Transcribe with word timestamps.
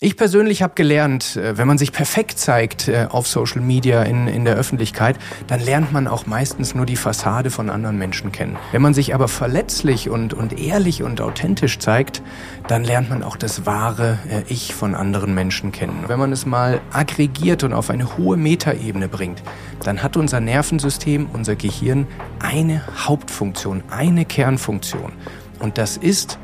Ich 0.00 0.16
persönlich 0.16 0.62
habe 0.62 0.74
gelernt, 0.76 1.34
äh, 1.34 1.58
wenn 1.58 1.66
man 1.66 1.76
sich 1.76 1.90
perfekt 1.90 2.38
zeigt 2.38 2.86
äh, 2.86 3.08
auf 3.10 3.26
Social 3.26 3.60
Media 3.60 4.04
in, 4.04 4.28
in 4.28 4.44
der 4.44 4.54
Öffentlichkeit, 4.54 5.18
dann 5.48 5.58
lernt 5.58 5.92
man 5.92 6.06
auch 6.06 6.24
meistens 6.24 6.72
nur 6.72 6.86
die 6.86 6.94
Fassade 6.94 7.50
von 7.50 7.68
anderen 7.68 7.98
Menschen 7.98 8.30
kennen. 8.30 8.56
Wenn 8.70 8.80
man 8.80 8.94
sich 8.94 9.12
aber 9.12 9.26
verletzlich 9.26 10.08
und, 10.08 10.34
und 10.34 10.56
ehrlich 10.56 11.02
und 11.02 11.20
authentisch 11.20 11.80
zeigt, 11.80 12.22
dann 12.68 12.84
lernt 12.84 13.10
man 13.10 13.24
auch 13.24 13.36
das 13.36 13.66
wahre 13.66 14.20
äh, 14.30 14.42
Ich 14.46 14.72
von 14.72 14.94
anderen 14.94 15.34
Menschen 15.34 15.72
kennen. 15.72 16.04
Wenn 16.06 16.20
man 16.20 16.30
es 16.30 16.46
mal 16.46 16.80
aggregiert 16.92 17.64
und 17.64 17.72
auf 17.72 17.90
eine 17.90 18.16
hohe 18.16 18.36
Metaebene 18.36 19.08
bringt, 19.08 19.42
dann 19.82 20.00
hat 20.00 20.16
unser 20.16 20.38
Nervensystem, 20.38 21.26
unser 21.32 21.56
Gehirn 21.56 22.06
eine 22.38 22.82
Hauptfunktion, 23.04 23.82
eine 23.90 24.24
Kernfunktion. 24.24 25.10
Und 25.58 25.76
das 25.76 25.96
ist 25.96 26.38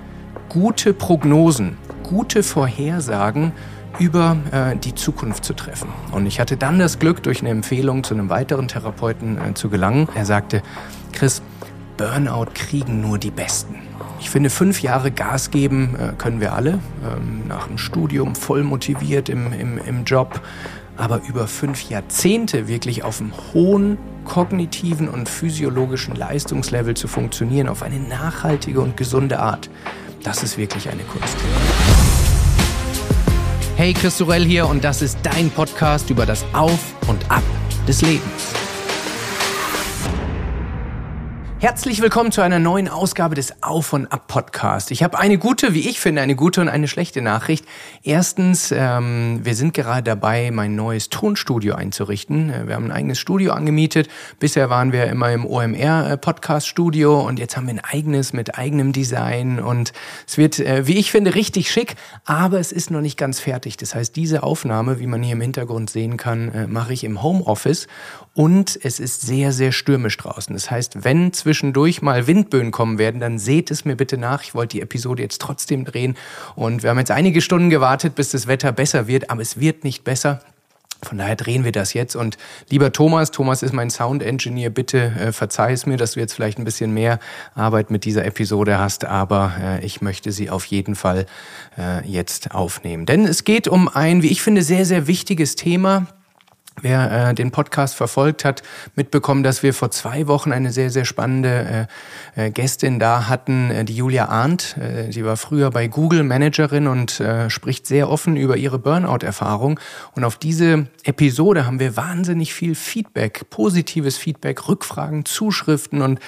gute 0.48 0.93
Prognosen 0.93 1.79
gute 2.05 2.45
Vorhersagen 2.45 3.52
über 3.98 4.36
äh, 4.53 4.77
die 4.77 4.95
Zukunft 4.95 5.45
zu 5.45 5.54
treffen. 5.54 5.89
Und 6.13 6.27
ich 6.27 6.39
hatte 6.39 6.57
dann 6.57 6.79
das 6.79 7.00
Glück, 7.00 7.22
durch 7.22 7.40
eine 7.40 7.50
Empfehlung 7.50 8.04
zu 8.04 8.14
einem 8.14 8.29
weiteren 8.29 8.68
Therapeuten 8.68 9.39
äh, 9.39 9.54
zu 9.54 9.68
gelangen. 9.68 10.08
Er 10.14 10.25
sagte, 10.25 10.63
Chris, 11.13 11.43
Burnout 11.96 12.46
kriegen 12.54 13.00
nur 13.00 13.18
die 13.18 13.30
Besten. 13.30 13.77
Ich 14.21 14.30
finde, 14.30 14.50
fünf 14.50 14.82
Jahre 14.82 15.11
Gas 15.11 15.50
geben 15.50 15.96
äh, 15.96 16.13
können 16.17 16.40
wir 16.40 16.54
alle, 16.54 16.79
ähm, 17.04 17.46
nach 17.46 17.68
dem 17.68 17.79
Studium 17.79 18.35
voll 18.35 18.64
motiviert 18.64 19.29
im, 19.29 19.52
im, 19.52 19.79
im 19.79 20.05
Job. 20.05 20.41
Aber 20.96 21.21
über 21.29 21.49
fünf 21.49 21.89
Jahrzehnte 21.89 22.68
wirklich 22.68 23.02
auf 23.02 23.21
einem 23.21 23.32
hohen 23.52 23.99
kognitiven 24.25 25.08
und 25.08 25.29
physiologischen 25.29 26.14
Leistungslevel 26.14 26.94
zu 26.94 27.08
funktionieren, 27.08 27.68
auf 27.68 27.82
eine 27.82 27.99
nachhaltige 27.99 28.80
und 28.80 28.96
gesunde 28.96 29.41
Art, 29.41 29.68
das 30.22 30.43
ist 30.43 30.57
wirklich 30.57 30.89
eine 30.89 31.02
Kunst. 31.02 31.36
Hey, 33.77 33.92
Chris 33.92 34.19
Sorell 34.19 34.45
hier 34.45 34.69
und 34.69 34.84
das 34.84 35.03
ist 35.03 35.19
dein 35.25 35.51
Podcast 35.51 36.09
über 36.09 36.25
das 36.25 36.45
Auf 36.53 36.95
und 37.09 37.28
Ab 37.28 37.42
des 37.89 38.03
Lebens. 38.03 38.63
Herzlich 41.64 42.02
willkommen 42.02 42.30
zu 42.30 42.42
einer 42.42 42.58
neuen 42.58 42.88
Ausgabe 42.88 43.34
des 43.34 43.62
Auf 43.62 43.94
und 43.94 44.12
Ab 44.12 44.26
Podcast. 44.28 44.90
Ich 44.90 45.02
habe 45.02 45.18
eine 45.18 45.38
gute, 45.38 45.72
wie 45.72 45.88
ich 45.88 45.98
finde, 45.98 46.20
eine 46.20 46.36
gute 46.36 46.60
und 46.60 46.68
eine 46.68 46.88
schlechte 46.88 47.22
Nachricht. 47.22 47.64
Erstens, 48.02 48.70
ähm, 48.70 49.40
wir 49.44 49.54
sind 49.54 49.72
gerade 49.72 50.02
dabei, 50.02 50.50
mein 50.50 50.76
neues 50.76 51.08
Tonstudio 51.08 51.74
einzurichten. 51.74 52.50
Äh, 52.50 52.68
wir 52.68 52.74
haben 52.74 52.84
ein 52.84 52.92
eigenes 52.92 53.18
Studio 53.18 53.54
angemietet. 53.54 54.10
Bisher 54.38 54.68
waren 54.68 54.92
wir 54.92 55.06
immer 55.06 55.32
im 55.32 55.46
OMR 55.46 56.10
äh, 56.10 56.16
Podcast 56.18 56.68
Studio 56.68 57.26
und 57.26 57.38
jetzt 57.38 57.56
haben 57.56 57.66
wir 57.66 57.72
ein 57.72 57.80
eigenes 57.80 58.34
mit 58.34 58.58
eigenem 58.58 58.92
Design 58.92 59.58
und 59.58 59.94
es 60.26 60.36
wird, 60.36 60.58
äh, 60.58 60.86
wie 60.86 60.98
ich 60.98 61.10
finde, 61.10 61.34
richtig 61.34 61.70
schick, 61.70 61.94
aber 62.26 62.60
es 62.60 62.72
ist 62.72 62.90
noch 62.90 63.00
nicht 63.00 63.16
ganz 63.16 63.40
fertig. 63.40 63.78
Das 63.78 63.94
heißt, 63.94 64.14
diese 64.16 64.42
Aufnahme, 64.42 64.98
wie 64.98 65.06
man 65.06 65.22
hier 65.22 65.32
im 65.32 65.40
Hintergrund 65.40 65.88
sehen 65.88 66.18
kann, 66.18 66.52
äh, 66.52 66.66
mache 66.66 66.92
ich 66.92 67.04
im 67.04 67.22
Homeoffice 67.22 67.86
und 68.34 68.78
es 68.82 69.00
ist 69.00 69.22
sehr, 69.22 69.52
sehr 69.52 69.72
stürmisch 69.72 70.18
draußen. 70.18 70.52
Das 70.52 70.70
heißt, 70.70 71.04
wenn 71.04 71.32
zwischendurch 71.55 72.02
mal 72.02 72.27
Windböen 72.27 72.72
kommen 72.72 72.98
werden, 72.98 73.20
dann 73.20 73.38
seht 73.38 73.70
es 73.70 73.84
mir 73.84 73.94
bitte 73.94 74.19
nach. 74.19 74.42
Ich 74.42 74.56
wollte 74.56 74.77
die 74.77 74.83
Episode 74.83 75.22
jetzt 75.22 75.41
trotzdem 75.41 75.84
drehen. 75.84 76.16
Und 76.56 76.83
wir 76.83 76.91
haben 76.91 76.98
jetzt 76.98 77.12
einige 77.12 77.41
Stunden 77.41 77.70
gewartet, 77.70 78.16
bis 78.16 78.30
das 78.30 78.48
Wetter 78.48 78.72
besser 78.72 79.06
wird, 79.06 79.30
aber 79.30 79.41
es 79.41 79.60
wird 79.60 79.84
nicht 79.84 80.02
besser. 80.02 80.41
Von 81.00 81.19
daher 81.19 81.36
drehen 81.36 81.62
wir 81.62 81.70
das 81.70 81.94
jetzt. 81.94 82.16
Und 82.16 82.38
lieber 82.70 82.91
Thomas, 82.91 83.30
Thomas 83.30 83.62
ist 83.62 83.72
mein 83.72 83.88
Sound 83.88 84.20
Engineer, 84.25 84.70
bitte 84.70 84.98
äh, 84.98 85.32
verzeih 85.32 85.72
es 85.72 85.86
mir, 85.86 85.97
dass 85.97 86.12
du 86.12 86.20
jetzt 86.20 86.32
vielleicht 86.32 86.58
ein 86.58 86.64
bisschen 86.64 86.92
mehr 86.92 87.20
Arbeit 87.55 87.92
mit 87.92 88.05
dieser 88.05 88.25
Episode 88.25 88.80
hast, 88.80 89.05
aber 89.05 89.52
äh, 89.62 89.86
ich 89.86 90.00
möchte 90.00 90.32
sie 90.32 90.50
auf 90.50 90.64
jeden 90.64 90.97
Fall 90.97 91.27
äh, 91.78 92.05
jetzt 92.05 92.50
aufnehmen. 92.50 93.06
Denn 93.06 93.27
es 93.27 93.44
geht 93.44 93.69
um 93.69 93.86
ein, 93.86 94.22
wie 94.22 94.28
ich 94.32 94.42
finde, 94.42 94.62
sehr, 94.62 94.86
sehr 94.86 95.06
wichtiges 95.06 95.55
Thema 95.55 96.08
Wer 96.80 97.30
äh, 97.30 97.34
den 97.34 97.53
Podcast 97.53 97.94
verfolgt 97.94 98.44
hat, 98.44 98.62
mitbekommen, 98.97 99.42
dass 99.44 99.62
wir 99.62 99.72
vor 99.72 99.91
zwei 99.91 100.27
Wochen 100.27 100.50
eine 100.50 100.72
sehr, 100.72 100.91
sehr 100.91 101.05
spannende 101.05 101.88
äh, 102.37 102.47
äh, 102.47 102.50
Gästin 102.50 102.98
da 102.98 103.28
hatten, 103.28 103.71
äh, 103.71 103.84
die 103.84 103.97
Julia 103.97 104.26
Arndt. 104.26 104.76
Äh, 104.76 105.12
sie 105.12 105.25
war 105.25 105.37
früher 105.37 105.71
bei 105.71 105.87
Google 105.87 106.25
Managerin 106.25 106.88
und 106.88 107.21
äh, 107.21 107.48
spricht 107.48 107.87
sehr 107.87 108.10
offen 108.10 108.37
über 108.37 108.56
ihre 108.56 108.78
Burnout-Erfahrung. 108.81 109.78
Und 110.16 110.25
auf 110.25 110.37
diese 110.37 110.88
Episode 111.04 111.65
haben 111.65 111.78
wir 111.78 111.97
wahnsinnig 111.97 112.53
viel 112.53 112.75
Feedback, 112.75 113.48
positives 113.50 114.16
Feedback, 114.16 114.69
Rückfragen, 114.69 115.25
Zuschriften 115.25 116.03
und 116.03 116.19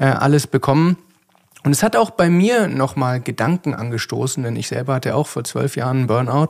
äh, 0.00 0.06
alles 0.06 0.48
bekommen. 0.48 0.96
Und 1.64 1.70
es 1.70 1.82
hat 1.84 1.94
auch 1.94 2.10
bei 2.10 2.28
mir 2.28 2.66
nochmal 2.66 3.20
Gedanken 3.20 3.72
angestoßen, 3.74 4.42
denn 4.42 4.56
ich 4.56 4.66
selber 4.66 4.94
hatte 4.94 5.14
auch 5.14 5.28
vor 5.28 5.44
zwölf 5.44 5.76
Jahren 5.76 6.08
Burnout, 6.08 6.48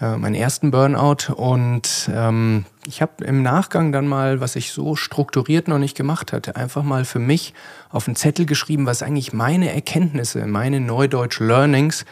äh, 0.00 0.16
meinen 0.16 0.34
ersten 0.34 0.70
Burnout. 0.70 1.32
Und 1.34 2.10
ähm, 2.12 2.64
ich 2.86 3.02
habe 3.02 3.24
im 3.24 3.42
Nachgang 3.42 3.92
dann 3.92 4.06
mal, 4.06 4.40
was 4.40 4.56
ich 4.56 4.72
so 4.72 4.96
strukturiert 4.96 5.68
noch 5.68 5.78
nicht 5.78 5.96
gemacht 5.96 6.32
hatte, 6.32 6.56
einfach 6.56 6.82
mal 6.82 7.04
für 7.04 7.18
mich 7.18 7.54
auf 7.90 8.06
einen 8.06 8.16
Zettel 8.16 8.46
geschrieben, 8.46 8.86
was 8.86 9.02
eigentlich 9.02 9.32
meine 9.32 9.72
Erkenntnisse, 9.72 10.46
meine 10.46 10.80
Neudeutsch 10.80 11.40
Learnings 11.40 12.04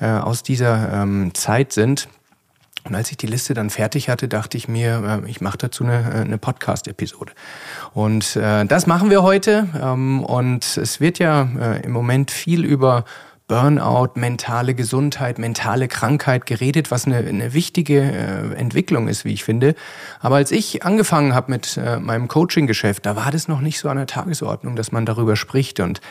äh, 0.00 0.06
aus 0.06 0.42
dieser 0.42 0.92
ähm, 0.92 1.34
Zeit 1.34 1.72
sind. 1.72 2.08
Und 2.84 2.94
als 2.94 3.10
ich 3.10 3.16
die 3.16 3.26
Liste 3.26 3.54
dann 3.54 3.70
fertig 3.70 4.08
hatte, 4.08 4.28
dachte 4.28 4.56
ich 4.56 4.68
mir, 4.68 5.22
äh, 5.24 5.30
ich 5.30 5.40
mache 5.40 5.58
dazu 5.58 5.84
eine, 5.84 6.10
äh, 6.10 6.20
eine 6.20 6.38
Podcast-Episode. 6.38 7.32
Und 7.92 8.36
äh, 8.36 8.64
das 8.64 8.86
machen 8.86 9.10
wir 9.10 9.22
heute. 9.22 9.68
Ähm, 9.80 10.24
und 10.24 10.76
es 10.76 11.00
wird 11.00 11.18
ja 11.18 11.48
äh, 11.60 11.82
im 11.82 11.92
Moment 11.92 12.30
viel 12.30 12.64
über 12.64 13.04
Burnout, 13.48 14.10
mentale 14.14 14.74
Gesundheit, 14.74 15.38
mentale 15.38 15.88
Krankheit 15.88 16.44
geredet, 16.44 16.90
was 16.90 17.06
eine, 17.06 17.16
eine 17.16 17.54
wichtige 17.54 18.00
äh, 18.02 18.54
Entwicklung 18.54 19.08
ist, 19.08 19.24
wie 19.24 19.32
ich 19.32 19.42
finde. 19.42 19.74
Aber 20.20 20.36
als 20.36 20.52
ich 20.52 20.84
angefangen 20.84 21.34
habe 21.34 21.50
mit 21.50 21.78
äh, 21.78 21.98
meinem 21.98 22.28
Coaching-Geschäft, 22.28 23.06
da 23.06 23.16
war 23.16 23.30
das 23.30 23.48
noch 23.48 23.62
nicht 23.62 23.80
so 23.80 23.88
an 23.88 23.96
der 23.96 24.06
Tagesordnung, 24.06 24.76
dass 24.76 24.92
man 24.92 25.06
darüber 25.06 25.34
spricht. 25.34 25.80
Und 25.80 26.02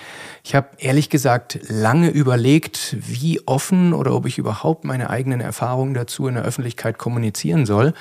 ich 0.44 0.56
habe 0.56 0.70
ehrlich 0.80 1.12
gesagt 1.12 1.60
lange 1.70 2.10
überlegt, 2.10 2.98
wie 3.00 3.40
offen 3.46 3.94
oder 3.94 4.16
ob 4.16 4.26
ich 4.26 4.40
überhaupt 4.40 4.84
meine 4.84 5.12
eigenen 5.12 5.40
Erfahrungen 5.40 5.94
dazu 5.94 6.28
in 6.28 6.34
der 6.34 6.44
Öffentlichkeit 6.44 6.98
kommunizieren 6.98 7.68
soll. 7.68 7.94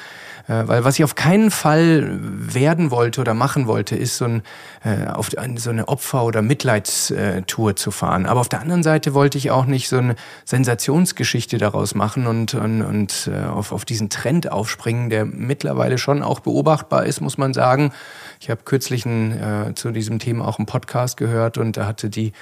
Äh, 0.48 0.68
weil 0.68 0.84
was 0.84 0.98
ich 0.98 1.04
auf 1.04 1.14
keinen 1.14 1.50
Fall 1.50 2.18
werden 2.20 2.90
wollte 2.90 3.20
oder 3.20 3.34
machen 3.34 3.66
wollte, 3.66 3.96
ist 3.96 4.16
so, 4.16 4.26
ein, 4.26 4.42
äh, 4.84 5.06
auf 5.08 5.30
so 5.56 5.70
eine 5.70 5.88
Opfer- 5.88 6.24
oder 6.24 6.42
Mitleidstour 6.42 7.76
zu 7.76 7.90
fahren. 7.90 8.26
Aber 8.26 8.40
auf 8.40 8.48
der 8.48 8.60
anderen 8.60 8.82
Seite 8.82 9.14
wollte 9.14 9.38
ich 9.38 9.50
auch 9.50 9.66
nicht 9.66 9.88
so 9.88 9.98
eine 9.98 10.14
Sensationsgeschichte 10.44 11.58
daraus 11.58 11.94
machen 11.94 12.26
und, 12.26 12.54
und, 12.54 12.82
und 12.82 13.30
äh, 13.32 13.46
auf, 13.46 13.72
auf 13.72 13.84
diesen 13.84 14.08
Trend 14.08 14.50
aufspringen, 14.52 15.10
der 15.10 15.24
mittlerweile 15.24 15.98
schon 15.98 16.22
auch 16.22 16.40
beobachtbar 16.40 17.06
ist, 17.06 17.20
muss 17.20 17.38
man 17.38 17.52
sagen. 17.52 17.92
Ich 18.40 18.50
habe 18.50 18.60
kürzlich 18.64 19.04
ein, 19.04 19.32
äh, 19.32 19.74
zu 19.74 19.90
diesem 19.90 20.18
Thema 20.18 20.46
auch 20.46 20.58
einen 20.58 20.66
Podcast 20.66 21.16
gehört 21.16 21.58
und 21.58 21.76
da 21.76 21.86
hatte 21.86 22.08
die 22.08 22.32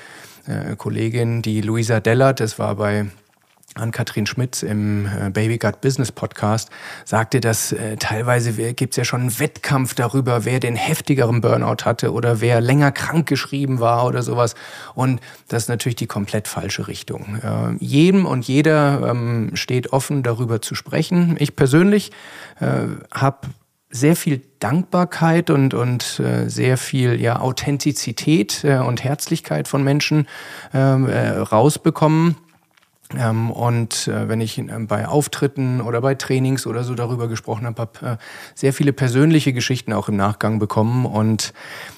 äh, 0.46 0.76
Kollegin, 0.76 1.40
die 1.40 1.62
Luisa 1.62 2.00
Dellert, 2.00 2.40
das 2.40 2.58
war 2.58 2.74
bei 2.74 3.06
an 3.74 3.90
Katrin 3.90 4.26
Schmitz 4.26 4.62
im 4.62 5.06
äh, 5.06 5.30
Baby 5.30 5.58
Gut 5.58 5.80
Business 5.80 6.12
Podcast 6.12 6.70
sagte, 7.04 7.40
dass 7.40 7.72
äh, 7.72 7.96
teilweise 7.96 8.52
gibt 8.72 8.92
es 8.92 8.96
ja 8.96 9.04
schon 9.04 9.22
einen 9.22 9.38
Wettkampf 9.38 9.94
darüber, 9.94 10.44
wer 10.44 10.60
den 10.60 10.76
heftigeren 10.76 11.40
Burnout 11.40 11.84
hatte 11.84 12.12
oder 12.12 12.40
wer 12.40 12.60
länger 12.60 12.92
krank 12.92 13.26
geschrieben 13.26 13.80
war 13.80 14.06
oder 14.06 14.22
sowas. 14.22 14.54
Und 14.94 15.20
das 15.48 15.64
ist 15.64 15.68
natürlich 15.68 15.96
die 15.96 16.06
komplett 16.06 16.48
falsche 16.48 16.88
Richtung. 16.88 17.38
Äh, 17.42 17.84
jedem 17.84 18.26
und 18.26 18.46
jeder 18.46 19.10
ähm, 19.10 19.50
steht 19.54 19.92
offen, 19.92 20.22
darüber 20.22 20.62
zu 20.62 20.74
sprechen. 20.74 21.36
Ich 21.38 21.56
persönlich 21.56 22.12
äh, 22.60 22.86
habe 23.12 23.48
sehr 23.90 24.16
viel 24.16 24.42
Dankbarkeit 24.58 25.50
und, 25.50 25.72
und 25.72 26.18
äh, 26.18 26.48
sehr 26.48 26.76
viel 26.76 27.20
ja, 27.20 27.38
Authentizität 27.38 28.64
äh, 28.64 28.78
und 28.78 29.04
Herzlichkeit 29.04 29.68
von 29.68 29.84
Menschen 29.84 30.26
ähm, 30.72 31.08
äh, 31.08 31.30
rausbekommen 31.30 32.36
ähm, 33.18 33.50
und 33.50 34.08
äh, 34.08 34.28
wenn 34.28 34.40
ich 34.40 34.58
äh, 34.58 34.64
bei 34.80 35.06
Auftritten 35.06 35.80
oder 35.80 36.00
bei 36.00 36.14
Trainings 36.14 36.66
oder 36.66 36.84
so 36.84 36.94
darüber 36.94 37.28
gesprochen 37.28 37.66
habe, 37.66 37.82
habe 37.82 38.06
äh, 38.06 38.16
sehr 38.54 38.72
viele 38.72 38.92
persönliche 38.92 39.52
Geschichten 39.52 39.92
auch 39.92 40.08
im 40.08 40.16
Nachgang 40.16 40.58
bekommen. 40.58 41.04
Und 41.04 41.52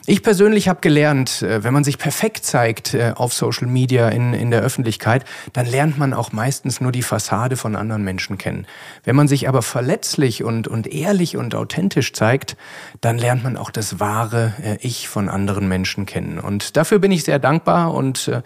ich 0.06 0.22
persönlich 0.22 0.69
habe 0.69 0.80
gelernt, 0.80 1.42
äh, 1.42 1.62
wenn 1.62 1.72
man 1.72 1.84
sich 1.84 1.98
perfekt 1.98 2.44
zeigt 2.44 2.94
äh, 2.94 3.12
auf 3.14 3.32
Social 3.32 3.69
Media 3.69 4.08
in, 4.08 4.34
in 4.34 4.50
der 4.50 4.62
Öffentlichkeit, 4.62 5.25
dann 5.52 5.66
lernt 5.66 5.96
man 5.96 6.12
auch 6.12 6.32
meistens 6.32 6.80
nur 6.80 6.92
die 6.92 7.02
Fassade 7.02 7.56
von 7.56 7.76
anderen 7.76 8.02
Menschen 8.02 8.36
kennen. 8.36 8.66
Wenn 9.04 9.16
man 9.16 9.28
sich 9.28 9.48
aber 9.48 9.62
verletzlich 9.62 10.42
und, 10.42 10.66
und 10.66 10.88
ehrlich 10.88 11.36
und 11.36 11.54
authentisch 11.54 12.12
zeigt, 12.14 12.56
dann 13.00 13.16
lernt 13.16 13.44
man 13.44 13.56
auch 13.56 13.70
das 13.70 14.00
wahre 14.00 14.54
äh, 14.62 14.76
Ich 14.80 15.08
von 15.08 15.28
anderen 15.28 15.69
Menschen 15.69 16.04
kennen. 16.04 16.40
Und 16.40 16.76
dafür 16.76 16.98
bin 16.98 17.12
ich 17.12 17.22
sehr 17.22 17.38
dankbar 17.38 17.94
und 17.94 18.26
äh, 18.26 18.42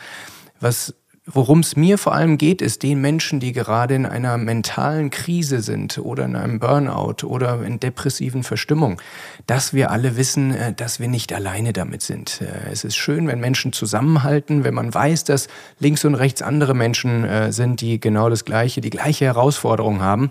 was 0.60 0.94
worum 1.32 1.60
es 1.60 1.76
mir 1.76 1.98
vor 1.98 2.14
allem 2.14 2.38
geht, 2.38 2.62
ist 2.62 2.82
den 2.82 3.00
Menschen, 3.00 3.40
die 3.40 3.52
gerade 3.52 3.94
in 3.94 4.06
einer 4.06 4.36
mentalen 4.38 5.10
Krise 5.10 5.60
sind 5.60 5.98
oder 5.98 6.24
in 6.24 6.36
einem 6.36 6.58
Burnout 6.58 7.24
oder 7.24 7.62
in 7.62 7.80
depressiven 7.80 8.42
Verstimmung, 8.42 9.00
dass 9.46 9.72
wir 9.72 9.90
alle 9.90 10.16
wissen, 10.16 10.54
äh, 10.54 10.72
dass 10.72 11.00
wir 11.00 11.08
nicht 11.08 11.32
alleine 11.32 11.72
damit 11.72 12.02
sind. 12.02 12.40
Äh, 12.40 12.70
es 12.72 12.84
ist 12.84 12.96
schön, 12.96 13.26
wenn 13.26 13.40
Menschen 13.40 13.72
zusammenhalten, 13.72 14.64
wenn 14.64 14.74
man 14.74 14.92
weiß, 14.92 15.24
dass 15.24 15.48
links 15.78 16.04
und 16.04 16.14
rechts 16.14 16.42
andere 16.42 16.74
Menschen 16.74 17.24
äh, 17.24 17.52
sind, 17.52 17.80
die 17.80 18.00
genau 18.00 18.28
das 18.28 18.44
gleiche, 18.44 18.80
die 18.80 18.90
gleiche 18.90 19.24
Herausforderung 19.24 20.00
haben. 20.00 20.30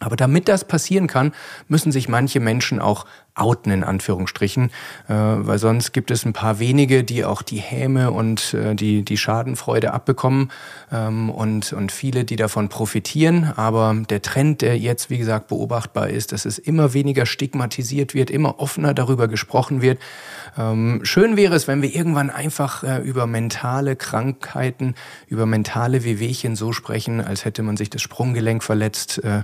Aber 0.00 0.16
damit 0.16 0.48
das 0.48 0.64
passieren 0.64 1.06
kann, 1.06 1.32
müssen 1.68 1.92
sich 1.92 2.08
manche 2.08 2.40
Menschen 2.40 2.80
auch 2.80 3.04
outen, 3.34 3.70
in 3.70 3.84
Anführungsstrichen, 3.84 4.70
äh, 5.08 5.14
weil 5.14 5.58
sonst 5.58 5.92
gibt 5.92 6.10
es 6.10 6.24
ein 6.24 6.32
paar 6.32 6.58
wenige, 6.58 7.04
die 7.04 7.24
auch 7.24 7.42
die 7.42 7.58
Häme 7.58 8.10
und 8.10 8.54
äh, 8.54 8.74
die, 8.74 9.02
die 9.02 9.16
Schadenfreude 9.16 9.92
abbekommen 9.92 10.50
ähm, 10.92 11.30
und, 11.30 11.72
und 11.72 11.92
viele, 11.92 12.24
die 12.24 12.36
davon 12.36 12.68
profitieren. 12.68 13.52
Aber 13.56 13.94
der 14.08 14.22
Trend, 14.22 14.62
der 14.62 14.78
jetzt, 14.78 15.10
wie 15.10 15.18
gesagt, 15.18 15.48
beobachtbar 15.48 16.10
ist, 16.10 16.32
dass 16.32 16.44
es 16.44 16.58
immer 16.58 16.92
weniger 16.92 17.26
stigmatisiert 17.26 18.14
wird, 18.14 18.30
immer 18.30 18.60
offener 18.60 18.94
darüber 18.94 19.28
gesprochen 19.28 19.82
wird. 19.82 19.98
Ähm, 20.58 21.00
schön 21.04 21.36
wäre 21.36 21.54
es, 21.54 21.68
wenn 21.68 21.82
wir 21.82 21.94
irgendwann 21.94 22.30
einfach 22.30 22.82
äh, 22.82 22.98
über 22.98 23.26
mentale 23.26 23.96
Krankheiten, 23.96 24.94
über 25.28 25.46
mentale 25.46 26.04
Wehwehchen 26.04 26.56
so 26.56 26.72
sprechen, 26.72 27.20
als 27.20 27.44
hätte 27.44 27.62
man 27.62 27.76
sich 27.76 27.90
das 27.90 28.02
Sprunggelenk 28.02 28.62
verletzt 28.62 29.22
äh, 29.22 29.42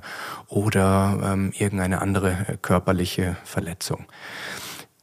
oder 0.48 1.18
ähm, 1.32 1.52
irgendeine 1.56 2.00
andere 2.02 2.30
äh, 2.30 2.56
körperliche 2.60 3.36
Verletzung. 3.44 3.75
Umsetzung. 3.76 4.06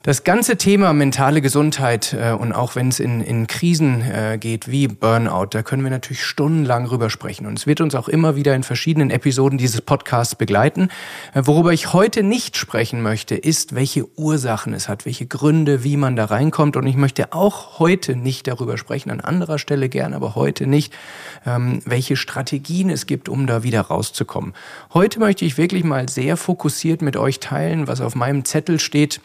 Das 0.05 0.25
ganze 0.25 0.57
Thema 0.57 0.91
mentale 0.91 1.39
Gesundheit 1.39 2.11
äh, 2.11 2.33
und 2.33 2.51
auch 2.51 2.75
wenn 2.75 2.89
es 2.89 3.00
in, 3.00 3.21
in 3.21 3.47
Krisen 3.47 4.01
äh, 4.01 4.38
geht 4.38 4.69
wie 4.69 4.89
Burnout, 4.89 5.45
da 5.51 5.63
können 5.63 5.81
wir 5.81 5.91
natürlich 5.91 6.25
stundenlang 6.25 6.88
drüber 6.88 7.09
sprechen. 7.09 7.45
Und 7.45 7.57
es 7.57 7.67
wird 7.67 7.79
uns 7.79 7.95
auch 7.95 8.09
immer 8.09 8.35
wieder 8.35 8.53
in 8.53 8.63
verschiedenen 8.63 9.11
Episoden 9.11 9.57
dieses 9.57 9.79
Podcasts 9.79 10.35
begleiten. 10.35 10.89
Äh, 11.33 11.44
worüber 11.45 11.71
ich 11.71 11.94
heute 11.94 12.21
nicht 12.21 12.57
sprechen 12.57 13.01
möchte, 13.01 13.35
ist, 13.35 13.75
welche 13.75 14.05
Ursachen 14.19 14.73
es 14.73 14.89
hat, 14.89 15.05
welche 15.05 15.25
Gründe, 15.25 15.85
wie 15.85 15.95
man 15.95 16.17
da 16.17 16.25
reinkommt. 16.25 16.75
Und 16.75 16.85
ich 16.85 16.97
möchte 16.97 17.31
auch 17.31 17.79
heute 17.79 18.17
nicht 18.17 18.45
darüber 18.47 18.77
sprechen, 18.77 19.09
an 19.09 19.21
anderer 19.21 19.57
Stelle 19.57 19.88
gern, 19.88 20.13
aber 20.13 20.35
heute 20.35 20.67
nicht, 20.67 20.94
ähm, 21.45 21.79
welche 21.85 22.17
Strategien 22.17 22.89
es 22.89 23.06
gibt, 23.06 23.29
um 23.29 23.47
da 23.47 23.63
wieder 23.63 23.79
rauszukommen. 23.79 24.51
Heute 24.94 25.21
möchte 25.21 25.45
ich 25.45 25.57
wirklich 25.57 25.85
mal 25.85 26.09
sehr 26.09 26.35
fokussiert 26.35 27.01
mit 27.01 27.15
euch 27.15 27.39
teilen, 27.39 27.88
was 27.88 28.01
auf 28.01 28.15
meinem 28.15 28.44
Zettel 28.44 28.81
steht 28.81 29.21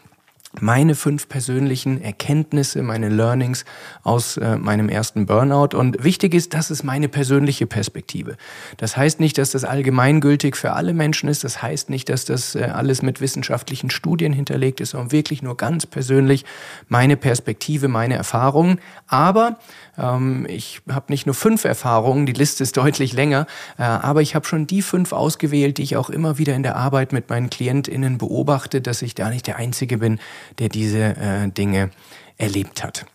meine 0.61 0.95
fünf 0.95 1.29
persönlichen 1.29 2.01
Erkenntnisse, 2.01 2.83
meine 2.83 3.09
Learnings 3.11 3.65
aus 4.03 4.39
äh, 4.39 4.57
meinem 4.57 4.89
ersten 4.89 5.27
Burnout. 5.27 5.77
Und 5.77 6.03
wichtig 6.03 6.35
ist, 6.35 6.55
das 6.55 6.71
ist 6.71 6.83
meine 6.83 7.09
persönliche 7.09 7.67
Perspektive. 7.67 8.37
Das 8.79 8.97
heißt 8.97 9.21
nicht, 9.21 9.39
dass 9.39 9.51
das 9.51 9.65
allgemeingültig 9.65 10.57
für 10.57 10.73
alle 10.73 10.95
Menschen 10.95 11.29
ist. 11.29 11.45
Das 11.45 11.61
heißt 11.63 11.91
nicht, 11.91 12.09
dass 12.09 12.25
das 12.25 12.55
äh, 12.55 12.65
alles 12.65 13.03
mit 13.03 13.21
wissenschaftlichen 13.21 13.91
Studien 13.91 14.33
hinterlegt 14.33 14.81
ist, 14.81 14.91
sondern 14.91 15.13
wirklich 15.13 15.43
nur 15.43 15.57
ganz 15.57 15.87
persönlich 15.87 16.45
meine 16.89 17.17
Perspektive, 17.17 17.89
meine 17.89 18.15
Erfahrungen. 18.15 18.81
Aber 19.07 19.59
ähm, 19.99 20.47
ich 20.49 20.81
habe 20.89 21.07
nicht 21.09 21.27
nur 21.27 21.35
fünf 21.35 21.65
Erfahrungen, 21.65 22.27
die 22.27 22.33
Liste 22.33 22.63
ist 22.63 22.77
deutlich 22.77 23.13
länger, 23.13 23.47
äh, 23.79 23.83
aber 23.83 24.23
ich 24.23 24.35
habe 24.35 24.47
schon 24.47 24.67
die 24.67 24.83
fünf 24.83 25.13
ausgewählt, 25.13 25.79
die 25.79 25.83
ich 25.83 25.97
auch 25.97 26.11
immer 26.11 26.39
wieder 26.39 26.55
in 26.55 26.63
der 26.63 26.77
Arbeit 26.77 27.13
mit 27.13 27.29
meinen 27.29 27.51
KlientInnen 27.51 28.19
beobachte, 28.19 28.81
dass 28.81 29.03
ich 29.03 29.15
da 29.15 29.31
nicht 29.31 29.47
der 29.47 29.57
Einzige 29.57 29.99
bin, 29.99 30.19
der 30.59 30.69
diese 30.69 31.17
äh, 31.17 31.49
Dinge 31.49 31.91
erlebt 32.37 32.85
hat. 32.85 33.07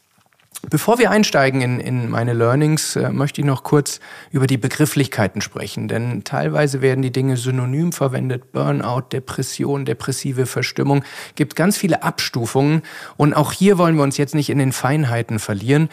Bevor 0.70 0.98
wir 0.98 1.12
einsteigen 1.12 1.62
in, 1.62 1.80
in 1.82 2.10
meine 2.10 2.34
Learnings, 2.34 2.96
äh, 2.96 3.10
möchte 3.10 3.42
ich 3.42 3.48
noch 3.48 3.64
kurz 3.64 4.00
über 4.32 4.48
die 4.48 4.58
Begrifflichkeiten 4.58 5.42
sprechen, 5.42 5.90
denn 5.90 6.24
teilweise 6.24 6.82
werden 6.82 7.02
die 7.02 7.12
Dinge 7.12 7.36
synonym 7.36 7.92
verwendet. 7.92 8.54
Burnout, 8.54 9.08
Depression, 9.12 9.84
depressive 9.84 10.46
Verstimmung, 10.46 11.04
gibt 11.36 11.58
ganz 11.58 11.78
viele 11.78 12.04
Abstufungen 12.04 12.82
und 13.18 13.34
auch 13.34 13.52
hier 13.52 13.78
wollen 13.78 13.98
wir 13.98 14.04
uns 14.04 14.18
jetzt 14.18 14.36
nicht 14.36 14.50
in 14.50 14.58
den 14.58 14.72
Feinheiten 14.72 15.40
verlieren. 15.40 15.90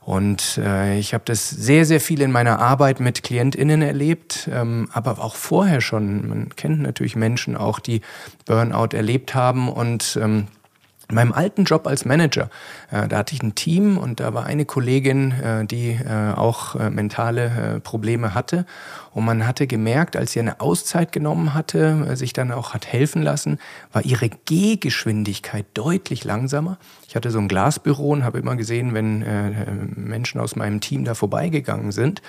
Und 0.00 0.58
äh, 0.58 0.98
ich 0.98 1.14
habe 1.14 1.22
das 1.24 1.48
sehr, 1.48 1.86
sehr 1.86 2.00
viel 2.00 2.22
in 2.22 2.32
meiner 2.32 2.58
Arbeit 2.58 2.98
mit 2.98 3.22
KlientInnen 3.22 3.82
erlebt, 3.82 4.48
ähm, 4.52 4.88
aber 4.92 5.20
auch 5.20 5.36
vorher 5.36 5.80
schon. 5.80 6.28
Man 6.28 6.48
kennt 6.56 6.82
natürlich 6.82 7.14
Menschen 7.14 7.56
auch, 7.56 7.78
die 7.78 8.00
Burnout 8.46 8.96
erlebt 8.96 9.36
haben 9.36 9.68
und 9.68 10.18
ähm, 10.20 10.48
in 11.12 11.16
meinem 11.16 11.32
alten 11.32 11.64
Job 11.64 11.86
als 11.86 12.06
Manager, 12.06 12.48
äh, 12.90 13.06
da 13.06 13.18
hatte 13.18 13.34
ich 13.34 13.42
ein 13.42 13.54
Team 13.54 13.98
und 13.98 14.18
da 14.18 14.32
war 14.32 14.46
eine 14.46 14.64
Kollegin, 14.64 15.30
äh, 15.32 15.66
die 15.66 15.90
äh, 15.90 16.32
auch 16.34 16.74
äh, 16.74 16.88
mentale 16.88 17.76
äh, 17.76 17.80
Probleme 17.80 18.34
hatte. 18.34 18.64
Und 19.10 19.26
man 19.26 19.46
hatte 19.46 19.66
gemerkt, 19.66 20.16
als 20.16 20.32
sie 20.32 20.40
eine 20.40 20.60
Auszeit 20.60 21.12
genommen 21.12 21.52
hatte, 21.52 22.06
äh, 22.08 22.16
sich 22.16 22.32
dann 22.32 22.50
auch 22.50 22.72
hat 22.72 22.86
helfen 22.86 23.22
lassen, 23.22 23.58
war 23.92 24.02
ihre 24.06 24.30
Gehgeschwindigkeit 24.30 25.66
deutlich 25.74 26.24
langsamer. 26.24 26.78
Ich 27.06 27.14
hatte 27.14 27.30
so 27.30 27.38
ein 27.38 27.48
Glasbüro 27.48 28.08
und 28.08 28.24
habe 28.24 28.38
immer 28.38 28.56
gesehen, 28.56 28.94
wenn 28.94 29.22
Menschen 29.94 30.40
aus 30.40 30.56
meinem 30.56 30.80
Team 30.80 31.04
da 31.04 31.14
vorbeigegangen 31.14 31.92
sind. 31.92 32.22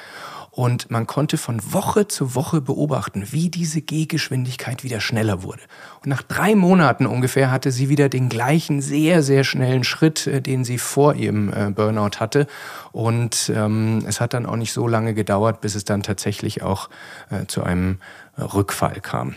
Und 0.55 0.91
man 0.91 1.07
konnte 1.07 1.39
von 1.39 1.59
Woche 1.73 2.07
zu 2.07 2.35
Woche 2.35 2.61
beobachten, 2.61 3.25
wie 3.31 3.49
diese 3.49 3.81
Gehgeschwindigkeit 3.81 4.83
wieder 4.83 5.01
schneller 5.01 5.41
wurde. 5.41 5.63
Und 6.03 6.09
nach 6.09 6.21
drei 6.21 6.53
Monaten 6.53 7.07
ungefähr 7.07 7.49
hatte 7.49 7.71
sie 7.71 7.89
wieder 7.89 8.07
den 8.07 8.29
gleichen 8.29 8.79
sehr, 8.79 9.23
sehr 9.23 9.43
schnellen 9.45 9.83
Schritt, 9.83 10.27
äh, 10.27 10.41
den 10.43 10.63
sie 10.63 10.77
vor 10.77 11.15
ihrem 11.15 11.51
äh, 11.51 11.71
Burnout 11.71 12.19
hatte. 12.19 12.45
Und 12.91 13.51
ähm, 13.55 14.03
es 14.07 14.21
hat 14.21 14.35
dann 14.35 14.45
auch 14.45 14.55
nicht 14.55 14.73
so 14.73 14.87
lange 14.87 15.15
gedauert, 15.15 15.59
bis 15.59 15.73
es 15.73 15.85
dann 15.85 16.03
tatsächlich 16.03 16.61
auch 16.61 16.91
äh, 17.31 17.47
zu 17.47 17.63
einem 17.63 17.97
Rückfall 18.37 19.01
kam. 19.01 19.33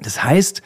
Das 0.00 0.22
heißt, 0.22 0.62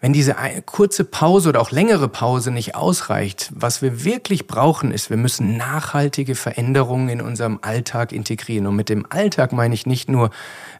wenn 0.00 0.12
diese 0.12 0.36
kurze 0.64 1.04
Pause 1.04 1.48
oder 1.48 1.60
auch 1.60 1.72
längere 1.72 2.08
Pause 2.08 2.52
nicht 2.52 2.76
ausreicht, 2.76 3.50
was 3.52 3.82
wir 3.82 4.04
wirklich 4.04 4.46
brauchen, 4.46 4.92
ist, 4.92 5.10
wir 5.10 5.16
müssen 5.16 5.56
nachhaltige 5.56 6.36
Veränderungen 6.36 7.08
in 7.08 7.20
unserem 7.20 7.58
Alltag 7.62 8.12
integrieren. 8.12 8.68
Und 8.68 8.76
mit 8.76 8.90
dem 8.90 9.06
Alltag 9.10 9.52
meine 9.52 9.74
ich 9.74 9.86
nicht 9.86 10.08
nur 10.08 10.30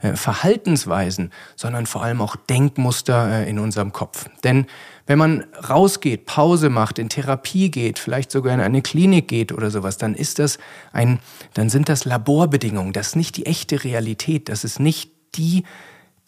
äh, 0.02 0.12
Verhaltensweisen, 0.14 1.32
sondern 1.56 1.86
vor 1.86 2.04
allem 2.04 2.20
auch 2.20 2.36
Denkmuster 2.36 3.40
äh, 3.40 3.50
in 3.50 3.58
unserem 3.58 3.92
Kopf. 3.92 4.26
Denn 4.44 4.66
wenn 5.06 5.18
man 5.18 5.46
rausgeht, 5.68 6.26
Pause 6.26 6.70
macht, 6.70 7.00
in 7.00 7.08
Therapie 7.08 7.72
geht, 7.72 7.98
vielleicht 7.98 8.30
sogar 8.30 8.54
in 8.54 8.60
eine 8.60 8.82
Klinik 8.82 9.26
geht 9.26 9.50
oder 9.50 9.72
sowas, 9.72 9.98
dann 9.98 10.14
ist 10.14 10.38
das 10.38 10.58
ein, 10.92 11.18
dann 11.54 11.70
sind 11.70 11.88
das 11.88 12.04
Laborbedingungen. 12.04 12.92
Das 12.92 13.08
ist 13.08 13.16
nicht 13.16 13.36
die 13.36 13.46
echte 13.46 13.82
Realität. 13.82 14.48
Das 14.48 14.62
ist 14.62 14.78
nicht 14.78 15.10
die 15.34 15.64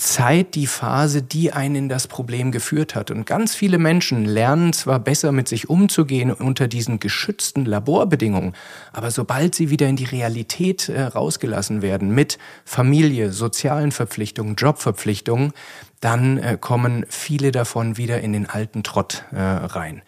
Zeit 0.00 0.54
die 0.54 0.66
Phase, 0.66 1.22
die 1.22 1.52
einen 1.52 1.74
in 1.74 1.88
das 1.88 2.08
Problem 2.08 2.52
geführt 2.52 2.94
hat. 2.94 3.10
Und 3.10 3.26
ganz 3.26 3.54
viele 3.54 3.76
Menschen 3.76 4.24
lernen 4.24 4.72
zwar 4.72 4.98
besser 4.98 5.30
mit 5.30 5.46
sich 5.46 5.68
umzugehen 5.68 6.32
unter 6.32 6.68
diesen 6.68 7.00
geschützten 7.00 7.66
Laborbedingungen, 7.66 8.54
aber 8.92 9.10
sobald 9.10 9.54
sie 9.54 9.68
wieder 9.68 9.88
in 9.88 9.96
die 9.96 10.04
Realität 10.04 10.88
äh, 10.88 11.02
rausgelassen 11.02 11.82
werden 11.82 12.14
mit 12.14 12.38
Familie, 12.64 13.30
sozialen 13.30 13.92
Verpflichtungen, 13.92 14.54
Jobverpflichtungen, 14.56 15.52
dann 16.00 16.38
äh, 16.38 16.56
kommen 16.58 17.04
viele 17.08 17.52
davon 17.52 17.98
wieder 17.98 18.22
in 18.22 18.32
den 18.32 18.48
alten 18.48 18.82
Trott 18.82 19.24
äh, 19.32 19.38
rein. 19.38 20.02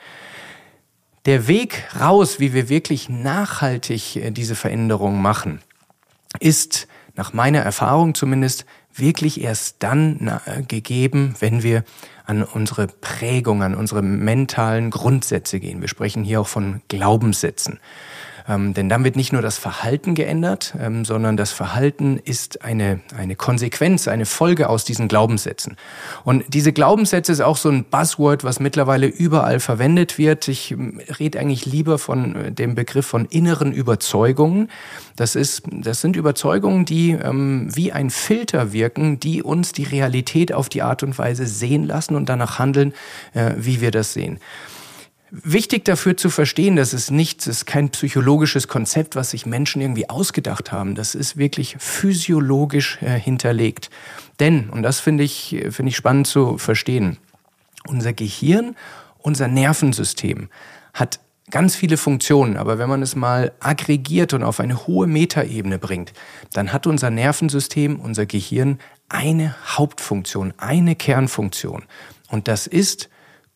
Der 1.27 1.47
Weg 1.47 1.85
raus, 2.01 2.41
wie 2.41 2.55
wir 2.55 2.71
wirklich 2.71 3.11
nachhaltig 3.11 4.17
äh, 4.17 4.31
diese 4.31 4.55
Veränderung 4.55 5.21
machen, 5.21 5.61
ist 6.41 6.89
nach 7.15 7.33
meiner 7.35 7.61
Erfahrung 7.61 8.15
zumindest 8.15 8.65
wirklich 8.95 9.41
erst 9.41 9.77
dann 9.81 10.41
gegeben, 10.69 11.35
wenn 11.41 11.63
wir 11.63 11.85
an 12.25 12.43
unsere 12.43 12.87
Prägung, 12.87 13.63
an 13.63 13.75
unsere 13.75 14.03
mentalen 14.03 14.91
Grundsätze 14.91 15.61
gehen. 15.61 15.81
Wir 15.81 15.89
sprechen 15.89 16.25
hier 16.25 16.41
auch 16.41 16.49
von 16.49 16.83
Glaubenssätzen. 16.89 17.81
Ähm, 18.49 18.75
denn 18.75 18.89
dann 18.89 19.05
wird 19.05 19.17
nicht 19.17 19.33
nur 19.33 19.43
das 19.43 19.59
Verhalten 19.59 20.15
geändert, 20.15 20.75
ähm, 20.81 21.05
sondern 21.05 21.37
das 21.37 21.53
Verhalten 21.53 22.19
ist 22.23 22.65
eine, 22.65 23.01
eine 23.17 23.37
Konsequenz, 23.37 24.09
eine 24.09 24.27
Folge 24.27 24.69
aus 24.69 24.85
diesen 24.85 25.09
Glaubenssätzen. 25.09 25.77
Und 26.25 26.45
diese 26.49 26.73
Glaubenssätze 26.73 27.33
ist 27.33 27.41
auch 27.41 27.57
so 27.57 27.69
ein 27.69 27.85
Buzzword, 27.85 28.45
was 28.45 28.61
mittlerweile 28.61 29.07
überall 29.07 29.61
verwendet 29.61 30.19
wird. 30.19 30.49
Ich 30.49 30.73
ähm, 30.73 31.01
rede 31.19 31.39
eigentlich 31.39 31.67
lieber 31.67 31.99
von 31.99 32.37
äh, 32.37 32.53
dem 32.53 32.75
Begriff 32.75 33.07
von 33.07 33.27
inneren 33.27 33.73
Überzeugungen. 33.73 34.69
Das, 35.17 35.37
ist, 35.37 35.63
das 35.71 36.01
sind 36.01 36.17
Überzeugungen, 36.17 36.85
die 36.85 37.13
ähm, 37.13 37.69
wie 37.75 37.93
ein 37.93 38.11
Filter 38.11 38.73
wirken, 38.73 39.21
die 39.21 39.43
uns 39.43 39.73
die 39.73 39.85
Realität 39.85 40.53
auf 40.53 40.69
die 40.69 40.83
Art 40.83 41.03
und 41.03 41.19
Weise 41.19 41.47
sehen 41.47 41.85
lassen 41.85 42.17
und 42.17 42.29
danach 42.29 42.59
handeln, 42.59 42.93
äh, 43.35 43.53
wie 43.57 43.81
wir 43.81 43.91
das 43.91 44.13
sehen. 44.13 44.39
Wichtig 45.35 45.87
dafür 45.87 46.15
zu 46.15 46.29
verstehen, 46.29 46.77
dass 46.77 46.93
es 46.93 47.11
nichts 47.11 47.47
ist, 47.47 47.65
kein 47.65 47.89
psychologisches 47.89 48.69
Konzept, 48.69 49.17
was 49.17 49.31
sich 49.31 49.47
Menschen 49.47 49.81
irgendwie 49.81 50.11
ausgedacht 50.11 50.73
haben. 50.73 50.95
Das 50.95 51.15
ist 51.15 51.39
wirklich 51.39 51.77
physiologisch 51.79 52.99
äh, 53.01 53.19
hinterlegt. 53.19 53.89
Denn, 54.41 54.69
und 54.69 54.83
das 54.83 55.01
finde 55.01 55.25
ich, 55.25 55.57
finde 55.71 55.89
ich 55.89 55.97
spannend 55.97 56.27
zu 56.27 56.59
verstehen, 56.59 57.17
unser 57.89 58.13
Gehirn, 58.13 58.77
unser 59.17 59.49
Nervensystem 59.49 60.51
hat 60.93 61.19
ganz 61.51 61.77
viele 61.77 61.97
Funktionen, 61.97 62.59
aber 62.59 62.77
wenn 62.77 62.91
man 62.91 63.01
es 63.01 63.17
mal 63.17 63.53
aggregiert 63.59 64.35
und 64.35 64.43
auf 64.43 64.61
eine 64.61 64.87
hohe 64.87 65.07
Metaebene 65.07 65.79
bringt, 65.79 66.13
dann 66.53 66.75
hat 66.75 66.87
unser 66.87 67.09
Nervensystem, 67.09 68.01
unser 68.01 68.27
Gehirn 68.27 68.81
eine 69.09 69.55
Hauptfunktion, 69.79 70.53
eine 70.59 70.95
Kernfunktion. 70.95 71.85
Und 72.29 72.49
das 72.49 72.67
ist 72.67 73.09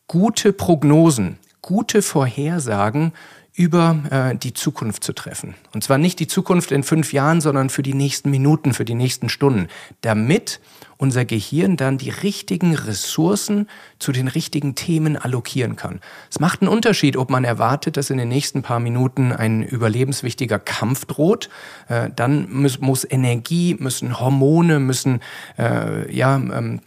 gute 0.07 0.53
Prognosen 0.53 1.37
gute 1.67 2.01
Vorhersagen 2.01 3.11
über 3.53 3.97
äh, 4.09 4.37
die 4.37 4.53
Zukunft 4.53 5.03
zu 5.03 5.11
treffen. 5.11 5.55
Und 5.73 5.83
zwar 5.83 5.97
nicht 5.97 6.19
die 6.19 6.27
Zukunft 6.27 6.71
in 6.71 6.83
fünf 6.83 7.11
Jahren, 7.11 7.41
sondern 7.41 7.69
für 7.69 7.83
die 7.83 7.93
nächsten 7.93 8.29
Minuten, 8.29 8.73
für 8.73 8.85
die 8.85 8.95
nächsten 8.95 9.27
Stunden, 9.27 9.67
damit 9.99 10.61
unser 10.95 11.25
Gehirn 11.25 11.75
dann 11.75 11.97
die 11.97 12.09
richtigen 12.09 12.73
Ressourcen 12.73 13.67
zu 13.99 14.13
den 14.13 14.29
richtigen 14.29 14.75
Themen 14.75 15.17
allokieren 15.17 15.75
kann. 15.75 15.99
Es 16.31 16.39
macht 16.39 16.61
einen 16.61 16.69
Unterschied, 16.69 17.17
ob 17.17 17.29
man 17.29 17.43
erwartet, 17.43 17.97
dass 17.97 18.09
in 18.09 18.17
den 18.17 18.29
nächsten 18.29 18.61
paar 18.61 18.79
Minuten 18.79 19.33
ein 19.33 19.61
überlebenswichtiger 19.61 20.59
Kampf 20.59 21.03
droht. 21.03 21.49
Äh, 21.89 22.11
dann 22.15 22.49
muss, 22.49 22.79
muss, 22.79 23.05
Energie, 23.09 23.75
müssen 23.77 24.21
Hormone, 24.21 24.79
müssen 24.79 25.19
äh, 25.57 26.15
ja 26.15 26.37
ähm, 26.37 26.79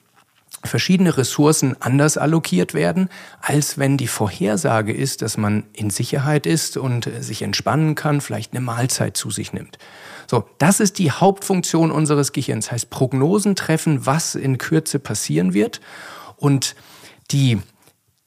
verschiedene 0.65 1.17
Ressourcen 1.17 1.75
anders 1.81 2.17
allokiert 2.17 2.75
werden, 2.75 3.09
als 3.41 3.79
wenn 3.79 3.97
die 3.97 4.07
Vorhersage 4.07 4.93
ist, 4.93 5.23
dass 5.23 5.37
man 5.37 5.65
in 5.73 5.91
Sicherheit 5.91 6.47
ist 6.47 6.77
und 6.77 7.09
sich 7.21 7.43
entspannen 7.43 7.95
kann, 7.95 8.21
vielleicht 8.21 8.53
eine 8.53 8.61
Mahlzeit 8.61 9.17
zu 9.17 9.31
sich 9.31 9.53
nimmt. 9.53 9.79
So, 10.27 10.45
das 10.59 10.81
ist 10.81 10.99
die 10.99 11.11
Hauptfunktion 11.11 11.91
unseres 11.91 12.33
Gehirns, 12.33 12.71
heißt 12.71 12.91
Prognosen 12.91 13.57
treffen, 13.57 14.07
was 14.07 14.35
in 14.35 14.59
Kürze 14.59 14.99
passieren 14.99 15.55
wird 15.55 15.81
und 16.37 16.77
die 17.31 17.59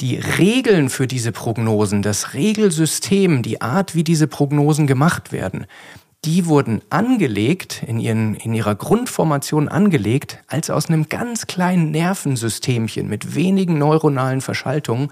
die 0.02 0.18
Regeln 0.18 0.90
für 0.90 1.08
diese 1.08 1.32
Prognosen, 1.32 2.02
das 2.02 2.34
Regelsystem, 2.34 3.42
die 3.42 3.62
Art, 3.62 3.96
wie 3.96 4.04
diese 4.04 4.28
Prognosen 4.28 4.86
gemacht 4.86 5.32
werden, 5.32 5.66
die 6.26 6.46
wurden 6.46 6.82
angelegt, 6.90 7.84
in, 7.86 8.00
ihren, 8.00 8.36
in 8.36 8.54
ihrer 8.54 8.76
Grundformation 8.76 9.68
angelegt, 9.68 10.40
als 10.48 10.70
aus 10.70 10.88
einem 10.88 11.10
ganz 11.10 11.48
kleinen 11.48 11.92
Nervensystemchen 11.92 13.08
mit 13.08 13.36
wenigen 13.36 13.78
neuronalen 13.78 14.42
Verschaltungen 14.42 15.10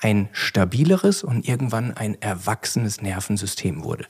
ein 0.00 0.28
stabileres 0.32 1.24
und 1.24 1.48
irgendwann 1.48 1.92
ein 1.96 2.20
erwachsenes 2.20 3.00
Nervensystem 3.00 3.84
wurde. 3.84 4.04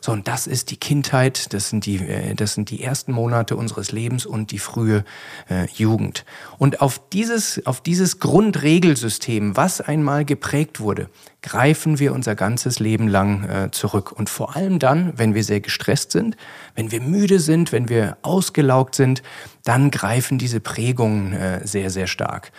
So, 0.00 0.12
und 0.12 0.26
das 0.28 0.46
ist 0.46 0.70
die 0.70 0.76
Kindheit, 0.76 1.52
das 1.52 1.68
sind 1.68 1.86
die, 1.86 1.96
äh, 1.96 2.34
das 2.34 2.54
sind 2.54 2.70
die 2.70 2.82
ersten 2.82 3.12
Monate 3.12 3.56
unseres 3.56 3.92
Lebens 3.92 4.26
und 4.26 4.50
die 4.50 4.58
frühe 4.58 5.04
äh, 5.48 5.66
Jugend. 5.74 6.24
Und 6.58 6.80
auf 6.80 7.00
dieses, 7.10 7.64
auf 7.66 7.80
dieses 7.80 8.18
Grundregelsystem, 8.18 9.56
was 9.56 9.80
einmal 9.80 10.24
geprägt 10.24 10.80
wurde, 10.80 11.08
greifen 11.42 12.00
wir 12.00 12.12
unser 12.12 12.34
ganzes 12.34 12.80
Leben 12.80 13.06
lang 13.06 13.44
äh, 13.44 13.70
zurück. 13.70 14.10
Und 14.12 14.28
vor 14.28 14.56
allem 14.56 14.78
dann, 14.78 15.12
wenn 15.16 15.34
wir 15.34 15.44
sehr 15.44 15.60
gestresst 15.60 16.10
sind, 16.10 16.36
wenn 16.74 16.90
wir 16.90 17.00
müde 17.00 17.38
sind, 17.38 17.70
wenn 17.70 17.88
wir 17.88 18.16
ausgelaugt 18.22 18.96
sind, 18.96 19.22
dann 19.62 19.92
greifen 19.92 20.38
diese 20.38 20.58
Prägungen 20.58 21.32
äh, 21.32 21.64
sehr, 21.64 21.90
sehr 21.90 22.08
stark. 22.08 22.50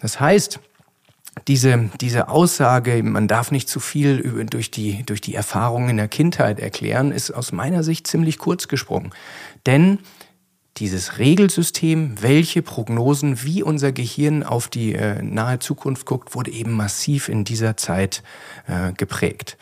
Das 0.00 0.20
heißt, 0.20 0.60
diese, 1.48 1.90
diese 2.00 2.28
Aussage, 2.28 3.02
man 3.02 3.28
darf 3.28 3.50
nicht 3.50 3.68
zu 3.68 3.80
viel 3.80 4.46
durch, 4.50 4.70
die, 4.70 5.04
durch 5.04 5.20
die 5.20 5.34
Erfahrungen 5.34 5.90
in 5.90 5.96
der 5.96 6.08
Kindheit 6.08 6.60
erklären, 6.60 7.12
ist 7.12 7.30
aus 7.30 7.52
meiner 7.52 7.82
Sicht 7.82 8.06
ziemlich 8.06 8.38
kurz 8.38 8.68
gesprungen. 8.68 9.10
Denn 9.66 9.98
dieses 10.76 11.18
Regelsystem, 11.18 12.22
welche 12.22 12.62
Prognosen, 12.62 13.42
wie 13.42 13.62
unser 13.62 13.92
Gehirn 13.92 14.42
auf 14.42 14.68
die 14.68 14.94
äh, 14.94 15.22
nahe 15.22 15.58
Zukunft 15.58 16.06
guckt, 16.06 16.34
wurde 16.34 16.50
eben 16.50 16.72
massiv 16.72 17.28
in 17.28 17.44
dieser 17.44 17.76
Zeit 17.76 18.22
äh, 18.66 18.92
geprägt. 18.92 19.58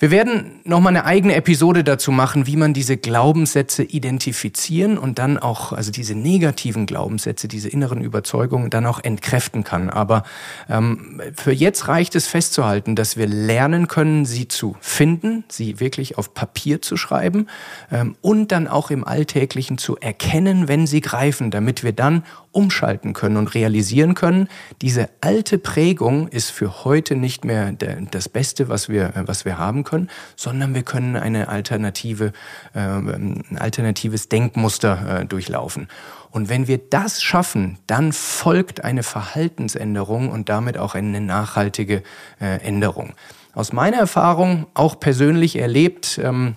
Wir 0.00 0.12
werden 0.12 0.60
nochmal 0.62 0.92
eine 0.92 1.04
eigene 1.04 1.34
Episode 1.34 1.82
dazu 1.82 2.12
machen, 2.12 2.46
wie 2.46 2.54
man 2.54 2.72
diese 2.72 2.96
Glaubenssätze 2.96 3.82
identifizieren 3.82 4.96
und 4.96 5.18
dann 5.18 5.38
auch, 5.38 5.72
also 5.72 5.90
diese 5.90 6.14
negativen 6.14 6.86
Glaubenssätze, 6.86 7.48
diese 7.48 7.68
inneren 7.68 8.00
Überzeugungen 8.00 8.70
dann 8.70 8.86
auch 8.86 9.02
entkräften 9.02 9.64
kann. 9.64 9.90
Aber 9.90 10.22
ähm, 10.68 11.20
für 11.34 11.50
jetzt 11.50 11.88
reicht 11.88 12.14
es 12.14 12.28
festzuhalten, 12.28 12.94
dass 12.94 13.16
wir 13.16 13.26
lernen 13.26 13.88
können, 13.88 14.24
sie 14.24 14.46
zu 14.46 14.76
finden, 14.80 15.42
sie 15.48 15.80
wirklich 15.80 16.16
auf 16.16 16.32
Papier 16.32 16.80
zu 16.80 16.96
schreiben 16.96 17.48
ähm, 17.90 18.14
und 18.20 18.52
dann 18.52 18.68
auch 18.68 18.92
im 18.92 19.04
Alltäglichen 19.04 19.78
zu 19.78 19.96
erkennen, 19.96 20.68
wenn 20.68 20.86
sie 20.86 21.00
greifen, 21.00 21.50
damit 21.50 21.82
wir 21.82 21.92
dann 21.92 22.22
umschalten 22.52 23.12
können 23.12 23.36
und 23.36 23.54
realisieren 23.54 24.14
können, 24.14 24.48
diese 24.80 25.10
alte 25.20 25.58
Prägung 25.58 26.28
ist 26.28 26.50
für 26.50 26.84
heute 26.84 27.14
nicht 27.14 27.44
mehr 27.44 27.72
das 27.72 28.28
Beste, 28.28 28.68
was 28.68 28.88
wir, 28.88 29.12
was 29.26 29.44
wir 29.44 29.58
haben 29.58 29.84
können, 29.84 29.87
sondern 30.36 30.74
wir 30.74 30.82
können 30.82 31.16
eine 31.16 31.48
alternative, 31.48 32.32
äh, 32.74 32.78
ein 32.78 33.58
alternatives 33.58 34.28
Denkmuster 34.28 35.20
äh, 35.20 35.26
durchlaufen. 35.26 35.88
Und 36.30 36.48
wenn 36.48 36.68
wir 36.68 36.78
das 36.78 37.22
schaffen, 37.22 37.78
dann 37.86 38.12
folgt 38.12 38.84
eine 38.84 39.02
Verhaltensänderung 39.02 40.30
und 40.30 40.48
damit 40.48 40.76
auch 40.76 40.94
eine 40.94 41.20
nachhaltige 41.20 42.02
äh, 42.40 42.60
Änderung. 42.60 43.14
Aus 43.54 43.72
meiner 43.72 43.96
Erfahrung, 43.96 44.66
auch 44.74 45.00
persönlich 45.00 45.56
erlebt, 45.56 46.20
ähm, 46.22 46.54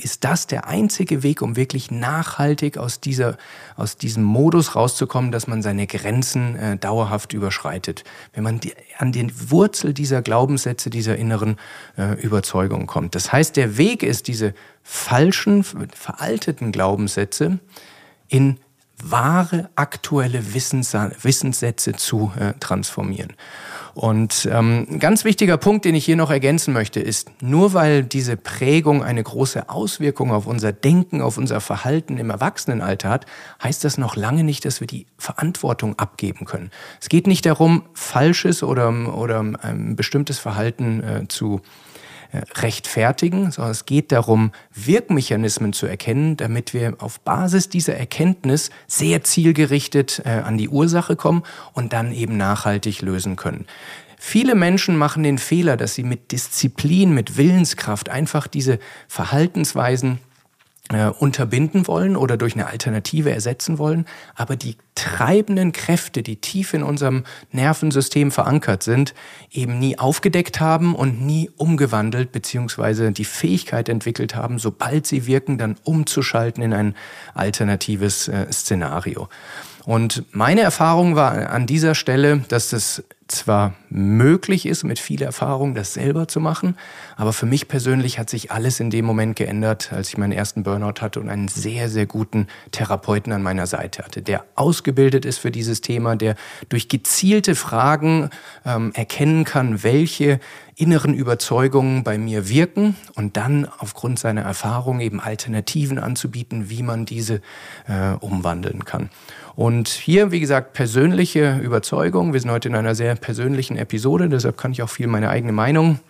ist 0.00 0.24
das 0.24 0.46
der 0.46 0.68
einzige 0.68 1.22
Weg, 1.22 1.42
um 1.42 1.56
wirklich 1.56 1.90
nachhaltig 1.90 2.78
aus, 2.78 3.00
dieser, 3.00 3.36
aus 3.76 3.96
diesem 3.96 4.22
Modus 4.22 4.74
rauszukommen, 4.74 5.32
dass 5.32 5.46
man 5.46 5.60
seine 5.62 5.86
Grenzen 5.86 6.56
äh, 6.56 6.76
dauerhaft 6.78 7.34
überschreitet. 7.34 8.04
Wenn 8.32 8.42
man 8.42 8.58
die, 8.58 8.72
an 8.96 9.12
den 9.12 9.32
Wurzel 9.50 9.92
dieser 9.92 10.22
Glaubenssätze, 10.22 10.88
dieser 10.88 11.16
inneren 11.16 11.58
äh, 11.98 12.14
Überzeugung 12.22 12.86
kommt. 12.86 13.14
Das 13.14 13.32
heißt, 13.32 13.56
der 13.56 13.76
Weg 13.76 14.02
ist, 14.02 14.28
diese 14.28 14.54
falschen, 14.82 15.62
veralteten 15.62 16.72
Glaubenssätze 16.72 17.58
in 18.28 18.58
wahre, 19.02 19.68
aktuelle 19.74 20.54
Wissens 20.54 20.94
Wissenssätze 20.94 21.92
zu 21.92 22.32
äh, 22.38 22.54
transformieren. 22.60 23.34
Und 23.94 24.48
ähm, 24.50 24.86
ein 24.90 24.98
ganz 24.98 25.24
wichtiger 25.24 25.56
Punkt, 25.58 25.84
den 25.84 25.94
ich 25.94 26.04
hier 26.04 26.16
noch 26.16 26.30
ergänzen 26.30 26.72
möchte, 26.72 27.00
ist, 27.00 27.30
nur 27.42 27.74
weil 27.74 28.02
diese 28.02 28.36
Prägung 28.36 29.02
eine 29.02 29.22
große 29.22 29.68
Auswirkung 29.68 30.30
auf 30.32 30.46
unser 30.46 30.72
Denken, 30.72 31.20
auf 31.20 31.36
unser 31.36 31.60
Verhalten 31.60 32.16
im 32.16 32.30
Erwachsenenalter 32.30 33.10
hat, 33.10 33.26
heißt 33.62 33.84
das 33.84 33.98
noch 33.98 34.16
lange 34.16 34.44
nicht, 34.44 34.64
dass 34.64 34.80
wir 34.80 34.86
die 34.86 35.06
Verantwortung 35.18 35.98
abgeben 35.98 36.46
können. 36.46 36.70
Es 37.00 37.08
geht 37.08 37.26
nicht 37.26 37.44
darum, 37.44 37.82
falsches 37.92 38.62
oder, 38.62 39.14
oder 39.14 39.40
ein 39.40 39.94
bestimmtes 39.96 40.38
Verhalten 40.38 41.02
äh, 41.02 41.28
zu 41.28 41.60
rechtfertigen, 42.54 43.50
sondern 43.50 43.72
es 43.72 43.86
geht 43.86 44.12
darum, 44.12 44.52
Wirkmechanismen 44.74 45.72
zu 45.72 45.86
erkennen, 45.86 46.36
damit 46.36 46.74
wir 46.74 46.94
auf 46.98 47.20
Basis 47.20 47.68
dieser 47.68 47.96
Erkenntnis 47.96 48.70
sehr 48.86 49.22
zielgerichtet 49.22 50.22
äh, 50.24 50.30
an 50.30 50.58
die 50.58 50.68
Ursache 50.68 51.16
kommen 51.16 51.42
und 51.72 51.92
dann 51.92 52.12
eben 52.12 52.36
nachhaltig 52.36 53.02
lösen 53.02 53.36
können. 53.36 53.66
Viele 54.18 54.54
Menschen 54.54 54.96
machen 54.96 55.24
den 55.24 55.38
Fehler, 55.38 55.76
dass 55.76 55.94
sie 55.94 56.04
mit 56.04 56.30
Disziplin, 56.30 57.12
mit 57.12 57.36
Willenskraft 57.36 58.08
einfach 58.08 58.46
diese 58.46 58.78
Verhaltensweisen 59.08 60.18
äh, 60.90 61.06
unterbinden 61.06 61.86
wollen 61.86 62.16
oder 62.16 62.36
durch 62.36 62.54
eine 62.54 62.66
Alternative 62.66 63.30
ersetzen 63.30 63.78
wollen. 63.78 64.06
Aber 64.34 64.56
die 64.56 64.76
treibenden 64.94 65.72
Kräfte, 65.72 66.22
die 66.22 66.36
tief 66.36 66.74
in 66.74 66.82
unserem 66.82 67.24
Nervensystem 67.50 68.30
verankert 68.30 68.82
sind, 68.82 69.14
eben 69.50 69.78
nie 69.78 69.98
aufgedeckt 69.98 70.60
haben 70.60 70.94
und 70.94 71.22
nie 71.24 71.50
umgewandelt 71.56 72.32
beziehungsweise 72.32 73.12
die 73.12 73.24
Fähigkeit 73.24 73.88
entwickelt 73.88 74.34
haben, 74.34 74.58
sobald 74.58 75.06
sie 75.06 75.26
wirken, 75.26 75.56
dann 75.56 75.76
umzuschalten 75.84 76.62
in 76.62 76.72
ein 76.72 76.94
alternatives 77.34 78.28
äh, 78.28 78.52
Szenario. 78.52 79.28
Und 79.84 80.24
meine 80.32 80.60
Erfahrung 80.60 81.16
war 81.16 81.50
an 81.50 81.66
dieser 81.66 81.94
Stelle, 81.94 82.44
dass 82.48 82.70
das 82.70 83.02
zwar 83.32 83.74
möglich 83.90 84.66
ist, 84.66 84.84
mit 84.84 84.98
viel 84.98 85.22
Erfahrung 85.22 85.74
das 85.74 85.94
selber 85.94 86.28
zu 86.28 86.40
machen, 86.40 86.76
aber 87.16 87.32
für 87.32 87.46
mich 87.46 87.68
persönlich 87.68 88.18
hat 88.18 88.30
sich 88.30 88.50
alles 88.50 88.80
in 88.80 88.90
dem 88.90 89.04
Moment 89.04 89.36
geändert, 89.36 89.92
als 89.92 90.08
ich 90.08 90.18
meinen 90.18 90.32
ersten 90.32 90.62
Burnout 90.62 91.00
hatte 91.00 91.20
und 91.20 91.28
einen 91.28 91.48
sehr, 91.48 91.88
sehr 91.88 92.06
guten 92.06 92.46
Therapeuten 92.70 93.32
an 93.32 93.42
meiner 93.42 93.66
Seite 93.66 94.04
hatte, 94.04 94.22
der 94.22 94.44
ausgebildet 94.54 95.24
ist 95.24 95.38
für 95.38 95.50
dieses 95.50 95.80
Thema, 95.80 96.16
der 96.16 96.36
durch 96.68 96.88
gezielte 96.88 97.54
Fragen 97.54 98.30
ähm, 98.64 98.92
erkennen 98.94 99.44
kann, 99.44 99.82
welche 99.82 100.38
inneren 100.74 101.14
Überzeugungen 101.14 102.02
bei 102.02 102.16
mir 102.18 102.48
wirken 102.48 102.96
und 103.14 103.36
dann 103.36 103.68
aufgrund 103.78 104.18
seiner 104.18 104.42
Erfahrung 104.42 105.00
eben 105.00 105.20
Alternativen 105.20 105.98
anzubieten, 105.98 106.70
wie 106.70 106.82
man 106.82 107.04
diese 107.04 107.42
äh, 107.86 108.14
umwandeln 108.20 108.84
kann. 108.84 109.10
Und 109.54 109.88
hier, 109.88 110.32
wie 110.32 110.40
gesagt, 110.40 110.72
persönliche 110.72 111.58
Überzeugung. 111.58 112.32
Wir 112.32 112.40
sind 112.40 112.50
heute 112.50 112.68
in 112.68 112.74
einer 112.74 112.94
sehr 112.94 113.16
persönlichen 113.22 113.78
Episode, 113.78 114.28
deshalb 114.28 114.58
kann 114.58 114.72
ich 114.72 114.82
auch 114.82 114.90
viel 114.90 115.06
meine 115.06 115.30
eigene 115.30 115.52
Meinung 115.52 116.00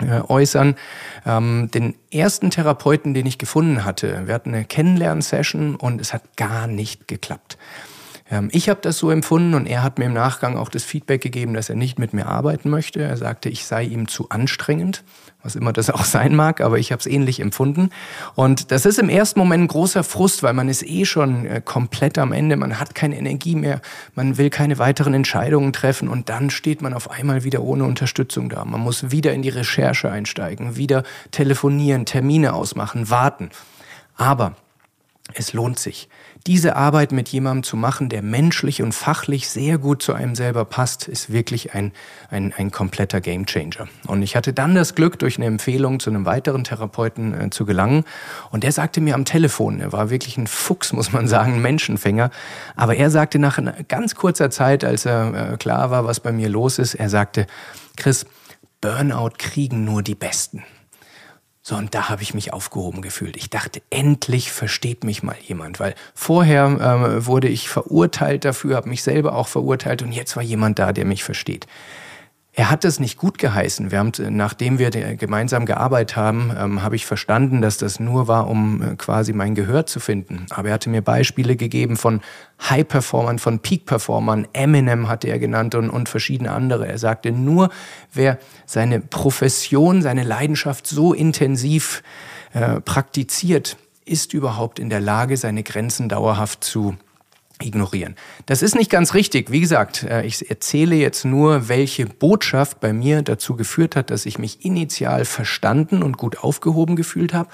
äh, 0.00 0.20
äußern. 0.20 0.74
Ähm, 1.24 1.70
den 1.72 1.94
ersten 2.10 2.50
Therapeuten, 2.50 3.14
den 3.14 3.26
ich 3.26 3.38
gefunden 3.38 3.84
hatte, 3.84 4.26
wir 4.26 4.34
hatten 4.34 4.52
eine 4.54 4.64
Kennenlernsession 4.64 5.76
und 5.76 6.00
es 6.00 6.12
hat 6.12 6.36
gar 6.36 6.66
nicht 6.66 7.06
geklappt. 7.06 7.56
Ähm, 8.30 8.48
ich 8.52 8.68
habe 8.68 8.80
das 8.80 8.98
so 8.98 9.10
empfunden 9.10 9.54
und 9.54 9.66
er 9.66 9.82
hat 9.82 9.98
mir 9.98 10.06
im 10.06 10.12
Nachgang 10.12 10.56
auch 10.56 10.68
das 10.68 10.84
Feedback 10.84 11.20
gegeben, 11.20 11.54
dass 11.54 11.68
er 11.68 11.76
nicht 11.76 11.98
mit 11.98 12.12
mir 12.12 12.26
arbeiten 12.26 12.70
möchte. 12.70 13.00
Er 13.00 13.16
sagte, 13.16 13.48
ich 13.48 13.64
sei 13.64 13.84
ihm 13.84 14.08
zu 14.08 14.28
anstrengend, 14.30 15.04
was 15.42 15.54
immer 15.54 15.72
das 15.72 15.90
auch 15.96 16.04
sein 16.04 16.34
mag, 16.34 16.60
aber 16.60 16.78
ich 16.78 16.92
habe 16.92 17.00
es 17.00 17.06
ähnlich 17.06 17.40
empfunden. 17.40 17.90
Und 18.34 18.70
das 18.72 18.86
ist 18.86 18.98
im 18.98 19.08
ersten 19.08 19.38
Moment 19.38 19.64
ein 19.64 19.68
großer 19.68 20.02
Frust, 20.02 20.42
weil 20.42 20.54
man 20.54 20.68
ist 20.68 20.82
eh 20.82 21.04
schon 21.04 21.46
äh, 21.46 21.62
komplett 21.64 22.18
am 22.18 22.32
Ende, 22.32 22.56
man 22.56 22.80
hat 22.80 22.94
keine 22.94 23.16
Energie 23.18 23.54
mehr, 23.54 23.80
man 24.14 24.38
will 24.38 24.50
keine 24.50 24.78
weiteren 24.78 25.14
Entscheidungen 25.14 25.72
treffen 25.72 26.08
und 26.08 26.28
dann 26.28 26.50
steht 26.50 26.82
man 26.82 26.94
auf 26.94 27.10
einmal 27.10 27.44
wieder 27.44 27.62
ohne 27.62 27.84
Unterstützung 27.84 28.48
da. 28.48 28.64
Man 28.64 28.80
muss 28.80 29.10
wieder 29.10 29.32
in 29.32 29.42
die 29.42 29.48
Recherche 29.48 30.10
einsteigen, 30.10 30.76
wieder 30.76 31.04
telefonieren, 31.30 32.06
Termine 32.06 32.54
ausmachen, 32.54 33.10
warten. 33.10 33.50
Aber 34.16 34.56
es 35.34 35.52
lohnt 35.52 35.78
sich 35.78 36.08
diese 36.46 36.76
Arbeit 36.76 37.12
mit 37.12 37.28
jemandem 37.28 37.64
zu 37.64 37.76
machen, 37.76 38.08
der 38.08 38.22
menschlich 38.22 38.82
und 38.82 38.92
fachlich 38.92 39.48
sehr 39.48 39.78
gut 39.78 40.02
zu 40.02 40.12
einem 40.12 40.34
selber 40.34 40.64
passt, 40.64 41.08
ist 41.08 41.32
wirklich 41.32 41.74
ein, 41.74 41.92
ein, 42.30 42.52
ein 42.56 42.70
kompletter 42.70 43.20
Gamechanger. 43.20 43.88
Und 44.06 44.22
ich 44.22 44.36
hatte 44.36 44.52
dann 44.52 44.74
das 44.74 44.94
Glück, 44.94 45.18
durch 45.18 45.36
eine 45.38 45.46
Empfehlung 45.46 45.98
zu 45.98 46.10
einem 46.10 46.24
weiteren 46.24 46.64
Therapeuten 46.64 47.34
äh, 47.34 47.50
zu 47.50 47.66
gelangen. 47.66 48.04
Und 48.50 48.62
der 48.62 48.72
sagte 48.72 49.00
mir 49.00 49.14
am 49.14 49.24
Telefon, 49.24 49.80
er 49.80 49.92
war 49.92 50.10
wirklich 50.10 50.36
ein 50.36 50.46
Fuchs, 50.46 50.92
muss 50.94 51.12
man 51.12 51.26
sagen, 51.26 51.60
Menschenfänger. 51.60 52.30
Aber 52.76 52.96
er 52.96 53.10
sagte 53.10 53.38
nach 53.38 53.58
ganz 53.88 54.14
kurzer 54.14 54.50
Zeit, 54.50 54.84
als 54.84 55.04
er 55.04 55.52
äh, 55.52 55.56
klar 55.56 55.90
war, 55.90 56.04
was 56.04 56.20
bei 56.20 56.32
mir 56.32 56.48
los 56.48 56.78
ist, 56.78 56.94
er 56.94 57.08
sagte, 57.08 57.46
Chris, 57.96 58.26
Burnout 58.80 59.32
kriegen 59.38 59.84
nur 59.84 60.02
die 60.02 60.14
Besten. 60.14 60.62
So, 61.68 61.74
und 61.74 61.96
da 61.96 62.08
habe 62.08 62.22
ich 62.22 62.32
mich 62.32 62.52
aufgehoben 62.52 63.02
gefühlt. 63.02 63.36
Ich 63.36 63.50
dachte, 63.50 63.82
endlich 63.90 64.52
versteht 64.52 65.02
mich 65.02 65.24
mal 65.24 65.34
jemand, 65.42 65.80
weil 65.80 65.96
vorher 66.14 66.66
ähm, 66.66 67.26
wurde 67.26 67.48
ich 67.48 67.68
verurteilt 67.68 68.44
dafür, 68.44 68.76
habe 68.76 68.88
mich 68.88 69.02
selber 69.02 69.34
auch 69.34 69.48
verurteilt 69.48 70.00
und 70.00 70.12
jetzt 70.12 70.36
war 70.36 70.44
jemand 70.44 70.78
da, 70.78 70.92
der 70.92 71.04
mich 71.04 71.24
versteht. 71.24 71.66
Er 72.58 72.70
hat 72.70 72.86
es 72.86 72.98
nicht 73.00 73.18
gut 73.18 73.36
geheißen. 73.36 73.90
Wir 73.90 73.98
haben, 73.98 74.12
nachdem 74.30 74.78
wir 74.78 74.90
gemeinsam 74.90 75.66
gearbeitet 75.66 76.16
haben, 76.16 76.50
ähm, 76.58 76.82
habe 76.82 76.96
ich 76.96 77.04
verstanden, 77.04 77.60
dass 77.60 77.76
das 77.76 78.00
nur 78.00 78.28
war, 78.28 78.48
um 78.48 78.80
äh, 78.80 78.96
quasi 78.96 79.34
mein 79.34 79.54
Gehör 79.54 79.84
zu 79.84 80.00
finden. 80.00 80.46
Aber 80.48 80.68
er 80.68 80.74
hatte 80.74 80.88
mir 80.88 81.02
Beispiele 81.02 81.56
gegeben 81.56 81.96
von 81.96 82.22
High-Performern, 82.62 83.38
von 83.38 83.58
Peak-Performern. 83.58 84.48
Eminem 84.54 85.06
hatte 85.06 85.28
er 85.28 85.38
genannt 85.38 85.74
und, 85.74 85.90
und 85.90 86.08
verschiedene 86.08 86.50
andere. 86.50 86.88
Er 86.88 86.96
sagte, 86.96 87.30
nur 87.30 87.68
wer 88.14 88.38
seine 88.64 89.00
Profession, 89.00 90.00
seine 90.00 90.22
Leidenschaft 90.22 90.86
so 90.86 91.12
intensiv 91.12 92.02
äh, 92.54 92.80
praktiziert, 92.80 93.76
ist 94.06 94.32
überhaupt 94.32 94.78
in 94.78 94.88
der 94.88 95.00
Lage, 95.00 95.36
seine 95.36 95.62
Grenzen 95.62 96.08
dauerhaft 96.08 96.64
zu 96.64 96.96
ignorieren. 97.62 98.16
Das 98.44 98.62
ist 98.62 98.74
nicht 98.74 98.90
ganz 98.90 99.14
richtig. 99.14 99.50
Wie 99.50 99.60
gesagt, 99.60 100.02
äh, 100.02 100.24
ich 100.24 100.50
erzähle 100.50 100.94
jetzt 100.94 101.24
nur, 101.24 101.68
welche 101.68 102.06
Botschaft 102.06 102.80
bei 102.80 102.92
mir 102.92 103.22
dazu 103.22 103.56
geführt 103.56 103.96
hat, 103.96 104.10
dass 104.10 104.26
ich 104.26 104.38
mich 104.38 104.64
initial 104.64 105.24
verstanden 105.24 106.02
und 106.02 106.18
gut 106.18 106.38
aufgehoben 106.38 106.96
gefühlt 106.96 107.32
habe 107.32 107.48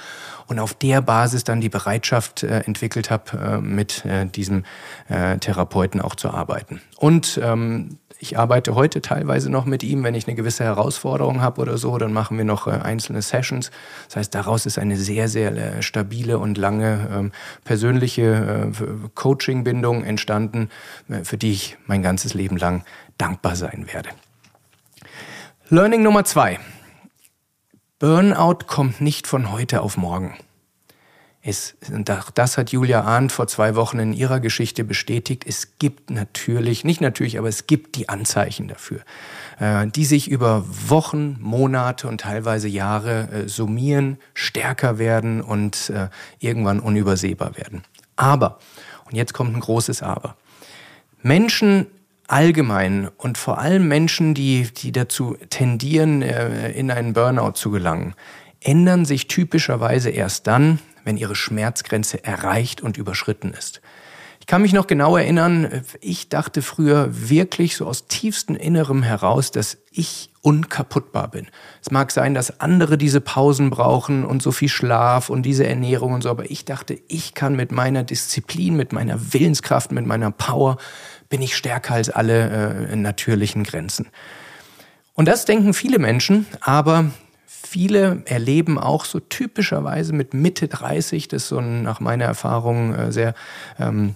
und 0.48 0.58
auf 0.58 0.74
der 0.74 1.02
Basis 1.02 1.44
dann 1.44 1.60
die 1.60 1.68
Bereitschaft 1.68 2.42
äh, 2.42 2.60
entwickelt 2.60 3.10
habe, 3.10 3.38
äh, 3.38 3.58
mit 3.58 4.04
diesem 4.34 4.64
Therapeuten 5.08 6.00
auch 6.00 6.14
zu 6.14 6.30
arbeiten. 6.30 6.80
Und 7.02 7.40
ähm, 7.42 7.98
ich 8.20 8.38
arbeite 8.38 8.76
heute 8.76 9.02
teilweise 9.02 9.50
noch 9.50 9.64
mit 9.64 9.82
ihm, 9.82 10.04
wenn 10.04 10.14
ich 10.14 10.28
eine 10.28 10.36
gewisse 10.36 10.62
Herausforderung 10.62 11.42
habe 11.42 11.60
oder 11.60 11.76
so, 11.76 11.98
dann 11.98 12.12
machen 12.12 12.38
wir 12.38 12.44
noch 12.44 12.68
äh, 12.68 12.70
einzelne 12.70 13.22
Sessions. 13.22 13.72
Das 14.06 14.14
heißt, 14.14 14.34
daraus 14.36 14.66
ist 14.66 14.78
eine 14.78 14.96
sehr, 14.96 15.28
sehr 15.28 15.50
äh, 15.50 15.82
stabile 15.82 16.38
und 16.38 16.58
lange 16.58 17.08
ähm, 17.12 17.32
persönliche 17.64 18.70
äh, 18.72 19.08
Coaching-Bindung 19.16 20.04
entstanden, 20.04 20.68
für 21.24 21.36
die 21.36 21.50
ich 21.50 21.76
mein 21.86 22.04
ganzes 22.04 22.34
Leben 22.34 22.56
lang 22.56 22.84
dankbar 23.18 23.56
sein 23.56 23.88
werde. 23.92 24.10
Learning 25.70 26.04
Nummer 26.04 26.24
zwei. 26.24 26.60
Burnout 27.98 28.58
kommt 28.68 29.00
nicht 29.00 29.26
von 29.26 29.50
heute 29.50 29.80
auf 29.80 29.96
morgen. 29.96 30.36
Es, 31.44 31.74
das 32.34 32.56
hat 32.56 32.70
Julia 32.70 33.00
Arndt 33.00 33.32
vor 33.32 33.48
zwei 33.48 33.74
Wochen 33.74 33.98
in 33.98 34.12
ihrer 34.12 34.38
Geschichte 34.38 34.84
bestätigt. 34.84 35.44
Es 35.44 35.76
gibt 35.80 36.08
natürlich, 36.08 36.84
nicht 36.84 37.00
natürlich, 37.00 37.36
aber 37.36 37.48
es 37.48 37.66
gibt 37.66 37.96
die 37.96 38.08
Anzeichen 38.08 38.68
dafür, 38.68 39.00
äh, 39.58 39.88
die 39.88 40.04
sich 40.04 40.30
über 40.30 40.64
Wochen, 40.68 41.36
Monate 41.40 42.06
und 42.06 42.20
teilweise 42.20 42.68
Jahre 42.68 43.28
äh, 43.32 43.48
summieren, 43.48 44.18
stärker 44.34 44.98
werden 44.98 45.40
und 45.40 45.90
äh, 45.90 46.10
irgendwann 46.38 46.78
unübersehbar 46.78 47.56
werden. 47.56 47.82
Aber, 48.14 48.60
und 49.06 49.16
jetzt 49.16 49.34
kommt 49.34 49.56
ein 49.56 49.60
großes 49.60 50.00
Aber, 50.00 50.36
Menschen 51.22 51.88
allgemein 52.28 53.08
und 53.16 53.36
vor 53.36 53.58
allem 53.58 53.88
Menschen, 53.88 54.34
die, 54.34 54.68
die 54.72 54.92
dazu 54.92 55.36
tendieren, 55.50 56.22
in 56.22 56.90
einen 56.90 57.12
Burnout 57.12 57.52
zu 57.52 57.70
gelangen, 57.70 58.14
ändern 58.60 59.04
sich 59.04 59.28
typischerweise 59.28 60.10
erst 60.10 60.46
dann, 60.46 60.78
wenn 61.04 61.16
ihre 61.16 61.34
Schmerzgrenze 61.34 62.24
erreicht 62.24 62.80
und 62.80 62.96
überschritten 62.96 63.52
ist. 63.52 63.80
Ich 64.42 64.46
kann 64.46 64.62
mich 64.62 64.72
noch 64.72 64.88
genau 64.88 65.16
erinnern, 65.16 65.84
ich 66.00 66.28
dachte 66.28 66.62
früher 66.62 67.08
wirklich 67.12 67.76
so 67.76 67.86
aus 67.86 68.08
tiefstem 68.08 68.56
Innerem 68.56 69.04
heraus, 69.04 69.52
dass 69.52 69.78
ich 69.92 70.30
unkaputtbar 70.40 71.28
bin. 71.28 71.46
Es 71.80 71.92
mag 71.92 72.10
sein, 72.10 72.34
dass 72.34 72.58
andere 72.58 72.98
diese 72.98 73.20
Pausen 73.20 73.70
brauchen 73.70 74.24
und 74.24 74.42
so 74.42 74.50
viel 74.50 74.68
Schlaf 74.68 75.30
und 75.30 75.44
diese 75.44 75.64
Ernährung 75.64 76.12
und 76.14 76.22
so, 76.22 76.28
aber 76.28 76.50
ich 76.50 76.64
dachte, 76.64 76.98
ich 77.06 77.34
kann 77.34 77.54
mit 77.54 77.70
meiner 77.70 78.02
Disziplin, 78.02 78.74
mit 78.74 78.92
meiner 78.92 79.32
Willenskraft, 79.32 79.92
mit 79.92 80.06
meiner 80.06 80.32
Power, 80.32 80.76
bin 81.28 81.40
ich 81.40 81.56
stärker 81.56 81.94
als 81.94 82.10
alle 82.10 82.88
äh, 82.90 82.96
natürlichen 82.96 83.62
Grenzen. 83.62 84.08
Und 85.14 85.28
das 85.28 85.44
denken 85.44 85.72
viele 85.72 86.00
Menschen, 86.00 86.46
aber 86.60 87.12
viele 87.72 88.22
erleben 88.26 88.78
auch 88.78 89.06
so 89.06 89.18
typischerweise 89.18 90.12
mit 90.12 90.34
Mitte 90.34 90.68
30, 90.68 91.28
das 91.28 91.44
ist 91.44 91.48
so 91.48 91.58
ein, 91.58 91.82
nach 91.82 92.00
meiner 92.00 92.26
Erfahrung 92.26 92.94
äh, 92.94 93.12
sehr 93.12 93.34
ähm, 93.78 94.14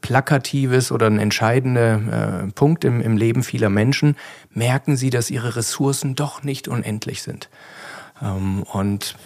plakatives 0.00 0.92
oder 0.92 1.08
ein 1.08 1.18
entscheidender 1.18 2.44
äh, 2.44 2.52
Punkt 2.52 2.84
im, 2.84 3.00
im 3.00 3.16
Leben 3.16 3.42
vieler 3.42 3.70
Menschen, 3.70 4.16
merken 4.50 4.96
sie, 4.96 5.10
dass 5.10 5.30
ihre 5.30 5.56
Ressourcen 5.56 6.14
doch 6.14 6.44
nicht 6.44 6.68
unendlich 6.68 7.22
sind. 7.22 7.50
Ähm, 8.22 8.62
und 8.62 9.16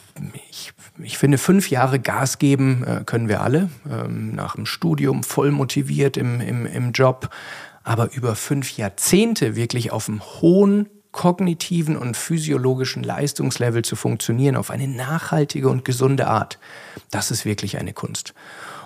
ich, 0.49 0.73
ich 1.03 1.19
finde, 1.19 1.37
fünf 1.37 1.69
Jahre 1.69 2.01
Gas 2.01 2.39
geben 2.39 2.83
äh, 2.85 3.05
können 3.05 3.29
wir 3.29 3.43
alle. 3.43 3.69
Ähm, 3.91 4.35
nach 4.35 4.55
dem 4.55 4.65
Studium 4.65 5.23
voll 5.23 5.51
motiviert 5.51 6.17
im, 6.17 6.41
im, 6.41 6.65
im 6.65 6.93
Job. 6.93 7.29
Aber 7.85 8.11
über 8.15 8.35
fünf 8.35 8.75
Jahrzehnte 8.79 9.55
wirklich 9.55 9.93
auf 9.93 10.09
einem 10.09 10.23
hohen 10.23 10.89
kognitiven 11.13 11.97
und 11.97 12.17
physiologischen 12.17 13.03
Leistungslevel 13.03 13.83
zu 13.83 13.97
funktionieren, 13.97 14.57
auf 14.57 14.71
eine 14.71 14.89
nachhaltige 14.89 15.69
und 15.69 15.85
gesunde 15.85 16.27
Art, 16.27 16.59
das 17.11 17.31
ist 17.31 17.45
wirklich 17.45 17.79
eine 17.79 17.93
Kunst. 17.93 18.35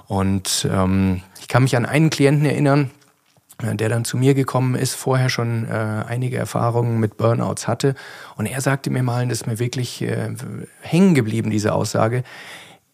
Und 0.06 0.68
ähm, 0.70 1.22
ich 1.40 1.48
kann 1.48 1.62
mich 1.62 1.76
an 1.76 1.87
einen 1.87 2.11
Klienten 2.11 2.44
erinnern, 2.44 2.90
äh, 3.62 3.74
der 3.74 3.88
dann 3.88 4.04
zu 4.04 4.16
mir 4.16 4.35
gekommen 4.35 4.74
ist, 4.74 4.94
vorher 4.94 5.28
schon 5.28 5.66
äh, 5.68 5.72
einige 5.72 6.37
Erfahrungen 6.37 7.00
mit 7.00 7.16
Burnouts 7.16 7.66
hatte. 7.66 7.94
Und 8.37 8.46
er 8.46 8.61
sagte 8.61 8.90
mir 8.90 9.02
mal, 9.02 9.22
und 9.22 9.28
das 9.28 9.42
ist 9.42 9.46
mir 9.46 9.58
wirklich 9.58 10.02
äh, 10.02 10.35
hängen 10.80 11.14
geblieben, 11.14 11.50
diese 11.50 11.72
Aussage, 11.72 12.24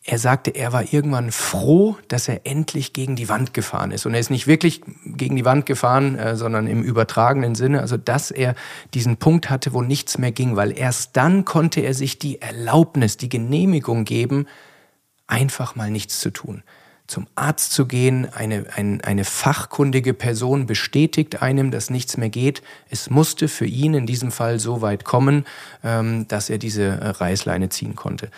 er 0.09 0.19
sagte, 0.19 0.53
er 0.53 0.73
war 0.73 0.91
irgendwann 0.91 1.31
froh, 1.31 1.99
dass 2.09 2.29
er 2.29 2.47
endlich 2.47 2.95
gegen 2.95 3.15
die 3.15 3.29
Wand 3.29 3.53
gefahren 3.53 3.91
ist. 3.91 4.07
Und 4.07 4.15
er 4.15 4.21
ist 4.21 4.31
nicht 4.31 4.47
wirklich 4.47 4.81
gegen 5.05 5.37
die 5.37 5.45
Wand 5.45 5.67
gefahren, 5.67 6.19
äh, 6.19 6.35
sondern 6.35 6.67
im 6.67 6.83
übertragenen 6.83 7.55
Sinne, 7.55 7.83
also 7.83 7.99
dass 7.99 8.31
er 8.31 8.55
diesen 8.95 9.19
Punkt 9.19 9.51
hatte, 9.51 9.75
wo 9.75 9.83
nichts 9.83 10.17
mehr 10.17 10.33
ging, 10.33 10.57
weil 10.57 10.77
erst 10.77 11.19
dann 11.19 11.45
konnte 11.45 11.83
er 11.83 11.93
sich 11.93 12.19
die 12.19 12.41
Erlaubnis, 12.41 13.19
die 13.19 13.29
Genehmigung 13.29 14.07
geben, 14.07 14.47
einfach 15.27 15.77
mal 15.77 15.91
nichts 15.91 16.21
zu 16.21 16.31
tun 16.31 16.63
zum 17.07 17.27
Arzt 17.37 17.73
zu 17.73 17.87
gehen, 17.87 18.31
eine, 18.35 18.67
ein, 18.77 19.01
eine 19.01 19.25
fachkundige 19.25 20.13
Person 20.13 20.67
bestätigt 20.67 21.41
einem, 21.41 21.71
dass 21.71 21.89
nichts 21.89 22.19
mehr 22.19 22.29
geht. 22.29 22.63
Es 22.91 23.09
musste 23.09 23.49
für 23.49 23.65
ihn 23.65 23.95
in 23.95 24.05
diesem 24.05 24.31
Fall 24.31 24.61
so 24.61 24.83
weit 24.83 25.05
kommen, 25.05 25.47
ähm, 25.83 26.29
dass 26.29 26.51
er 26.51 26.59
diese 26.59 26.83
äh, 26.83 27.09
Reißleine 27.09 27.71
ziehen 27.71 27.97
konnte. 27.97 28.31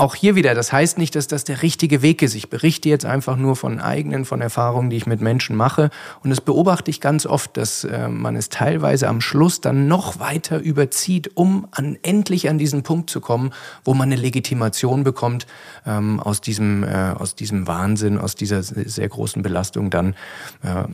Auch 0.00 0.14
hier 0.14 0.34
wieder, 0.34 0.54
das 0.54 0.72
heißt 0.72 0.96
nicht, 0.96 1.14
dass 1.14 1.26
das 1.26 1.44
der 1.44 1.60
richtige 1.60 2.00
Weg 2.00 2.22
ist. 2.22 2.34
Ich 2.34 2.48
berichte 2.48 2.88
jetzt 2.88 3.04
einfach 3.04 3.36
nur 3.36 3.54
von 3.54 3.80
eigenen, 3.80 4.24
von 4.24 4.40
Erfahrungen, 4.40 4.88
die 4.88 4.96
ich 4.96 5.06
mit 5.06 5.20
Menschen 5.20 5.56
mache. 5.56 5.90
Und 6.24 6.30
das 6.30 6.40
beobachte 6.40 6.90
ich 6.90 7.02
ganz 7.02 7.26
oft, 7.26 7.54
dass 7.58 7.84
äh, 7.84 8.08
man 8.08 8.34
es 8.34 8.48
teilweise 8.48 9.08
am 9.08 9.20
Schluss 9.20 9.60
dann 9.60 9.88
noch 9.88 10.18
weiter 10.18 10.58
überzieht, 10.58 11.32
um 11.34 11.68
an, 11.72 11.98
endlich 12.00 12.48
an 12.48 12.56
diesen 12.56 12.82
Punkt 12.82 13.10
zu 13.10 13.20
kommen, 13.20 13.52
wo 13.84 13.92
man 13.92 14.10
eine 14.10 14.18
Legitimation 14.18 15.04
bekommt, 15.04 15.46
ähm, 15.84 16.18
aus, 16.18 16.40
diesem, 16.40 16.82
äh, 16.82 17.12
aus 17.18 17.34
diesem 17.34 17.66
Wahnsinn, 17.66 18.16
aus 18.16 18.34
dieser 18.34 18.62
sehr 18.62 19.08
großen 19.10 19.42
Belastung 19.42 19.90
dann 19.90 20.14
äh, 20.62 20.84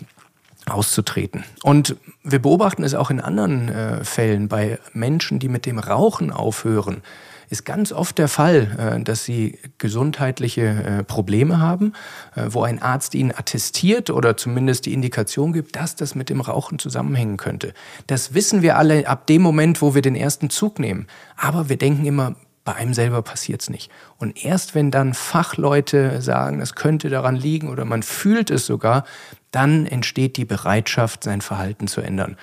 auszutreten. 0.69 1.45
Und 1.63 1.95
wir 2.25 2.41
beobachten 2.41 2.83
es 2.83 2.97
auch 2.97 3.11
in 3.11 3.21
anderen 3.21 3.69
äh, 3.69 4.03
Fällen 4.03 4.49
bei 4.49 4.81
Menschen, 4.95 5.39
die 5.39 5.49
mit 5.49 5.65
dem 5.65 5.79
Rauchen 5.79 6.33
aufhören 6.33 7.03
ist 7.51 7.65
ganz 7.65 7.93
oft 7.93 8.19
der 8.19 8.29
Fall, 8.29 8.97
äh, 8.99 9.03
dass 9.03 9.25
sie 9.25 9.59
gesundheitliche 9.79 10.63
äh, 10.63 11.05
Probleme 11.05 11.61
haben, 11.61 11.93
äh, 12.35 12.47
wo 12.49 12.63
ein 12.63 12.81
Arzt 12.83 13.15
ihnen 13.15 13.33
attestiert 13.33 14.11
oder 14.11 14.37
zumindest 14.37 14.87
die 14.87 14.93
Indikation 14.93 15.53
gibt, 15.53 15.77
dass 15.77 15.97
das 15.97 16.15
mit 16.15 16.31
dem 16.31 16.41
Rauchen 16.41 16.79
zusammenhängen 16.79 17.37
könnte. 17.37 17.75
Das 18.07 18.35
wissen 18.35 18.63
wir 18.63 18.77
alle 18.77 19.09
ab 19.09 19.27
dem 19.27 19.43
Moment, 19.43 19.83
wo 19.83 19.95
wir 19.95 20.03
den 20.03 20.17
ersten 20.17 20.51
Zug 20.51 20.79
nehmen. 20.79 21.07
Aber 21.37 21.69
wir 21.69 21.77
denken 21.77 22.05
immer, 22.07 22.35
bei 22.67 22.75
einem 22.75 22.93
selber 22.93 23.23
passiert 23.23 23.63
es 23.63 23.71
nicht. 23.71 23.91
Und 24.19 24.45
erst 24.45 24.75
wenn 24.75 24.91
dann 24.91 25.15
Fachleute 25.15 26.21
sagen, 26.21 26.59
das 26.59 26.75
könnte 26.75 27.09
daran 27.09 27.37
liegen 27.37 27.71
oder 27.71 27.87
man 27.87 28.03
fühlt 28.03 28.51
es 28.51 28.67
sogar, 28.67 29.05
dann 29.53 29.87
entsteht 29.87 30.37
die 30.37 30.45
Bereitschaft, 30.45 31.25
sein 31.25 31.41
Verhalten 31.41 31.87
zu 31.87 32.03
ändern. 32.03 32.37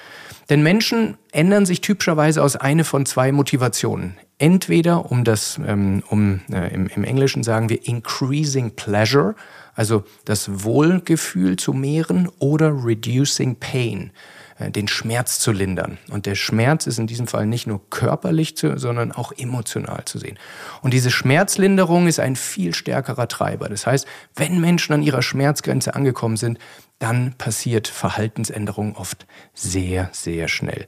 Denn 0.50 0.64
Menschen 0.64 1.18
ändern 1.32 1.66
sich 1.68 1.82
typischerweise 1.82 2.42
aus 2.42 2.56
eine 2.56 2.86
von 2.86 3.06
zwei 3.06 3.32
Motivationen. 3.32 4.18
Entweder 4.40 5.12
um 5.12 5.26
das, 5.26 5.60
ähm, 5.66 6.02
um 6.10 6.40
äh, 6.52 6.74
im, 6.74 6.88
im 6.88 7.04
Englischen 7.04 7.44
sagen 7.44 7.70
wir 7.70 7.86
increasing 7.86 8.72
pleasure, 8.72 9.36
also 9.76 10.04
das 10.26 10.64
Wohlgefühl 10.64 11.58
zu 11.58 11.74
mehren, 11.74 12.30
oder 12.40 12.74
reducing 12.84 13.58
pain. 13.58 14.12
Äh, 14.60 14.72
den 14.72 14.88
Schmerz 14.88 15.40
zu 15.40 15.52
lindern. 15.52 15.98
Und 16.12 16.26
der 16.26 16.36
Schmerz 16.36 16.86
ist 16.88 17.00
in 17.00 17.08
diesem 17.08 17.28
Fall 17.28 17.46
nicht 17.46 17.68
nur 17.68 17.90
körperlich, 17.90 18.56
zu, 18.56 18.78
sondern 18.78 19.12
auch 19.12 19.32
emotional 19.32 20.06
zu 20.06 20.20
sehen. 20.20 20.38
Und 20.82 20.94
diese 20.94 21.12
Schmerzlinderung 21.12 22.08
ist 22.08 22.20
ein 22.20 22.36
viel 22.36 22.74
stärkerer 22.74 23.28
Treiber. 23.28 23.70
Das 23.70 23.88
heißt, 23.88 24.08
wenn 24.36 24.60
Menschen 24.60 24.94
an 24.94 25.04
ihrer 25.04 25.22
Schmerzgrenze 25.22 25.96
angekommen 25.96 26.38
sind, 26.38 26.60
dann 27.00 27.34
passiert 27.38 27.88
Verhaltensänderung 27.88 28.96
oft 28.96 29.26
sehr, 29.54 30.10
sehr 30.12 30.48
schnell. 30.48 30.88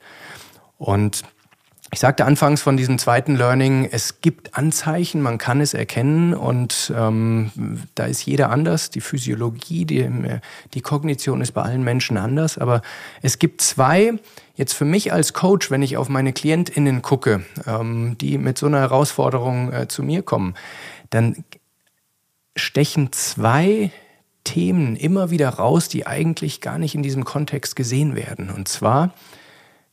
Und 0.77 1.23
ich 1.95 2.01
sagte 2.01 2.25
anfangs 2.25 2.61
von 2.61 2.75
diesem 2.75 2.97
zweiten 2.97 3.37
Learning, 3.37 3.87
es 3.89 4.19
gibt 4.19 4.57
Anzeichen, 4.57 5.21
man 5.21 5.37
kann 5.37 5.61
es 5.61 5.73
erkennen 5.73 6.33
und 6.33 6.91
ähm, 6.93 7.51
da 7.95 8.03
ist 8.03 8.25
jeder 8.25 8.49
anders. 8.49 8.89
Die 8.89 8.99
Physiologie, 8.99 9.85
die, 9.85 10.05
die 10.73 10.81
Kognition 10.81 11.39
ist 11.39 11.53
bei 11.53 11.61
allen 11.61 11.85
Menschen 11.85 12.17
anders, 12.17 12.57
aber 12.57 12.81
es 13.21 13.39
gibt 13.39 13.61
zwei, 13.61 14.11
jetzt 14.55 14.73
für 14.73 14.83
mich 14.83 15.13
als 15.13 15.31
Coach, 15.31 15.71
wenn 15.71 15.81
ich 15.81 15.95
auf 15.95 16.09
meine 16.09 16.33
KlientInnen 16.33 17.01
gucke, 17.01 17.45
ähm, 17.65 18.17
die 18.19 18.37
mit 18.39 18.57
so 18.57 18.65
einer 18.65 18.81
Herausforderung 18.81 19.71
äh, 19.71 19.87
zu 19.87 20.03
mir 20.03 20.21
kommen, 20.21 20.55
dann 21.11 21.45
stechen 22.57 23.13
zwei 23.13 23.89
Themen 24.43 24.97
immer 24.97 25.29
wieder 25.29 25.47
raus, 25.47 25.87
die 25.87 26.05
eigentlich 26.05 26.59
gar 26.59 26.77
nicht 26.77 26.93
in 26.93 27.03
diesem 27.03 27.23
Kontext 27.23 27.77
gesehen 27.77 28.17
werden. 28.17 28.49
Und 28.49 28.67
zwar 28.67 29.13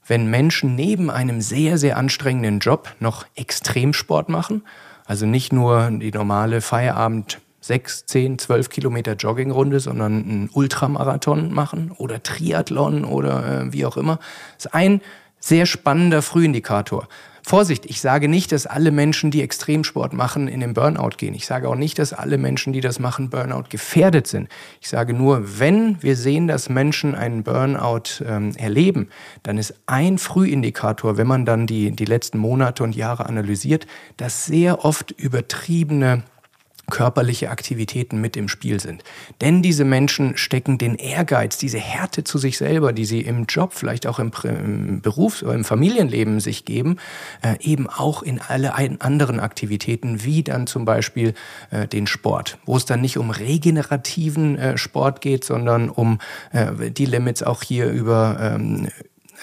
wenn 0.07 0.29
Menschen 0.29 0.75
neben 0.75 1.11
einem 1.11 1.41
sehr, 1.41 1.79
sehr 1.79 1.97
anstrengenden 1.97 2.59
Job 2.59 2.95
noch 3.01 3.27
Extremsport 3.35 4.29
machen, 4.29 4.63
also 5.07 5.27
nicht 5.27 5.53
nur 5.53 5.91
die 5.91 6.11
normale 6.11 6.61
Feierabend 6.61 7.41
6, 7.61 8.07
10, 8.07 8.39
12 8.39 8.71
Kilometer 8.71 9.15
Joggingrunde, 9.15 9.79
sondern 9.79 10.25
einen 10.25 10.51
Ultramarathon 10.53 11.53
machen 11.53 11.93
oder 11.97 12.23
Triathlon 12.23 13.05
oder 13.05 13.63
äh, 13.63 13.73
wie 13.73 13.87
auch 13.87 13.97
immer. 13.97 14.19
Ist 14.59 14.75
ein 14.75 15.01
sehr 15.39 15.67
spannender 15.67 16.23
Frühindikator. 16.23 17.09
Vorsicht, 17.45 17.87
ich 17.87 18.01
sage 18.01 18.29
nicht, 18.29 18.53
dass 18.53 18.67
alle 18.67 18.93
Menschen, 18.93 19.31
die 19.31 19.43
Extremsport 19.43 20.13
machen, 20.13 20.47
in 20.47 20.61
den 20.61 20.75
Burnout 20.75 21.17
gehen. 21.17 21.35
Ich 21.35 21.47
sage 21.47 21.69
auch 21.69 21.75
nicht, 21.75 21.99
dass 21.99 22.13
alle 22.13 22.39
Menschen, 22.39 22.73
die 22.73 22.81
das 22.81 23.01
machen, 23.01 23.31
Burnout 23.31 23.65
gefährdet 23.69 24.29
sind. 24.29 24.49
Ich 24.81 24.89
sage 24.89 25.13
nur, 25.13 25.59
wenn 25.59 26.01
wir 26.03 26.17
sehen, 26.17 26.47
dass 26.47 26.69
Menschen 26.69 27.15
einen 27.15 27.43
Burnout 27.43 28.25
ähm, 28.25 28.55
erleben, 28.57 29.09
dann 29.43 29.59
ist 29.59 29.75
ein 29.87 30.19
Frühindikator, 30.19 31.17
wenn 31.17 31.27
man 31.27 31.45
dann 31.45 31.67
die, 31.67 31.91
die 31.91 32.05
letzten 32.05 32.39
Monate 32.39 32.85
und 32.85 32.95
Jahre 32.95 33.27
analysiert, 33.27 33.87
dass 34.17 34.47
sehr 34.47 34.85
oft 34.85 35.11
übertriebene 35.11 36.23
körperliche 36.91 37.51
Aktivitäten 37.51 38.21
mit 38.21 38.37
im 38.37 38.49
Spiel 38.49 38.81
sind. 38.81 39.03
Denn 39.41 39.63
diese 39.63 39.85
Menschen 39.85 40.37
stecken 40.37 40.79
den 40.79 40.97
Ehrgeiz, 40.97 41.57
diese 41.57 41.79
Härte 41.79 42.25
zu 42.25 42.39
sich 42.39 42.59
selber, 42.59 42.93
die 42.93 43.05
sie 43.05 43.21
im 43.21 43.47
Job, 43.47 43.73
vielleicht 43.73 44.07
auch 44.07 44.19
im, 44.19 44.31
im 44.45 45.01
Berufs- 45.01 45.43
oder 45.43 45.55
im 45.55 45.65
Familienleben 45.65 46.41
sich 46.41 46.65
geben, 46.65 46.97
äh, 47.43 47.57
eben 47.61 47.89
auch 47.89 48.23
in 48.23 48.41
alle 48.41 48.75
anderen 48.75 49.41
Aktivitäten, 49.41 50.25
wie 50.25 50.43
dann 50.43 50.67
zum 50.67 50.85
Beispiel 50.85 51.35
äh, 51.71 51.87
den 51.87 52.07
Sport, 52.07 52.59
wo 52.67 52.77
es 52.77 52.85
dann 52.85 53.01
nicht 53.01 53.17
um 53.17 53.31
regenerativen 53.31 54.59
äh, 54.59 54.79
Sport 54.79 55.21
geht, 55.21 55.45
sondern 55.45 55.89
um 55.89 56.19
äh, 56.53 56.91
die 56.91 57.07
Limits 57.07 57.43
auch 57.43 57.63
hier 57.63 57.91
über 57.91 58.39
ähm, 58.41 58.89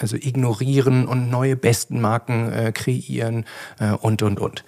also 0.02 0.16
ignorieren 0.16 1.06
und 1.06 1.30
neue 1.30 1.56
Bestenmarken 1.56 2.52
äh, 2.52 2.72
kreieren 2.72 3.44
äh, 3.78 3.92
und, 3.92 4.22
und, 4.22 4.40
und. 4.40 4.64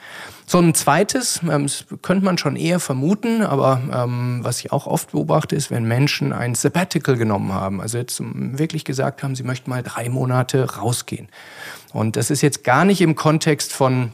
So 0.46 0.58
ein 0.58 0.74
zweites, 0.74 1.40
ähm, 1.42 1.64
das 1.64 1.86
könnte 2.02 2.24
man 2.24 2.38
schon 2.38 2.56
eher 2.56 2.80
vermuten, 2.80 3.42
aber 3.42 3.80
ähm, 3.92 4.40
was 4.42 4.60
ich 4.60 4.72
auch 4.72 4.86
oft 4.86 5.12
beobachte, 5.12 5.56
ist, 5.56 5.70
wenn 5.70 5.84
Menschen 5.84 6.32
ein 6.32 6.54
Sabbatical 6.54 7.16
genommen 7.16 7.52
haben, 7.52 7.80
also 7.80 7.98
jetzt 7.98 8.20
wirklich 8.22 8.84
gesagt 8.84 9.22
haben, 9.22 9.34
sie 9.34 9.44
möchten 9.44 9.70
mal 9.70 9.82
drei 9.82 10.08
Monate 10.08 10.76
rausgehen. 10.76 11.28
Und 11.92 12.16
das 12.16 12.30
ist 12.30 12.42
jetzt 12.42 12.64
gar 12.64 12.84
nicht 12.84 13.00
im 13.00 13.14
Kontext 13.14 13.72
von 13.72 14.12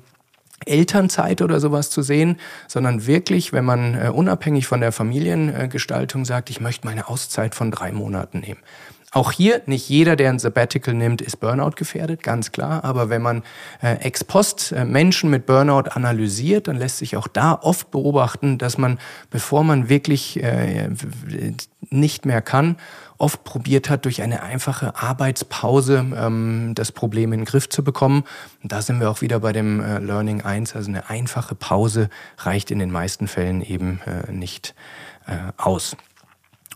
Elternzeit 0.67 1.41
oder 1.41 1.61
sowas 1.61 1.91
zu 1.91 2.03
sehen, 2.03 2.39
sondern 2.67 3.07
wirklich, 3.07 3.53
wenn 3.53 3.65
man 3.65 3.95
äh, 3.95 4.09
unabhängig 4.09 4.67
von 4.67 4.81
der 4.81 4.93
Familiengestaltung 4.93 6.25
sagt, 6.25 6.51
ich 6.51 6.61
möchte 6.61 6.87
meine 6.87 7.09
Auszeit 7.09 7.55
von 7.55 7.71
drei 7.71 7.93
Monaten 7.93 8.41
nehmen. 8.41 8.61
Auch 9.13 9.33
hier, 9.33 9.63
nicht 9.67 9.89
jeder, 9.89 10.17
der 10.17 10.31
ein 10.31 10.39
Sabbatical 10.39 10.93
nimmt, 10.93 11.23
ist 11.23 11.41
Burnout 11.41 11.73
gefährdet, 11.77 12.23
ganz 12.23 12.53
klar. 12.53 12.85
Aber 12.85 13.09
wenn 13.09 13.23
man 13.23 13.43
äh, 13.83 13.95
ex 14.01 14.23
post 14.23 14.73
äh, 14.73 14.85
Menschen 14.85 15.31
mit 15.31 15.47
Burnout 15.47 15.91
analysiert, 15.91 16.69
dann 16.69 16.77
lässt 16.77 16.99
sich 16.99 17.17
auch 17.17 17.27
da 17.27 17.59
oft 17.61 17.91
beobachten, 17.91 18.59
dass 18.59 18.77
man, 18.77 18.99
bevor 19.31 19.65
man 19.65 19.89
wirklich 19.89 20.43
äh, 20.43 20.91
nicht 21.91 22.27
mehr 22.27 22.43
kann, 22.43 22.77
oft 23.17 23.45
probiert 23.45 23.89
hat, 23.89 24.05
durch 24.05 24.21
eine 24.23 24.43
einfache 24.43 24.95
Arbeitspause 24.97 26.07
ähm, 26.15 26.73
das 26.75 26.93
Problem 26.93 27.33
in 27.33 27.41
den 27.41 27.47
Griff 27.47 27.69
zu 27.69 27.83
bekommen. 27.83 28.25
Und 28.63 28.73
da 28.73 28.83
sind 28.83 29.01
wir 29.01 29.11
auch 29.11 29.23
wieder 29.23 29.41
bei 29.41 29.53
dem 29.53 29.81
äh, 29.81 29.99
Learning 30.01 30.43
1. 30.43 30.77
Also 30.77 30.91
eine 30.91 31.09
einfache 31.09 31.55
Pause 31.55 32.11
reicht 32.39 32.71
in 32.71 32.79
den 32.79 32.91
meisten 32.91 33.27
Fällen 33.27 33.63
eben 33.63 34.01
äh, 34.07 34.31
nicht 34.31 34.75
äh, 35.27 35.53
aus. 35.57 35.97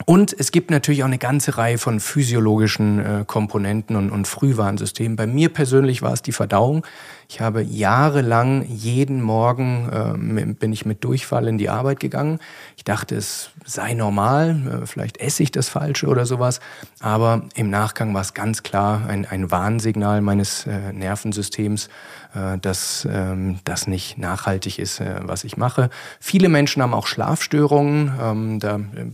Und 0.04 0.34
es 0.38 0.50
gibt 0.50 0.70
natürlich 0.70 1.02
auch 1.02 1.08
eine 1.08 1.18
ganze 1.18 1.56
Reihe 1.58 1.78
von 1.78 2.00
physiologischen 2.00 2.98
äh, 2.98 3.24
Komponenten 3.26 3.96
und, 3.96 4.10
und 4.10 4.26
Frühwarnsystemen. 4.26 5.16
Bei 5.16 5.26
mir 5.26 5.48
persönlich 5.48 6.02
war 6.02 6.12
es 6.12 6.22
die 6.22 6.32
Verdauung. 6.32 6.86
Ich 7.32 7.40
habe 7.40 7.62
jahrelang 7.62 8.66
jeden 8.68 9.22
Morgen 9.22 9.88
äh, 9.90 10.52
bin 10.52 10.70
ich 10.70 10.84
mit 10.84 11.02
Durchfall 11.02 11.48
in 11.48 11.56
die 11.56 11.70
Arbeit 11.70 11.98
gegangen. 11.98 12.40
Ich 12.76 12.84
dachte, 12.84 13.16
es 13.16 13.48
sei 13.64 13.94
normal, 13.94 14.82
äh, 14.82 14.86
vielleicht 14.86 15.16
esse 15.16 15.42
ich 15.42 15.50
das 15.50 15.70
Falsche 15.70 16.08
oder 16.08 16.26
sowas. 16.26 16.60
Aber 17.00 17.44
im 17.54 17.70
Nachgang 17.70 18.12
war 18.12 18.20
es 18.20 18.34
ganz 18.34 18.62
klar 18.62 19.06
ein, 19.08 19.24
ein 19.24 19.50
Warnsignal 19.50 20.20
meines 20.20 20.66
äh, 20.66 20.92
Nervensystems, 20.92 21.88
äh, 22.34 22.58
dass 22.58 23.08
ähm, 23.10 23.60
das 23.64 23.86
nicht 23.86 24.18
nachhaltig 24.18 24.78
ist, 24.78 25.00
äh, 25.00 25.20
was 25.22 25.44
ich 25.44 25.56
mache. 25.56 25.88
Viele 26.20 26.50
Menschen 26.50 26.82
haben 26.82 26.92
auch 26.92 27.06
Schlafstörungen. 27.06 28.12
Ähm, 28.20 28.60
da 28.60 28.76
äh, 28.76 29.06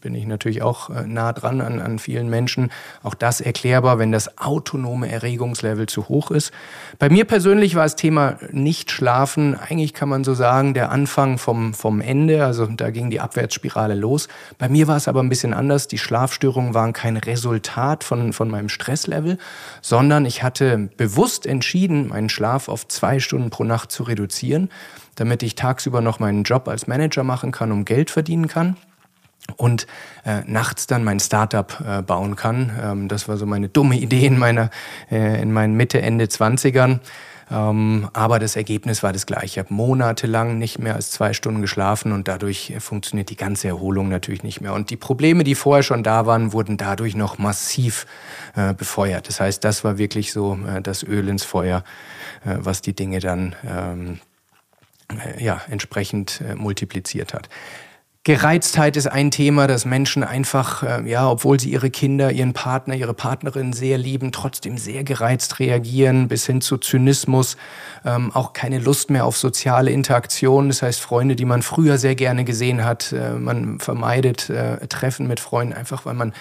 bin 0.00 0.16
ich 0.16 0.26
natürlich 0.26 0.62
auch 0.62 0.90
nah 1.06 1.32
dran 1.32 1.60
an, 1.60 1.80
an 1.80 2.00
vielen 2.00 2.28
Menschen. 2.28 2.72
Auch 3.04 3.14
das 3.14 3.40
erklärbar, 3.40 4.00
wenn 4.00 4.10
das 4.10 4.38
autonome 4.38 5.08
Erregungslevel 5.08 5.86
zu 5.86 6.08
hoch 6.08 6.32
ist. 6.32 6.52
Bei 6.98 7.08
mir 7.08 7.24
persönlich 7.24 7.43
persönlich 7.44 7.74
war 7.74 7.82
das 7.82 7.94
Thema 7.94 8.38
nicht 8.52 8.90
schlafen, 8.90 9.54
eigentlich 9.54 9.92
kann 9.92 10.08
man 10.08 10.24
so 10.24 10.32
sagen, 10.32 10.72
der 10.72 10.90
Anfang 10.90 11.36
vom, 11.36 11.74
vom 11.74 12.00
Ende. 12.00 12.42
Also 12.42 12.64
da 12.64 12.88
ging 12.88 13.10
die 13.10 13.20
Abwärtsspirale 13.20 13.94
los. 13.94 14.28
Bei 14.56 14.70
mir 14.70 14.88
war 14.88 14.96
es 14.96 15.08
aber 15.08 15.22
ein 15.22 15.28
bisschen 15.28 15.52
anders. 15.52 15.86
Die 15.86 15.98
Schlafstörungen 15.98 16.72
waren 16.72 16.94
kein 16.94 17.18
Resultat 17.18 18.02
von, 18.02 18.32
von 18.32 18.48
meinem 18.48 18.70
Stresslevel, 18.70 19.36
sondern 19.82 20.24
ich 20.24 20.42
hatte 20.42 20.88
bewusst 20.96 21.44
entschieden, 21.44 22.08
meinen 22.08 22.30
Schlaf 22.30 22.70
auf 22.70 22.88
zwei 22.88 23.20
Stunden 23.20 23.50
pro 23.50 23.64
Nacht 23.64 23.92
zu 23.92 24.04
reduzieren, 24.04 24.70
damit 25.14 25.42
ich 25.42 25.54
tagsüber 25.54 26.00
noch 26.00 26.20
meinen 26.20 26.44
Job 26.44 26.66
als 26.66 26.86
Manager 26.86 27.24
machen 27.24 27.52
kann, 27.52 27.72
um 27.72 27.84
Geld 27.84 28.10
verdienen 28.10 28.48
kann 28.48 28.78
und 29.58 29.86
äh, 30.24 30.40
nachts 30.46 30.86
dann 30.86 31.04
mein 31.04 31.20
Startup 31.20 31.78
äh, 31.86 32.00
bauen 32.00 32.36
kann. 32.36 32.72
Ähm, 32.82 33.08
das 33.08 33.28
war 33.28 33.36
so 33.36 33.44
meine 33.44 33.68
dumme 33.68 33.96
Idee 33.96 34.24
in 34.24 34.38
meiner 34.38 34.70
äh, 35.10 35.42
in 35.42 35.52
meinen 35.52 35.74
Mitte 35.74 36.00
Ende 36.00 36.24
20ern. 36.24 37.00
Ähm, 37.50 38.08
aber 38.12 38.38
das 38.38 38.56
Ergebnis 38.56 39.02
war 39.02 39.12
das 39.12 39.26
gleiche. 39.26 39.46
Ich 39.46 39.58
habe 39.58 39.74
monatelang 39.74 40.58
nicht 40.58 40.78
mehr 40.78 40.94
als 40.94 41.10
zwei 41.10 41.32
Stunden 41.32 41.60
geschlafen 41.60 42.12
und 42.12 42.28
dadurch 42.28 42.72
funktioniert 42.78 43.30
die 43.30 43.36
ganze 43.36 43.68
Erholung 43.68 44.08
natürlich 44.08 44.42
nicht 44.42 44.60
mehr. 44.60 44.72
Und 44.72 44.90
die 44.90 44.96
Probleme, 44.96 45.44
die 45.44 45.54
vorher 45.54 45.82
schon 45.82 46.02
da 46.02 46.26
waren, 46.26 46.52
wurden 46.52 46.76
dadurch 46.76 47.14
noch 47.14 47.38
massiv 47.38 48.06
äh, 48.56 48.72
befeuert. 48.74 49.28
Das 49.28 49.40
heißt, 49.40 49.62
das 49.62 49.84
war 49.84 49.98
wirklich 49.98 50.32
so 50.32 50.58
äh, 50.66 50.80
das 50.80 51.02
Öl 51.02 51.28
ins 51.28 51.44
Feuer, 51.44 51.84
äh, 52.44 52.56
was 52.58 52.80
die 52.80 52.94
Dinge 52.94 53.20
dann 53.20 53.54
ähm, 53.66 54.20
äh, 55.08 55.44
ja, 55.44 55.60
entsprechend 55.68 56.42
multipliziert 56.56 57.34
hat. 57.34 57.48
Gereiztheit 58.26 58.96
ist 58.96 59.06
ein 59.06 59.30
Thema, 59.30 59.66
dass 59.66 59.84
Menschen 59.84 60.24
einfach, 60.24 60.82
äh, 60.82 61.06
ja, 61.06 61.28
obwohl 61.28 61.60
sie 61.60 61.70
ihre 61.70 61.90
Kinder, 61.90 62.32
ihren 62.32 62.54
Partner, 62.54 62.94
ihre 62.94 63.12
Partnerin 63.12 63.74
sehr 63.74 63.98
lieben, 63.98 64.32
trotzdem 64.32 64.78
sehr 64.78 65.04
gereizt 65.04 65.58
reagieren, 65.58 66.28
bis 66.28 66.46
hin 66.46 66.62
zu 66.62 66.78
Zynismus, 66.78 67.58
ähm, 68.02 68.32
auch 68.32 68.54
keine 68.54 68.78
Lust 68.78 69.10
mehr 69.10 69.26
auf 69.26 69.36
soziale 69.36 69.90
Interaktion. 69.90 70.68
Das 70.68 70.80
heißt, 70.80 71.00
Freunde, 71.00 71.36
die 71.36 71.44
man 71.44 71.60
früher 71.60 71.98
sehr 71.98 72.14
gerne 72.14 72.44
gesehen 72.44 72.82
hat, 72.82 73.12
äh, 73.12 73.32
man 73.32 73.78
vermeidet 73.78 74.48
äh, 74.48 74.86
Treffen 74.86 75.26
mit 75.26 75.38
Freunden, 75.38 75.74
einfach 75.74 76.06
weil 76.06 76.14
man 76.14 76.32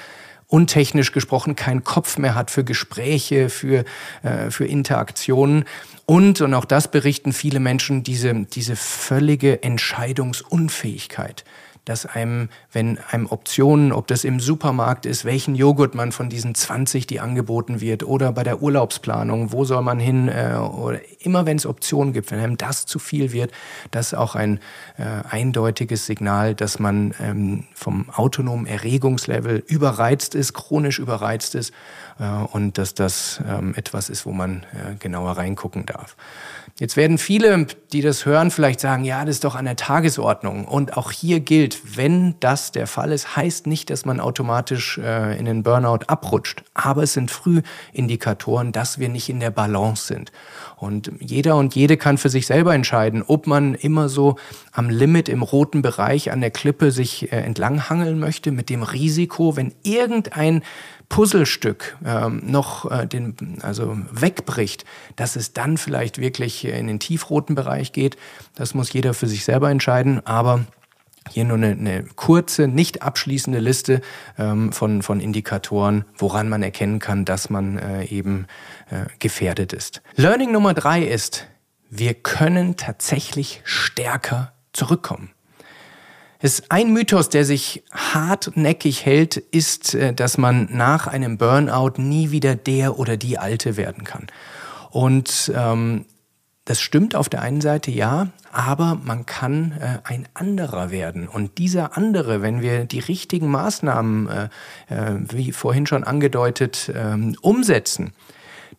untechnisch 0.47 1.11
gesprochen 1.11 1.57
keinen 1.57 1.83
Kopf 1.83 2.17
mehr 2.17 2.33
hat 2.33 2.49
für 2.49 2.63
Gespräche, 2.63 3.49
für, 3.49 3.83
äh, 4.21 4.51
für 4.51 4.65
Interaktionen. 4.65 5.65
Und, 6.05 6.39
und 6.39 6.53
auch 6.53 6.65
das 6.65 6.89
berichten 6.89 7.33
viele 7.33 7.59
Menschen, 7.59 8.03
diese, 8.03 8.33
diese 8.33 8.77
völlige 8.77 9.63
Entscheidungsunfähigkeit 9.63 11.43
dass 11.85 12.05
einem, 12.05 12.49
wenn 12.71 12.97
einem 13.11 13.27
Optionen, 13.27 13.91
ob 13.91 14.07
das 14.07 14.23
im 14.23 14.39
Supermarkt 14.39 15.05
ist, 15.05 15.25
welchen 15.25 15.55
Joghurt 15.55 15.95
man 15.95 16.11
von 16.11 16.29
diesen 16.29 16.55
20, 16.55 17.07
die 17.07 17.19
angeboten 17.19 17.81
wird, 17.81 18.03
oder 18.03 18.31
bei 18.31 18.43
der 18.43 18.61
Urlaubsplanung, 18.61 19.51
wo 19.51 19.65
soll 19.65 19.81
man 19.81 19.99
hin, 19.99 20.29
äh, 20.29 20.55
oder 20.55 20.99
immer 21.19 21.45
wenn 21.45 21.57
es 21.57 21.65
Optionen 21.65 22.13
gibt, 22.13 22.31
wenn 22.31 22.39
einem 22.39 22.57
das 22.57 22.85
zu 22.85 22.99
viel 22.99 23.31
wird, 23.31 23.51
das 23.91 24.07
ist 24.07 24.13
auch 24.13 24.35
ein 24.35 24.59
äh, 24.97 25.03
eindeutiges 25.29 26.05
Signal, 26.05 26.55
dass 26.55 26.79
man 26.79 27.13
ähm, 27.19 27.65
vom 27.73 28.09
autonomen 28.09 28.65
Erregungslevel 28.65 29.63
überreizt 29.67 30.35
ist, 30.35 30.53
chronisch 30.53 30.99
überreizt 30.99 31.55
ist 31.55 31.73
äh, 32.19 32.25
und 32.25 32.77
dass 32.77 32.93
das 32.93 33.41
ähm, 33.47 33.73
etwas 33.75 34.09
ist, 34.09 34.25
wo 34.25 34.31
man 34.31 34.63
äh, 34.73 34.95
genauer 34.99 35.37
reingucken 35.37 35.85
darf. 35.85 36.15
Jetzt 36.79 36.97
werden 36.97 37.19
viele, 37.19 37.67
die 37.91 38.01
das 38.01 38.25
hören, 38.25 38.49
vielleicht 38.49 38.79
sagen, 38.79 39.05
ja, 39.05 39.23
das 39.25 39.35
ist 39.35 39.43
doch 39.43 39.53
an 39.53 39.65
der 39.65 39.75
Tagesordnung. 39.75 40.65
Und 40.65 40.97
auch 40.97 41.11
hier 41.11 41.39
gilt, 41.39 41.97
wenn 41.97 42.33
das 42.39 42.71
der 42.71 42.87
Fall 42.87 43.11
ist, 43.11 43.35
heißt 43.35 43.67
nicht, 43.67 43.91
dass 43.91 44.05
man 44.05 44.19
automatisch 44.19 44.97
äh, 44.97 45.37
in 45.37 45.45
den 45.45 45.61
Burnout 45.61 46.05
abrutscht. 46.07 46.63
Aber 46.73 47.03
es 47.03 47.13
sind 47.13 47.29
Frühindikatoren, 47.29 48.71
dass 48.71 48.97
wir 48.97 49.09
nicht 49.09 49.29
in 49.29 49.39
der 49.39 49.51
Balance 49.51 50.07
sind. 50.07 50.31
Und 50.75 51.11
jeder 51.19 51.57
und 51.57 51.75
jede 51.75 51.95
kann 51.95 52.17
für 52.17 52.29
sich 52.29 52.47
selber 52.47 52.73
entscheiden, 52.73 53.21
ob 53.21 53.45
man 53.45 53.75
immer 53.75 54.09
so 54.09 54.37
am 54.71 54.89
Limit 54.89 55.29
im 55.29 55.43
roten 55.43 55.83
Bereich 55.83 56.31
an 56.31 56.41
der 56.41 56.49
Klippe 56.49 56.91
sich 56.91 57.31
äh, 57.31 57.37
entlanghangeln 57.41 58.17
möchte 58.17 58.51
mit 58.51 58.71
dem 58.71 58.81
Risiko, 58.81 59.55
wenn 59.55 59.75
irgendein 59.83 60.63
Puzzlestück 61.13 61.95
ähm, 62.03 62.41
noch 62.43 62.89
äh, 62.89 63.05
den, 63.05 63.59
also 63.61 63.95
wegbricht, 64.11 64.83
dass 65.15 65.35
es 65.35 65.53
dann 65.53 65.77
vielleicht 65.77 66.17
wirklich 66.17 66.65
in 66.65 66.87
den 66.87 66.99
tiefroten 66.99 67.53
Bereich 67.53 67.91
geht. 67.91 68.17
Das 68.55 68.73
muss 68.73 68.91
jeder 68.93 69.13
für 69.13 69.27
sich 69.27 69.45
selber 69.45 69.69
entscheiden. 69.69 70.25
Aber 70.25 70.65
hier 71.29 71.45
nur 71.45 71.57
eine, 71.57 71.67
eine 71.67 72.03
kurze, 72.15 72.67
nicht 72.67 73.03
abschließende 73.03 73.59
Liste 73.59 74.01
ähm, 74.39 74.71
von, 74.71 75.03
von 75.03 75.19
Indikatoren, 75.19 76.05
woran 76.17 76.49
man 76.49 76.63
erkennen 76.63 76.97
kann, 76.97 77.25
dass 77.25 77.51
man 77.51 77.77
äh, 77.77 78.05
eben 78.05 78.47
äh, 78.89 79.05
gefährdet 79.19 79.71
ist. 79.71 80.01
Learning 80.15 80.51
Nummer 80.51 80.73
drei 80.73 81.03
ist, 81.03 81.45
wir 81.91 82.15
können 82.15 82.75
tatsächlich 82.75 83.61
stärker 83.65 84.53
zurückkommen. 84.73 85.29
Ist 86.43 86.71
ein 86.71 86.91
Mythos, 86.91 87.29
der 87.29 87.45
sich 87.45 87.83
hartnäckig 87.91 89.05
hält, 89.05 89.37
ist, 89.37 89.95
äh, 89.95 90.13
dass 90.13 90.37
man 90.37 90.67
nach 90.71 91.07
einem 91.07 91.37
Burnout 91.37 91.93
nie 91.97 92.31
wieder 92.31 92.55
der 92.55 92.99
oder 92.99 93.17
die 93.17 93.37
Alte 93.37 93.77
werden 93.77 94.03
kann. 94.03 94.27
Und 94.91 95.51
ähm, 95.55 96.05
das 96.65 96.81
stimmt 96.81 97.15
auf 97.15 97.29
der 97.29 97.41
einen 97.41 97.61
Seite 97.61 97.91
ja, 97.91 98.27
aber 98.51 98.99
man 99.03 99.25
kann 99.25 99.73
äh, 99.79 99.99
ein 100.03 100.27
anderer 100.33 100.91
werden. 100.91 101.27
Und 101.27 101.57
dieser 101.57 101.97
andere, 101.97 102.41
wenn 102.41 102.61
wir 102.61 102.85
die 102.85 102.99
richtigen 102.99 103.49
Maßnahmen, 103.49 104.27
äh, 104.27 104.49
äh, 104.89 105.15
wie 105.29 105.51
vorhin 105.53 105.87
schon 105.87 106.03
angedeutet, 106.03 106.91
ähm, 106.93 107.35
umsetzen, 107.41 108.13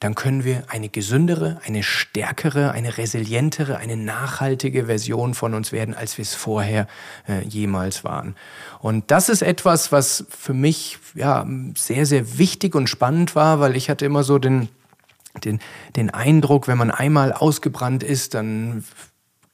dann 0.00 0.14
können 0.14 0.44
wir 0.44 0.64
eine 0.68 0.88
gesündere, 0.88 1.60
eine 1.64 1.82
stärkere, 1.82 2.72
eine 2.72 2.98
resilientere, 2.98 3.76
eine 3.76 3.96
nachhaltige 3.96 4.86
Version 4.86 5.34
von 5.34 5.54
uns 5.54 5.72
werden, 5.72 5.94
als 5.94 6.18
wir 6.18 6.22
es 6.22 6.34
vorher 6.34 6.86
äh, 7.28 7.42
jemals 7.46 8.04
waren. 8.04 8.34
Und 8.80 9.10
das 9.10 9.28
ist 9.28 9.42
etwas, 9.42 9.92
was 9.92 10.24
für 10.28 10.54
mich 10.54 10.98
ja 11.14 11.46
sehr, 11.76 12.06
sehr 12.06 12.38
wichtig 12.38 12.74
und 12.74 12.88
spannend 12.88 13.34
war, 13.34 13.60
weil 13.60 13.76
ich 13.76 13.90
hatte 13.90 14.04
immer 14.04 14.24
so 14.24 14.38
den, 14.38 14.68
den, 15.44 15.60
den 15.96 16.10
Eindruck, 16.10 16.68
wenn 16.68 16.78
man 16.78 16.90
einmal 16.90 17.32
ausgebrannt 17.32 18.02
ist, 18.02 18.34
dann 18.34 18.84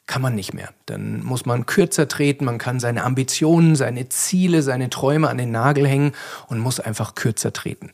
kann 0.07 0.23
man 0.23 0.35
nicht 0.35 0.55
mehr. 0.55 0.71
Dann 0.87 1.23
muss 1.23 1.47
man 1.47 1.67
kürzer 1.67 2.09
treten, 2.09 2.45
man 2.45 2.59
kann 2.59 2.81
seine 2.81 3.05
Ambitionen, 3.05 3.77
seine 3.77 4.09
Ziele, 4.09 4.63
seine 4.63 4.91
Träume 4.91 5.29
an 5.29 5.39
den 5.39 5.53
Nagel 5.53 5.87
hängen 5.87 6.13
und 6.49 6.59
muss 6.59 6.81
einfach 6.81 7.15
kürzer 7.15 7.53
treten. 7.53 7.93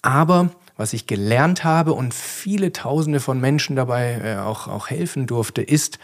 Aber 0.00 0.50
was 0.78 0.94
ich 0.94 1.06
gelernt 1.06 1.64
habe 1.64 1.92
und 1.92 2.14
viele 2.14 2.72
Tausende 2.72 3.20
von 3.20 3.38
Menschen 3.38 3.76
dabei 3.76 4.20
äh, 4.24 4.36
auch, 4.38 4.68
auch 4.68 4.88
helfen 4.88 5.26
durfte, 5.26 5.60
ist, 5.60 5.98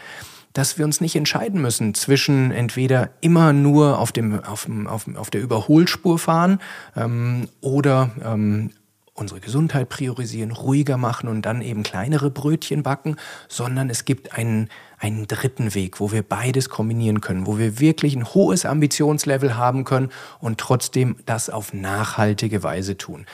dass 0.53 0.77
wir 0.77 0.85
uns 0.85 1.01
nicht 1.01 1.15
entscheiden 1.15 1.61
müssen 1.61 1.93
zwischen 1.95 2.51
entweder 2.51 3.09
immer 3.21 3.51
nur 3.51 3.99
auf, 3.99 4.11
dem, 4.11 4.43
auf, 4.43 4.67
auf, 4.85 5.07
auf 5.15 5.29
der 5.29 5.41
Überholspur 5.41 6.19
fahren 6.19 6.59
ähm, 6.95 7.47
oder 7.61 8.11
ähm, 8.23 8.71
unsere 9.15 9.39
Gesundheit 9.39 9.87
priorisieren, 9.87 10.51
ruhiger 10.51 10.97
machen 10.97 11.29
und 11.29 11.43
dann 11.43 11.61
eben 11.61 11.83
kleinere 11.83 12.29
Brötchen 12.29 12.83
backen, 12.83 13.15
sondern 13.47 13.89
es 13.89 14.03
gibt 14.03 14.33
einen, 14.37 14.69
einen 14.99 15.25
dritten 15.25 15.73
Weg, 15.73 16.01
wo 16.01 16.11
wir 16.11 16.21
beides 16.21 16.69
kombinieren 16.69 17.21
können, 17.21 17.47
wo 17.47 17.57
wir 17.57 17.79
wirklich 17.79 18.13
ein 18.15 18.25
hohes 18.25 18.65
Ambitionslevel 18.65 19.55
haben 19.55 19.85
können 19.85 20.09
und 20.41 20.57
trotzdem 20.57 21.15
das 21.25 21.49
auf 21.49 21.73
nachhaltige 21.73 22.61
Weise 22.61 22.97
tun. 22.97 23.25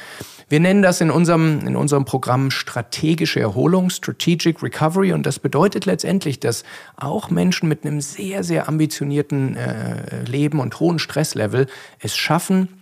Wir 0.49 0.59
nennen 0.59 0.83
das 0.83 1.01
in 1.01 1.09
unserem, 1.09 1.65
in 1.65 1.75
unserem 1.75 2.05
Programm 2.05 2.51
strategische 2.51 3.39
Erholung, 3.39 3.89
Strategic 3.89 4.61
Recovery. 4.61 5.13
Und 5.13 5.25
das 5.25 5.39
bedeutet 5.39 5.85
letztendlich, 5.85 6.39
dass 6.39 6.63
auch 6.95 7.31
Menschen 7.31 7.67
mit 7.69 7.85
einem 7.85 8.01
sehr, 8.01 8.43
sehr 8.43 8.67
ambitionierten 8.67 9.55
äh, 9.55 10.23
Leben 10.25 10.59
und 10.59 10.79
hohen 10.79 10.99
Stresslevel 10.99 11.65
es 11.99 12.15
schaffen, 12.15 12.80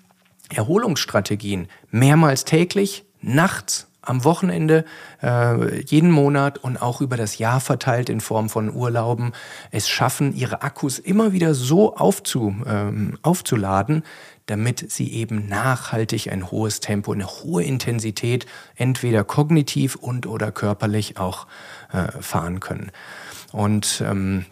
Erholungsstrategien 0.54 1.68
mehrmals 1.92 2.46
täglich, 2.46 3.06
nachts 3.22 3.90
am 4.02 4.24
Wochenende, 4.24 4.86
äh, 5.22 5.82
jeden 5.84 6.10
Monat 6.10 6.58
und 6.58 6.82
auch 6.82 7.02
über 7.02 7.18
das 7.18 7.38
Jahr 7.38 7.60
verteilt 7.60 8.10
in 8.10 8.22
Form 8.22 8.50
von 8.50 8.74
Urlauben 8.74 9.34
es 9.72 9.88
schaffen, 9.88 10.36
ihre 10.36 10.62
Akkus 10.64 11.00
immer 11.00 11.32
wieder 11.32 11.54
so 11.54 11.96
aufzu, 11.96 12.56
ähm, 12.66 13.18
aufzuladen, 13.22 14.04
damit 14.48 14.92
sie 14.92 15.14
eben 15.14 15.48
nachhaltig 15.48 16.32
ein 16.32 16.50
hohes 16.50 16.80
Tempo, 16.80 17.14
eine 17.14 17.28
hohe 17.28 17.64
Intensität 17.64 18.48
entweder 18.76 19.24
kognitiv 19.24 19.96
und 19.96 20.26
oder 20.26 20.52
körperlich 20.52 21.18
auch 21.18 21.46
äh, 21.92 22.12
fahren 22.20 22.60
können. 22.60 22.92
Und 23.52 24.04
ähm, 24.06 24.46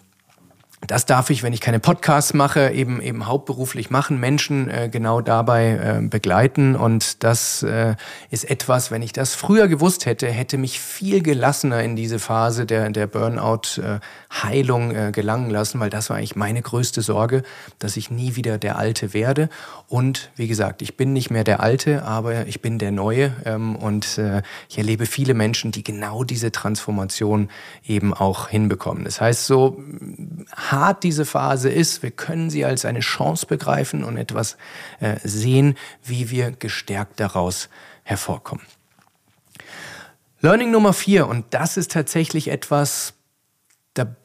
das 0.88 1.06
darf 1.06 1.30
ich, 1.30 1.44
wenn 1.44 1.52
ich 1.52 1.60
keine 1.60 1.80
Podcasts 1.80 2.34
mache, 2.34 2.72
eben 2.72 3.02
eben 3.02 3.28
hauptberuflich 3.28 3.90
machen, 3.90 4.20
Menschen 4.20 4.70
äh, 4.70 4.90
genau 4.90 5.20
dabei 5.20 6.00
äh, 6.00 6.08
begleiten. 6.08 6.76
Und 6.76 7.24
das 7.24 7.62
äh, 7.64 7.96
ist 8.32 8.50
etwas, 8.50 8.90
wenn 8.90 9.02
ich 9.02 9.12
das 9.12 9.36
früher 9.36 9.68
gewusst 9.68 10.06
hätte, 10.06 10.28
hätte 10.28 10.58
mich 10.58 10.80
viel 10.80 11.22
gelassener 11.22 11.84
in 11.84 11.96
diese 11.98 12.20
Phase 12.20 12.66
der, 12.66 12.90
der 12.90 13.08
Burnout-Heilung 13.08 14.96
äh, 14.96 15.12
gelangen 15.12 15.50
lassen, 15.50 15.80
weil 15.82 15.90
das 15.90 16.10
war 16.10 16.18
eigentlich 16.18 16.38
meine 16.38 16.62
größte 16.62 17.02
Sorge, 17.02 17.44
dass 17.80 17.98
ich 17.98 18.10
nie 18.10 18.36
wieder 18.36 18.58
der 18.58 18.78
Alte 18.78 19.14
werde. 19.14 19.50
Und 19.88 20.32
wie 20.36 20.48
gesagt, 20.48 20.82
ich 20.82 20.96
bin 20.96 21.12
nicht 21.12 21.30
mehr 21.30 21.44
der 21.44 21.60
Alte, 21.60 22.04
aber 22.04 22.48
ich 22.48 22.62
bin 22.62 22.80
der 22.80 22.92
Neue. 22.92 23.34
Ähm, 23.46 23.76
und 23.76 24.18
äh, 24.18 24.42
ich 24.70 24.78
erlebe 24.78 25.06
viele 25.06 25.34
Menschen, 25.34 25.72
die 25.72 25.84
genau 25.84 26.24
diese 26.24 26.52
Transformation 26.52 27.50
eben 27.86 28.14
auch 28.14 28.48
hinbekommen. 28.48 29.04
Das 29.04 29.20
heißt, 29.20 29.46
so 29.46 29.82
hart 30.80 31.04
diese 31.04 31.26
Phase 31.26 31.70
ist, 31.70 32.04
wir 32.04 32.12
können 32.12 32.50
sie 32.50 32.66
als 32.66 32.86
eine 32.86 33.00
Chance 33.00 33.46
begreifen 33.46 34.04
und 34.04 34.18
etwas 34.18 34.58
äh, 35.00 35.16
sehen, 35.24 35.76
wie 36.04 36.30
wir 36.30 36.52
gestärkt 36.52 37.20
daraus 37.20 37.70
hervorkommen. 38.04 38.66
Learning 40.42 40.72
Nummer 40.72 40.94
vier, 40.94 41.28
und 41.28 41.46
das 41.52 41.78
ist 41.78 41.92
tatsächlich 41.92 42.50
etwas, 42.50 43.14
da 43.96 44.16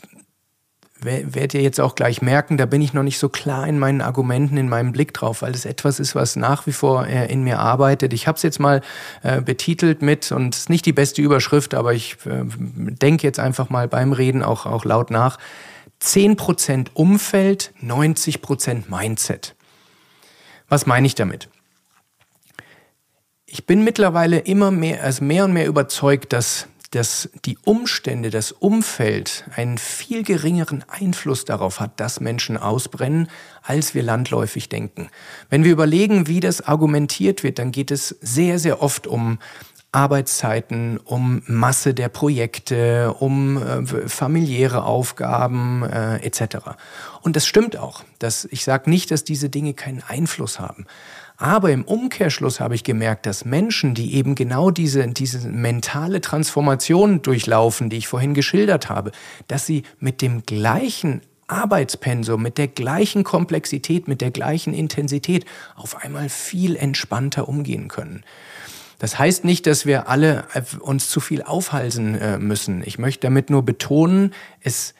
werdet 1.05 1.55
ihr 1.55 1.62
jetzt 1.62 1.81
auch 1.81 1.97
gleich 1.97 2.23
merken, 2.23 2.57
da 2.57 2.67
bin 2.67 2.81
ich 2.81 2.93
noch 2.93 3.03
nicht 3.03 3.19
so 3.19 3.29
klar 3.29 3.67
in 3.67 3.79
meinen 3.79 4.01
Argumenten, 4.01 4.57
in 4.57 4.69
meinem 4.69 4.93
Blick 4.93 5.12
drauf, 5.12 5.43
weil 5.43 5.53
es 5.53 5.65
etwas 5.65 5.99
ist, 5.99 6.15
was 6.15 6.37
nach 6.37 6.67
wie 6.67 6.73
vor 6.73 7.07
äh, 7.07 7.27
in 7.27 7.43
mir 7.43 7.59
arbeitet. 7.59 8.12
Ich 8.12 8.29
habe 8.29 8.37
es 8.37 8.43
jetzt 8.43 8.61
mal 8.61 8.83
äh, 9.23 9.41
betitelt 9.41 10.01
mit, 10.01 10.31
und 10.31 10.55
es 10.55 10.61
ist 10.61 10.71
nicht 10.71 10.87
die 10.87 10.93
beste 10.93 11.21
Überschrift, 11.21 11.75
aber 11.75 11.93
ich 11.93 12.19
äh, 12.25 12.45
denke 12.45 13.27
jetzt 13.27 13.41
einfach 13.41 13.69
mal 13.69 13.88
beim 13.88 14.12
Reden 14.12 14.45
auch, 14.45 14.65
auch 14.67 14.85
laut 14.85 15.11
nach. 15.11 15.38
10% 16.03 16.88
Umfeld, 16.95 17.73
90% 17.83 18.85
Mindset. 18.88 19.55
Was 20.69 20.87
meine 20.87 21.07
ich 21.07 21.15
damit? 21.15 21.49
Ich 23.47 23.67
bin 23.67 23.85
mittlerweile 23.85 24.38
immer 24.38 24.71
mehr, 24.71 25.03
also 25.03 25.23
mehr 25.25 25.45
und 25.45 25.53
mehr 25.53 25.67
überzeugt, 25.67 26.33
dass, 26.33 26.69
dass 26.91 27.29
die 27.45 27.59
Umstände, 27.65 28.31
das 28.31 28.51
Umfeld 28.51 29.45
einen 29.55 29.77
viel 29.77 30.23
geringeren 30.23 30.83
Einfluss 30.88 31.45
darauf 31.45 31.79
hat, 31.79 32.01
dass 32.01 32.21
Menschen 32.21 32.57
ausbrennen, 32.57 33.29
als 33.62 33.95
wir 33.95 34.03
landläufig 34.03 34.71
denken. 34.71 35.11
Wenn 35.51 35.65
wir 35.65 35.73
überlegen, 35.73 36.27
wie 36.27 36.41
das 36.41 36.62
argumentiert 36.62 37.43
wird, 37.43 37.59
dann 37.59 37.71
geht 37.71 37.91
es 37.91 38.17
sehr, 38.23 38.59
sehr 38.59 38.83
oft 38.83 39.07
um 39.07 39.38
Arbeitszeiten, 39.93 40.97
um 40.97 41.43
Masse 41.47 41.93
der 41.93 42.09
Projekte, 42.09 43.15
um 43.19 43.59
äh, 43.59 44.09
familiäre 44.09 44.85
Aufgaben 44.85 45.83
äh, 45.83 46.17
etc. 46.25 46.57
Und 47.21 47.37
das 47.37 47.47
stimmt 47.47 47.77
auch. 47.77 48.03
Dass, 48.19 48.47
ich 48.51 48.65
sage 48.65 48.89
nicht, 48.89 49.11
dass 49.11 49.23
diese 49.23 49.51
Dinge 49.51 49.75
keinen 49.75 50.03
Einfluss 50.07 50.59
haben. 50.59 50.87
Aber 51.37 51.71
im 51.73 51.83
Umkehrschluss 51.85 52.61
habe 52.61 52.75
ich 52.75 52.85
gemerkt, 52.85 53.27
dass 53.27 53.45
Menschen, 53.45 53.95
die 53.95 54.15
eben 54.15 54.35
genau 54.35 54.71
diese, 54.71 55.07
diese 55.09 55.49
mentale 55.49 56.21
Transformation 56.21 57.21
durchlaufen, 57.21 57.91
die 57.91 57.97
ich 57.97 58.09
vorhin 58.09 58.33
geschildert 58.33 58.89
habe, 58.89 59.13
dass 59.49 59.67
sie 59.67 59.83
mit 59.99 60.23
dem 60.23 60.47
gleichen 60.47 61.21
Arbeitspensum, 61.49 62.43
mit 62.43 62.59
der 62.59 62.69
gleichen 62.69 63.25
Komplexität, 63.25 64.09
mit 64.09 64.21
der 64.21 64.31
gleichen 64.31 64.73
Intensität 64.73 65.45
auf 65.77 66.03
einmal 66.03 66.29
viel 66.29 66.77
entspannter 66.77 67.49
umgehen 67.49 67.89
können. 67.89 68.25
Das 69.03 69.19
heißt 69.19 69.43
nicht, 69.45 69.67
dass 69.67 69.85
wir 69.85 70.09
alle 70.09 70.45
uns 70.79 71.11
zu 71.11 71.19
viel 71.19 71.43
aufhalsen 71.43 72.15
äh, 72.15 72.38
müssen. 72.38 72.85
Ich 72.87 73.01
möchte 73.01 73.23
damit 73.23 73.51
nur 73.51 73.65
betonen, 73.65 74.33
es 74.61 74.95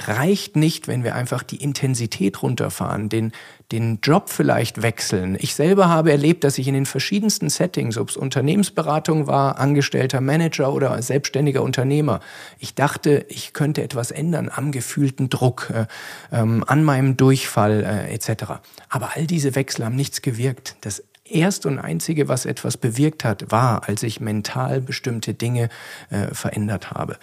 reicht 0.00 0.56
nicht, 0.56 0.88
wenn 0.88 1.04
wir 1.04 1.14
einfach 1.14 1.42
die 1.42 1.62
Intensität 1.62 2.42
runterfahren, 2.42 3.10
den, 3.10 3.32
den 3.70 3.98
Job 4.02 4.30
vielleicht 4.30 4.80
wechseln. 4.80 5.36
Ich 5.38 5.54
selber 5.54 5.90
habe 5.90 6.10
erlebt, 6.10 6.42
dass 6.42 6.56
ich 6.56 6.68
in 6.68 6.72
den 6.72 6.86
verschiedensten 6.86 7.50
Settings, 7.50 7.98
ob 7.98 8.08
es 8.08 8.16
Unternehmensberatung 8.16 9.26
war, 9.26 9.58
angestellter 9.58 10.22
Manager 10.22 10.72
oder 10.72 11.02
selbstständiger 11.02 11.62
Unternehmer, 11.62 12.20
ich 12.58 12.74
dachte, 12.74 13.26
ich 13.28 13.52
könnte 13.52 13.82
etwas 13.82 14.10
ändern 14.10 14.50
am 14.52 14.72
gefühlten 14.72 15.28
Druck, 15.28 15.70
äh, 15.70 15.84
ähm, 16.32 16.64
an 16.66 16.82
meinem 16.82 17.18
Durchfall 17.18 17.84
äh, 17.84 18.14
etc. 18.14 18.62
Aber 18.88 19.10
all 19.16 19.26
diese 19.26 19.54
Wechsel 19.54 19.84
haben 19.84 19.96
nichts 19.96 20.22
gewirkt. 20.22 20.76
Das 20.80 21.02
erst 21.24 21.66
und 21.66 21.78
einzige, 21.78 22.28
was 22.28 22.46
etwas 22.46 22.76
bewirkt 22.76 23.24
hat, 23.24 23.50
war, 23.50 23.88
als 23.88 24.02
ich 24.02 24.20
mental 24.20 24.80
bestimmte 24.80 25.34
Dinge 25.34 25.68
äh, 26.10 26.34
verändert 26.34 26.90
habe. 26.90 27.18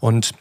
Und 0.00 0.32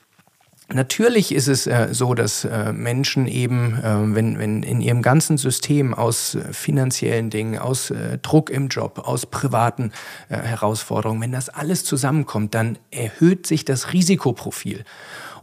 Natürlich 0.73 1.33
ist 1.33 1.47
es 1.47 1.67
äh, 1.67 1.89
so, 1.91 2.13
dass 2.13 2.45
äh, 2.45 2.71
Menschen 2.71 3.27
eben, 3.27 3.77
äh, 3.79 4.15
wenn, 4.15 4.39
wenn 4.39 4.63
in 4.63 4.81
ihrem 4.81 5.01
ganzen 5.01 5.37
System 5.37 5.93
aus 5.93 6.35
äh, 6.35 6.53
finanziellen 6.53 7.29
Dingen, 7.29 7.59
aus 7.59 7.91
äh, 7.91 8.17
Druck 8.19 8.49
im 8.49 8.69
Job, 8.69 8.99
aus 9.05 9.25
privaten 9.25 9.91
äh, 10.29 10.37
Herausforderungen, 10.37 11.21
wenn 11.21 11.31
das 11.31 11.49
alles 11.49 11.83
zusammenkommt, 11.83 12.55
dann 12.55 12.77
erhöht 12.89 13.47
sich 13.47 13.65
das 13.65 13.93
Risikoprofil. 13.93 14.83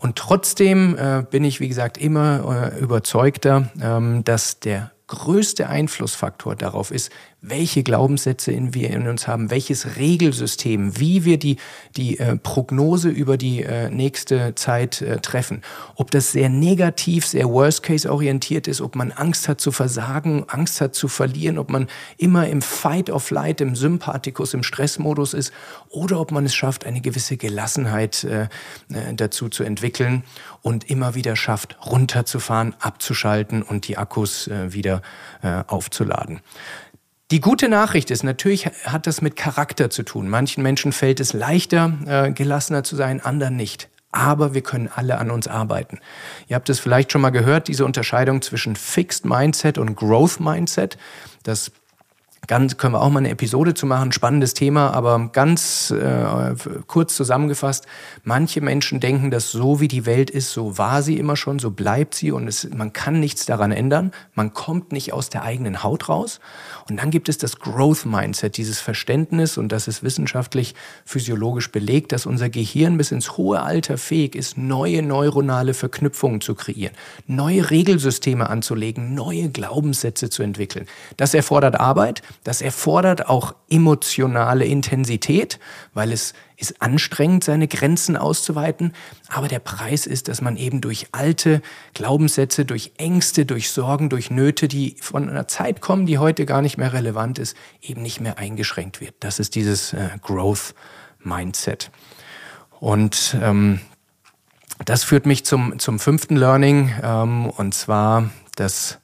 Und 0.00 0.16
trotzdem 0.16 0.96
bin 1.32 1.42
ich, 1.42 1.58
wie 1.58 1.66
gesagt, 1.66 1.98
immer 1.98 2.70
überzeugter, 2.78 3.68
ähm, 3.82 4.22
dass 4.22 4.60
der 4.60 4.92
größte 5.08 5.68
Einflussfaktor 5.68 6.54
darauf 6.54 6.92
ist, 6.92 7.10
welche 7.40 7.84
Glaubenssätze 7.84 8.50
in 8.50 8.74
wir 8.74 8.90
in 8.90 9.06
uns 9.06 9.28
haben, 9.28 9.50
welches 9.50 9.96
Regelsystem, 9.96 10.98
wie 10.98 11.24
wir 11.24 11.38
die, 11.38 11.56
die 11.96 12.18
äh, 12.18 12.36
Prognose 12.36 13.10
über 13.10 13.36
die 13.36 13.62
äh, 13.62 13.90
nächste 13.90 14.56
Zeit 14.56 15.00
äh, 15.02 15.18
treffen. 15.18 15.62
Ob 15.94 16.10
das 16.10 16.32
sehr 16.32 16.48
negativ, 16.48 17.26
sehr 17.26 17.48
Worst-Case-orientiert 17.48 18.66
ist, 18.66 18.80
ob 18.80 18.96
man 18.96 19.12
Angst 19.12 19.48
hat 19.48 19.60
zu 19.60 19.70
versagen, 19.70 20.46
Angst 20.48 20.80
hat 20.80 20.96
zu 20.96 21.06
verlieren, 21.06 21.58
ob 21.58 21.70
man 21.70 21.86
immer 22.16 22.48
im 22.48 22.60
Fight 22.60 23.08
of 23.08 23.30
Light, 23.30 23.60
im 23.60 23.76
Sympathikus, 23.76 24.52
im 24.52 24.64
Stressmodus 24.64 25.32
ist 25.32 25.52
oder 25.90 26.18
ob 26.18 26.32
man 26.32 26.44
es 26.44 26.56
schafft, 26.56 26.84
eine 26.86 27.00
gewisse 27.00 27.36
Gelassenheit 27.36 28.24
äh, 28.24 28.42
äh, 28.42 29.14
dazu 29.14 29.48
zu 29.48 29.62
entwickeln 29.62 30.24
und 30.62 30.90
immer 30.90 31.14
wieder 31.14 31.36
schafft, 31.36 31.78
runterzufahren, 31.86 32.74
abzuschalten 32.80 33.62
und 33.62 33.86
die 33.86 33.96
Akkus 33.96 34.48
äh, 34.48 34.72
wieder 34.72 35.02
äh, 35.42 35.62
aufzuladen. 35.68 36.40
Die 37.30 37.40
gute 37.40 37.68
Nachricht 37.68 38.10
ist, 38.10 38.24
natürlich 38.24 38.66
hat 38.84 39.06
das 39.06 39.20
mit 39.20 39.36
Charakter 39.36 39.90
zu 39.90 40.02
tun. 40.02 40.28
Manchen 40.28 40.62
Menschen 40.62 40.92
fällt 40.92 41.20
es 41.20 41.34
leichter, 41.34 41.92
äh, 42.06 42.32
gelassener 42.32 42.84
zu 42.84 42.96
sein, 42.96 43.20
anderen 43.20 43.54
nicht. 43.54 43.90
Aber 44.12 44.54
wir 44.54 44.62
können 44.62 44.88
alle 44.94 45.18
an 45.18 45.30
uns 45.30 45.46
arbeiten. 45.46 46.00
Ihr 46.46 46.56
habt 46.56 46.70
es 46.70 46.80
vielleicht 46.80 47.12
schon 47.12 47.20
mal 47.20 47.28
gehört, 47.28 47.68
diese 47.68 47.84
Unterscheidung 47.84 48.40
zwischen 48.40 48.76
Fixed 48.76 49.26
Mindset 49.26 49.76
und 49.76 49.94
Growth 49.94 50.40
Mindset. 50.40 50.96
Das 51.42 51.70
Ganz 52.48 52.78
können 52.78 52.94
wir 52.94 53.02
auch 53.02 53.10
mal 53.10 53.18
eine 53.18 53.28
Episode 53.28 53.74
zu 53.74 53.84
machen, 53.84 54.10
spannendes 54.10 54.54
Thema, 54.54 54.94
aber 54.94 55.28
ganz 55.34 55.90
äh, 55.90 56.54
kurz 56.86 57.14
zusammengefasst, 57.14 57.86
manche 58.24 58.62
Menschen 58.62 59.00
denken, 59.00 59.30
dass 59.30 59.52
so 59.52 59.80
wie 59.80 59.88
die 59.88 60.06
Welt 60.06 60.30
ist, 60.30 60.52
so 60.52 60.78
war 60.78 61.02
sie 61.02 61.18
immer 61.18 61.36
schon, 61.36 61.58
so 61.58 61.70
bleibt 61.70 62.14
sie 62.14 62.32
und 62.32 62.48
es, 62.48 62.66
man 62.74 62.94
kann 62.94 63.20
nichts 63.20 63.44
daran 63.44 63.70
ändern, 63.70 64.12
man 64.34 64.54
kommt 64.54 64.92
nicht 64.92 65.12
aus 65.12 65.28
der 65.28 65.42
eigenen 65.42 65.82
Haut 65.82 66.08
raus. 66.08 66.40
Und 66.88 66.96
dann 66.96 67.10
gibt 67.10 67.28
es 67.28 67.36
das 67.36 67.58
Growth 67.58 68.06
Mindset, 68.06 68.56
dieses 68.56 68.80
Verständnis, 68.80 69.58
und 69.58 69.70
das 69.70 69.86
ist 69.86 70.02
wissenschaftlich, 70.02 70.74
physiologisch 71.04 71.70
belegt, 71.70 72.12
dass 72.12 72.24
unser 72.24 72.48
Gehirn 72.48 72.96
bis 72.96 73.12
ins 73.12 73.36
hohe 73.36 73.60
Alter 73.60 73.98
fähig 73.98 74.34
ist, 74.34 74.56
neue 74.56 75.02
neuronale 75.02 75.74
Verknüpfungen 75.74 76.40
zu 76.40 76.54
kreieren, 76.54 76.94
neue 77.26 77.70
Regelsysteme 77.70 78.48
anzulegen, 78.48 79.12
neue 79.14 79.50
Glaubenssätze 79.50 80.30
zu 80.30 80.42
entwickeln. 80.42 80.86
Das 81.18 81.34
erfordert 81.34 81.78
Arbeit, 81.78 82.22
das 82.44 82.62
erfordert 82.62 83.28
auch 83.28 83.54
emotionale 83.68 84.64
Intensität, 84.64 85.58
weil 85.94 86.12
es 86.12 86.34
ist 86.56 86.80
anstrengend, 86.82 87.44
seine 87.44 87.68
Grenzen 87.68 88.16
auszuweiten. 88.16 88.92
Aber 89.28 89.48
der 89.48 89.58
Preis 89.58 90.06
ist, 90.06 90.28
dass 90.28 90.40
man 90.40 90.56
eben 90.56 90.80
durch 90.80 91.08
alte 91.12 91.62
Glaubenssätze, 91.94 92.64
durch 92.64 92.92
Ängste, 92.96 93.46
durch 93.46 93.70
Sorgen, 93.70 94.08
durch 94.08 94.30
Nöte, 94.30 94.66
die 94.66 94.96
von 95.00 95.28
einer 95.28 95.46
Zeit 95.48 95.80
kommen, 95.80 96.06
die 96.06 96.18
heute 96.18 96.46
gar 96.46 96.62
nicht 96.62 96.78
mehr 96.78 96.92
relevant 96.92 97.38
ist, 97.38 97.56
eben 97.80 98.02
nicht 98.02 98.20
mehr 98.20 98.38
eingeschränkt 98.38 99.00
wird. 99.00 99.14
Das 99.20 99.38
ist 99.38 99.54
dieses 99.54 99.92
äh, 99.92 100.08
Growth 100.22 100.74
Mindset. 101.20 101.90
Und 102.80 103.36
ähm, 103.42 103.80
das 104.84 105.04
führt 105.04 105.26
mich 105.26 105.44
zum, 105.44 105.78
zum 105.78 105.98
fünften 105.98 106.36
Learning, 106.36 106.92
ähm, 107.02 107.50
und 107.50 107.74
zwar, 107.74 108.30
dass 108.56 108.98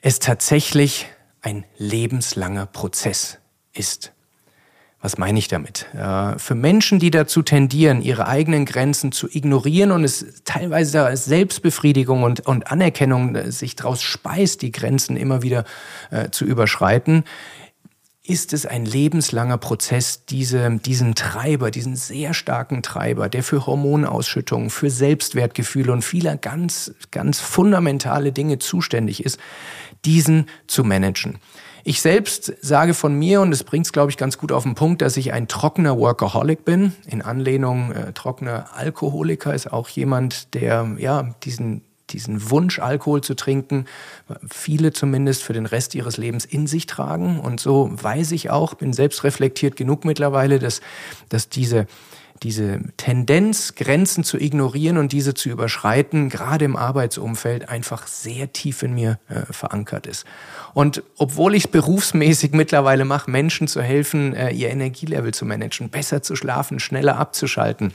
es 0.00 0.18
tatsächlich 0.18 1.06
ein 1.46 1.64
lebenslanger 1.78 2.66
Prozess 2.66 3.38
ist. 3.72 4.12
Was 5.00 5.16
meine 5.16 5.38
ich 5.38 5.46
damit? 5.46 5.86
Äh, 5.94 6.36
für 6.40 6.56
Menschen, 6.56 6.98
die 6.98 7.12
dazu 7.12 7.42
tendieren, 7.42 8.02
ihre 8.02 8.26
eigenen 8.26 8.64
Grenzen 8.64 9.12
zu 9.12 9.28
ignorieren 9.30 9.92
und 9.92 10.02
es 10.02 10.42
teilweise 10.44 11.04
als 11.04 11.26
Selbstbefriedigung 11.26 12.24
und, 12.24 12.40
und 12.40 12.72
Anerkennung 12.72 13.36
äh, 13.36 13.52
sich 13.52 13.76
daraus 13.76 14.02
speist, 14.02 14.62
die 14.62 14.72
Grenzen 14.72 15.16
immer 15.16 15.42
wieder 15.42 15.64
äh, 16.10 16.30
zu 16.30 16.44
überschreiten, 16.44 17.22
ist 18.24 18.52
es 18.52 18.66
ein 18.66 18.84
lebenslanger 18.84 19.58
Prozess, 19.58 20.24
diese, 20.26 20.78
diesen 20.84 21.14
Treiber, 21.14 21.70
diesen 21.70 21.94
sehr 21.94 22.34
starken 22.34 22.82
Treiber, 22.82 23.28
der 23.28 23.44
für 23.44 23.66
Hormonausschüttungen, 23.66 24.70
für 24.70 24.90
Selbstwertgefühle 24.90 25.92
und 25.92 26.02
vieler 26.02 26.36
ganz, 26.36 26.92
ganz 27.12 27.38
fundamentale 27.38 28.32
Dinge 28.32 28.58
zuständig 28.58 29.24
ist, 29.24 29.38
diesen 30.04 30.46
zu 30.66 30.84
managen. 30.84 31.38
Ich 31.84 32.00
selbst 32.00 32.52
sage 32.62 32.94
von 32.94 33.16
mir, 33.16 33.40
und 33.40 33.52
das 33.52 33.62
bringt 33.62 33.86
es, 33.86 33.92
glaube 33.92 34.10
ich, 34.10 34.16
ganz 34.16 34.38
gut 34.38 34.50
auf 34.50 34.64
den 34.64 34.74
Punkt, 34.74 35.02
dass 35.02 35.16
ich 35.16 35.32
ein 35.32 35.46
trockener 35.46 35.96
Workaholic 35.96 36.64
bin. 36.64 36.92
In 37.06 37.22
Anlehnung, 37.22 37.92
äh, 37.92 38.12
trockener 38.12 38.74
Alkoholiker 38.74 39.54
ist 39.54 39.72
auch 39.72 39.88
jemand, 39.88 40.54
der 40.54 40.96
ja 40.98 41.34
diesen 41.44 41.82
diesen 42.10 42.50
Wunsch, 42.50 42.78
Alkohol 42.78 43.20
zu 43.20 43.34
trinken, 43.34 43.86
viele 44.48 44.92
zumindest 44.92 45.42
für 45.42 45.52
den 45.52 45.66
Rest 45.66 45.94
ihres 45.94 46.16
Lebens 46.16 46.44
in 46.44 46.66
sich 46.66 46.86
tragen. 46.86 47.40
Und 47.40 47.60
so 47.60 47.90
weiß 47.92 48.32
ich 48.32 48.50
auch, 48.50 48.74
bin 48.74 48.92
selbst 48.92 49.24
reflektiert 49.24 49.76
genug 49.76 50.04
mittlerweile, 50.04 50.58
dass, 50.58 50.80
dass 51.28 51.48
diese, 51.48 51.86
diese 52.42 52.80
Tendenz, 52.96 53.74
Grenzen 53.74 54.24
zu 54.24 54.38
ignorieren 54.38 54.98
und 54.98 55.12
diese 55.12 55.34
zu 55.34 55.48
überschreiten, 55.48 56.28
gerade 56.28 56.64
im 56.64 56.76
Arbeitsumfeld 56.76 57.68
einfach 57.68 58.06
sehr 58.06 58.52
tief 58.52 58.82
in 58.82 58.94
mir 58.94 59.18
äh, 59.28 59.52
verankert 59.52 60.06
ist. 60.06 60.24
Und 60.74 61.02
obwohl 61.16 61.54
ich 61.54 61.64
es 61.64 61.70
berufsmäßig 61.70 62.52
mittlerweile 62.52 63.04
mache, 63.04 63.30
Menschen 63.30 63.68
zu 63.68 63.82
helfen, 63.82 64.34
äh, 64.34 64.50
ihr 64.50 64.70
Energielevel 64.70 65.32
zu 65.32 65.44
managen, 65.44 65.90
besser 65.90 66.22
zu 66.22 66.36
schlafen, 66.36 66.80
schneller 66.80 67.16
abzuschalten, 67.16 67.92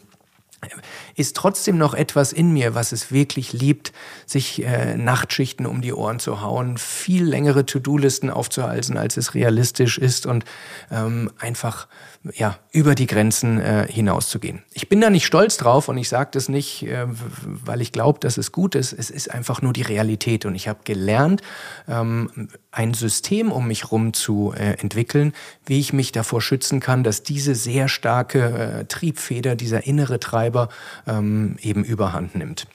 ist 1.15 1.35
trotzdem 1.35 1.77
noch 1.77 1.93
etwas 1.93 2.33
in 2.33 2.51
mir, 2.53 2.75
was 2.75 2.91
es 2.91 3.11
wirklich 3.11 3.53
liebt, 3.53 3.91
sich 4.25 4.63
äh, 4.63 4.95
Nachtschichten 4.95 5.65
um 5.65 5.81
die 5.81 5.93
Ohren 5.93 6.19
zu 6.19 6.41
hauen, 6.41 6.77
viel 6.77 7.25
längere 7.25 7.65
To-Do-Listen 7.65 8.29
aufzuhalten, 8.29 8.97
als 8.97 9.17
es 9.17 9.33
realistisch 9.33 9.97
ist 9.97 10.25
und 10.25 10.45
ähm, 10.91 11.31
einfach 11.39 11.87
ja, 12.33 12.59
über 12.71 12.93
die 12.93 13.07
Grenzen 13.07 13.59
äh, 13.59 13.87
hinauszugehen. 13.89 14.61
Ich 14.73 14.89
bin 14.89 15.01
da 15.01 15.09
nicht 15.09 15.25
stolz 15.25 15.57
drauf 15.57 15.87
und 15.87 15.97
ich 15.97 16.07
sage 16.07 16.29
das 16.33 16.49
nicht, 16.49 16.83
äh, 16.83 17.05
weil 17.07 17.81
ich 17.81 17.91
glaube, 17.91 18.19
dass 18.19 18.37
es 18.37 18.51
gut 18.51 18.75
ist. 18.75 18.93
Es 18.93 19.09
ist 19.09 19.31
einfach 19.31 19.61
nur 19.63 19.73
die 19.73 19.81
Realität 19.81 20.45
und 20.45 20.53
ich 20.53 20.67
habe 20.67 20.79
gelernt, 20.83 21.41
ähm, 21.87 22.49
ein 22.71 22.93
System 22.93 23.51
um 23.51 23.67
mich 23.67 23.83
herum 23.83 24.13
zu 24.13 24.53
äh, 24.55 24.79
entwickeln, 24.79 25.33
wie 25.65 25.79
ich 25.79 25.93
mich 25.93 26.11
davor 26.11 26.41
schützen 26.41 26.79
kann, 26.79 27.03
dass 27.03 27.23
diese 27.23 27.53
sehr 27.55 27.87
starke 27.87 28.39
äh, 28.81 28.85
Triebfeder, 28.85 29.55
dieser 29.55 29.85
innere 29.85 30.19
Treiber 30.19 30.69
ähm, 31.05 31.57
eben 31.61 31.83
überhand 31.83 32.35
nimmt. 32.35 32.67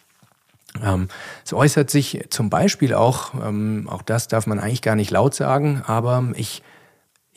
Ähm, 0.82 1.08
es 1.44 1.52
äußert 1.54 1.90
sich 1.90 2.26
zum 2.28 2.50
Beispiel 2.50 2.92
auch, 2.92 3.34
ähm, 3.34 3.88
auch 3.90 4.02
das 4.02 4.28
darf 4.28 4.46
man 4.46 4.58
eigentlich 4.58 4.82
gar 4.82 4.96
nicht 4.96 5.10
laut 5.10 5.34
sagen, 5.34 5.82
aber 5.86 6.32
ich 6.34 6.62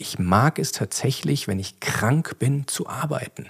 ich 0.02 0.18
mag 0.18 0.60
es 0.60 0.72
tatsächlich, 0.72 1.50
wenn 1.50 1.60
ich 1.60 1.82
krank 1.82 2.40
bin, 2.40 2.68
zu 2.68 2.88
arbeiten. 2.88 3.50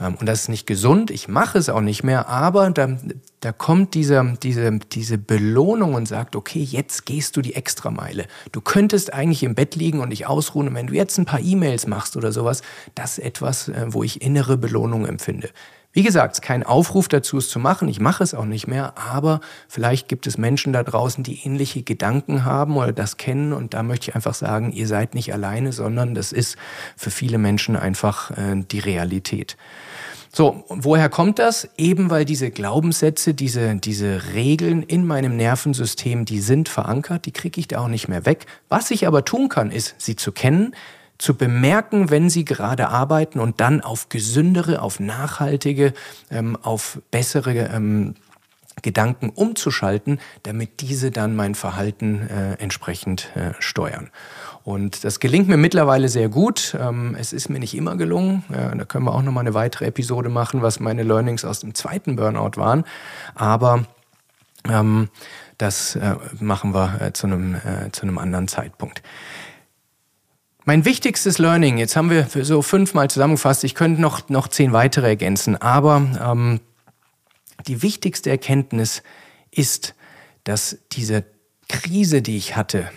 Ähm, 0.00 0.16
und 0.16 0.26
das 0.26 0.42
ist 0.42 0.48
nicht 0.48 0.66
gesund, 0.66 1.10
ich 1.10 1.28
mache 1.28 1.58
es 1.58 1.68
auch 1.68 1.80
nicht 1.80 2.04
mehr, 2.04 2.28
aber 2.28 2.70
da, 2.70 2.96
da 3.40 3.52
kommt 3.52 3.94
diese, 3.94 4.34
diese, 4.42 4.78
diese 4.78 5.18
Belohnung 5.18 5.94
und 5.94 6.06
sagt, 6.06 6.36
okay, 6.36 6.62
jetzt 6.62 7.06
gehst 7.06 7.36
du 7.36 7.42
die 7.42 7.54
Extrameile. 7.54 8.26
Du 8.52 8.60
könntest 8.60 9.12
eigentlich 9.12 9.42
im 9.42 9.54
Bett 9.54 9.76
liegen 9.76 10.00
und 10.00 10.10
dich 10.10 10.26
ausruhen 10.26 10.68
und 10.68 10.74
wenn 10.74 10.88
du 10.88 10.94
jetzt 10.94 11.18
ein 11.18 11.26
paar 11.26 11.40
E-Mails 11.40 11.86
machst 11.86 12.16
oder 12.16 12.32
sowas, 12.32 12.62
das 12.94 13.18
ist 13.18 13.24
etwas, 13.24 13.68
äh, 13.68 13.86
wo 13.88 14.02
ich 14.02 14.22
innere 14.22 14.56
Belohnung 14.56 15.06
empfinde. 15.06 15.50
Wie 15.94 16.02
gesagt, 16.02 16.42
kein 16.42 16.64
Aufruf 16.64 17.06
dazu, 17.06 17.38
es 17.38 17.48
zu 17.48 17.60
machen. 17.60 17.86
Ich 17.88 18.00
mache 18.00 18.24
es 18.24 18.34
auch 18.34 18.46
nicht 18.46 18.66
mehr. 18.66 18.94
Aber 18.98 19.40
vielleicht 19.68 20.08
gibt 20.08 20.26
es 20.26 20.36
Menschen 20.36 20.72
da 20.72 20.82
draußen, 20.82 21.22
die 21.22 21.46
ähnliche 21.46 21.84
Gedanken 21.84 22.44
haben 22.44 22.76
oder 22.76 22.92
das 22.92 23.16
kennen. 23.16 23.52
Und 23.52 23.74
da 23.74 23.84
möchte 23.84 24.10
ich 24.10 24.16
einfach 24.16 24.34
sagen, 24.34 24.72
ihr 24.72 24.88
seid 24.88 25.14
nicht 25.14 25.32
alleine, 25.32 25.72
sondern 25.72 26.16
das 26.16 26.32
ist 26.32 26.56
für 26.96 27.12
viele 27.12 27.38
Menschen 27.38 27.76
einfach 27.76 28.32
äh, 28.32 28.56
die 28.56 28.80
Realität. 28.80 29.56
So, 30.34 30.64
woher 30.68 31.08
kommt 31.08 31.38
das? 31.38 31.68
Eben 31.78 32.10
weil 32.10 32.24
diese 32.24 32.50
Glaubenssätze, 32.50 33.34
diese, 33.34 33.76
diese 33.76 34.34
Regeln 34.34 34.82
in 34.82 35.06
meinem 35.06 35.36
Nervensystem, 35.36 36.24
die 36.24 36.40
sind 36.40 36.68
verankert, 36.68 37.26
die 37.26 37.30
kriege 37.30 37.60
ich 37.60 37.68
da 37.68 37.78
auch 37.78 37.88
nicht 37.88 38.08
mehr 38.08 38.26
weg. 38.26 38.46
Was 38.68 38.90
ich 38.90 39.06
aber 39.06 39.24
tun 39.24 39.48
kann, 39.48 39.70
ist, 39.70 39.94
sie 39.98 40.16
zu 40.16 40.32
kennen, 40.32 40.74
zu 41.18 41.34
bemerken, 41.34 42.10
wenn 42.10 42.28
sie 42.28 42.44
gerade 42.44 42.88
arbeiten 42.88 43.38
und 43.40 43.60
dann 43.60 43.80
auf 43.80 44.08
gesündere, 44.08 44.82
auf 44.82 45.00
nachhaltige, 45.00 45.94
ähm, 46.30 46.56
auf 46.60 47.00
bessere 47.10 47.54
ähm, 47.54 48.14
Gedanken 48.82 49.30
umzuschalten, 49.30 50.20
damit 50.42 50.80
diese 50.80 51.10
dann 51.10 51.36
mein 51.36 51.54
Verhalten 51.54 52.28
äh, 52.28 52.54
entsprechend 52.54 53.30
äh, 53.36 53.52
steuern. 53.60 54.10
Und 54.64 55.04
das 55.04 55.20
gelingt 55.20 55.48
mir 55.48 55.56
mittlerweile 55.56 56.08
sehr 56.08 56.28
gut. 56.28 56.76
Ähm, 56.78 57.16
es 57.18 57.32
ist 57.32 57.48
mir 57.48 57.58
nicht 57.58 57.74
immer 57.74 57.96
gelungen. 57.96 58.44
Ja, 58.50 58.74
da 58.74 58.84
können 58.84 59.04
wir 59.04 59.14
auch 59.14 59.22
noch 59.22 59.32
mal 59.32 59.40
eine 59.40 59.54
weitere 59.54 59.86
Episode 59.86 60.28
machen, 60.28 60.62
was 60.62 60.80
meine 60.80 61.02
Learnings 61.02 61.44
aus 61.44 61.60
dem 61.60 61.74
zweiten 61.74 62.16
Burnout 62.16 62.52
waren. 62.56 62.84
Aber 63.34 63.84
ähm, 64.68 65.08
das 65.58 65.96
äh, 65.96 66.16
machen 66.40 66.74
wir 66.74 67.00
äh, 67.00 67.12
zu, 67.12 67.26
einem, 67.26 67.54
äh, 67.54 67.90
zu 67.92 68.02
einem 68.02 68.18
anderen 68.18 68.48
Zeitpunkt. 68.48 69.02
Mein 70.66 70.86
wichtigstes 70.86 71.36
Learning, 71.36 71.76
jetzt 71.76 71.94
haben 71.94 72.08
wir 72.08 72.26
so 72.26 72.62
fünfmal 72.62 73.10
zusammengefasst, 73.10 73.64
ich 73.64 73.74
könnte 73.74 74.00
noch, 74.00 74.30
noch 74.30 74.48
zehn 74.48 74.72
weitere 74.72 75.08
ergänzen, 75.08 75.60
aber 75.60 76.06
ähm, 76.18 76.60
die 77.66 77.82
wichtigste 77.82 78.30
Erkenntnis 78.30 79.02
ist, 79.50 79.94
dass 80.44 80.78
diese 80.92 81.24
Krise, 81.68 82.22
die 82.22 82.38
ich 82.38 82.56
hatte, 82.56 82.90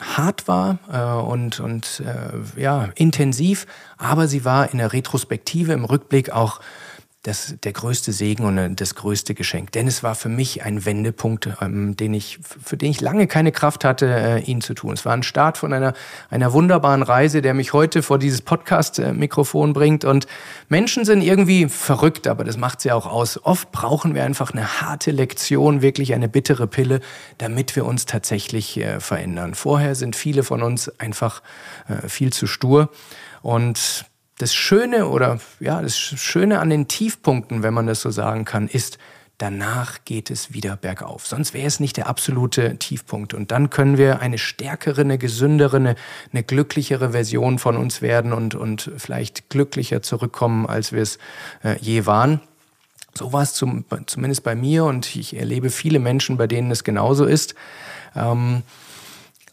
hart 0.00 0.48
war 0.48 0.78
äh, 0.90 1.26
und, 1.26 1.60
und 1.60 2.02
äh, 2.06 2.60
ja, 2.60 2.88
intensiv, 2.94 3.66
aber 3.98 4.26
sie 4.26 4.46
war 4.46 4.72
in 4.72 4.78
der 4.78 4.94
Retrospektive, 4.94 5.74
im 5.74 5.84
Rückblick 5.84 6.30
auch 6.30 6.60
das, 7.26 7.56
der 7.64 7.72
größte 7.72 8.12
Segen 8.12 8.44
und 8.44 8.56
äh, 8.58 8.70
das 8.70 8.94
größte 8.94 9.34
Geschenk. 9.34 9.72
Denn 9.72 9.88
es 9.88 10.02
war 10.02 10.14
für 10.14 10.28
mich 10.28 10.62
ein 10.62 10.84
Wendepunkt, 10.84 11.48
ähm, 11.60 11.96
den 11.96 12.14
ich, 12.14 12.38
für 12.40 12.76
den 12.76 12.90
ich 12.90 13.00
lange 13.00 13.26
keine 13.26 13.50
Kraft 13.50 13.84
hatte, 13.84 14.06
äh, 14.06 14.40
ihn 14.40 14.60
zu 14.60 14.74
tun. 14.74 14.92
Es 14.92 15.04
war 15.04 15.12
ein 15.12 15.24
Start 15.24 15.58
von 15.58 15.72
einer, 15.72 15.94
einer 16.30 16.52
wunderbaren 16.52 17.02
Reise, 17.02 17.42
der 17.42 17.54
mich 17.54 17.72
heute 17.72 18.02
vor 18.02 18.18
dieses 18.18 18.42
Podcast-Mikrofon 18.42 19.72
bringt. 19.72 20.04
Und 20.04 20.26
Menschen 20.68 21.04
sind 21.04 21.20
irgendwie 21.20 21.68
verrückt, 21.68 22.28
aber 22.28 22.44
das 22.44 22.56
macht 22.56 22.80
sie 22.80 22.92
auch 22.92 23.06
aus. 23.06 23.42
Oft 23.44 23.72
brauchen 23.72 24.14
wir 24.14 24.24
einfach 24.24 24.52
eine 24.52 24.80
harte 24.80 25.10
Lektion, 25.10 25.82
wirklich 25.82 26.14
eine 26.14 26.28
bittere 26.28 26.68
Pille, 26.68 27.00
damit 27.38 27.74
wir 27.74 27.86
uns 27.86 28.06
tatsächlich 28.06 28.78
äh, 28.78 29.00
verändern. 29.00 29.54
Vorher 29.54 29.96
sind 29.96 30.14
viele 30.14 30.44
von 30.44 30.62
uns 30.62 30.88
einfach 31.00 31.42
äh, 31.88 32.08
viel 32.08 32.32
zu 32.32 32.46
stur. 32.46 32.90
Und 33.42 34.06
das 34.38 34.54
Schöne 34.54 35.08
oder 35.08 35.38
ja, 35.60 35.80
das 35.80 35.96
Schöne 35.96 36.60
an 36.60 36.70
den 36.70 36.88
Tiefpunkten, 36.88 37.62
wenn 37.62 37.74
man 37.74 37.86
das 37.86 38.00
so 38.00 38.10
sagen 38.10 38.44
kann, 38.44 38.68
ist, 38.68 38.98
danach 39.38 39.98
geht 40.04 40.30
es 40.30 40.52
wieder 40.52 40.76
bergauf. 40.76 41.26
Sonst 41.26 41.52
wäre 41.54 41.66
es 41.66 41.80
nicht 41.80 41.96
der 41.96 42.08
absolute 42.08 42.78
Tiefpunkt. 42.78 43.34
Und 43.34 43.50
dann 43.50 43.70
können 43.70 43.98
wir 43.98 44.20
eine 44.20 44.38
stärkere, 44.38 45.02
eine 45.02 45.18
gesündere, 45.18 45.76
eine, 45.76 45.94
eine 46.32 46.42
glücklichere 46.42 47.10
Version 47.10 47.58
von 47.58 47.76
uns 47.76 48.02
werden 48.02 48.32
und, 48.32 48.54
und 48.54 48.90
vielleicht 48.96 49.50
glücklicher 49.50 50.02
zurückkommen, 50.02 50.66
als 50.66 50.92
wir 50.92 51.02
es 51.02 51.18
äh, 51.62 51.76
je 51.80 52.06
waren. 52.06 52.40
So 53.14 53.32
war 53.32 53.42
es 53.42 53.54
zum, 53.54 53.84
zumindest 54.06 54.42
bei 54.42 54.54
mir 54.54 54.84
und 54.84 55.16
ich 55.16 55.36
erlebe 55.36 55.70
viele 55.70 55.98
Menschen, 55.98 56.36
bei 56.36 56.46
denen 56.46 56.70
es 56.70 56.84
genauso 56.84 57.24
ist. 57.24 57.54
Ähm, 58.14 58.62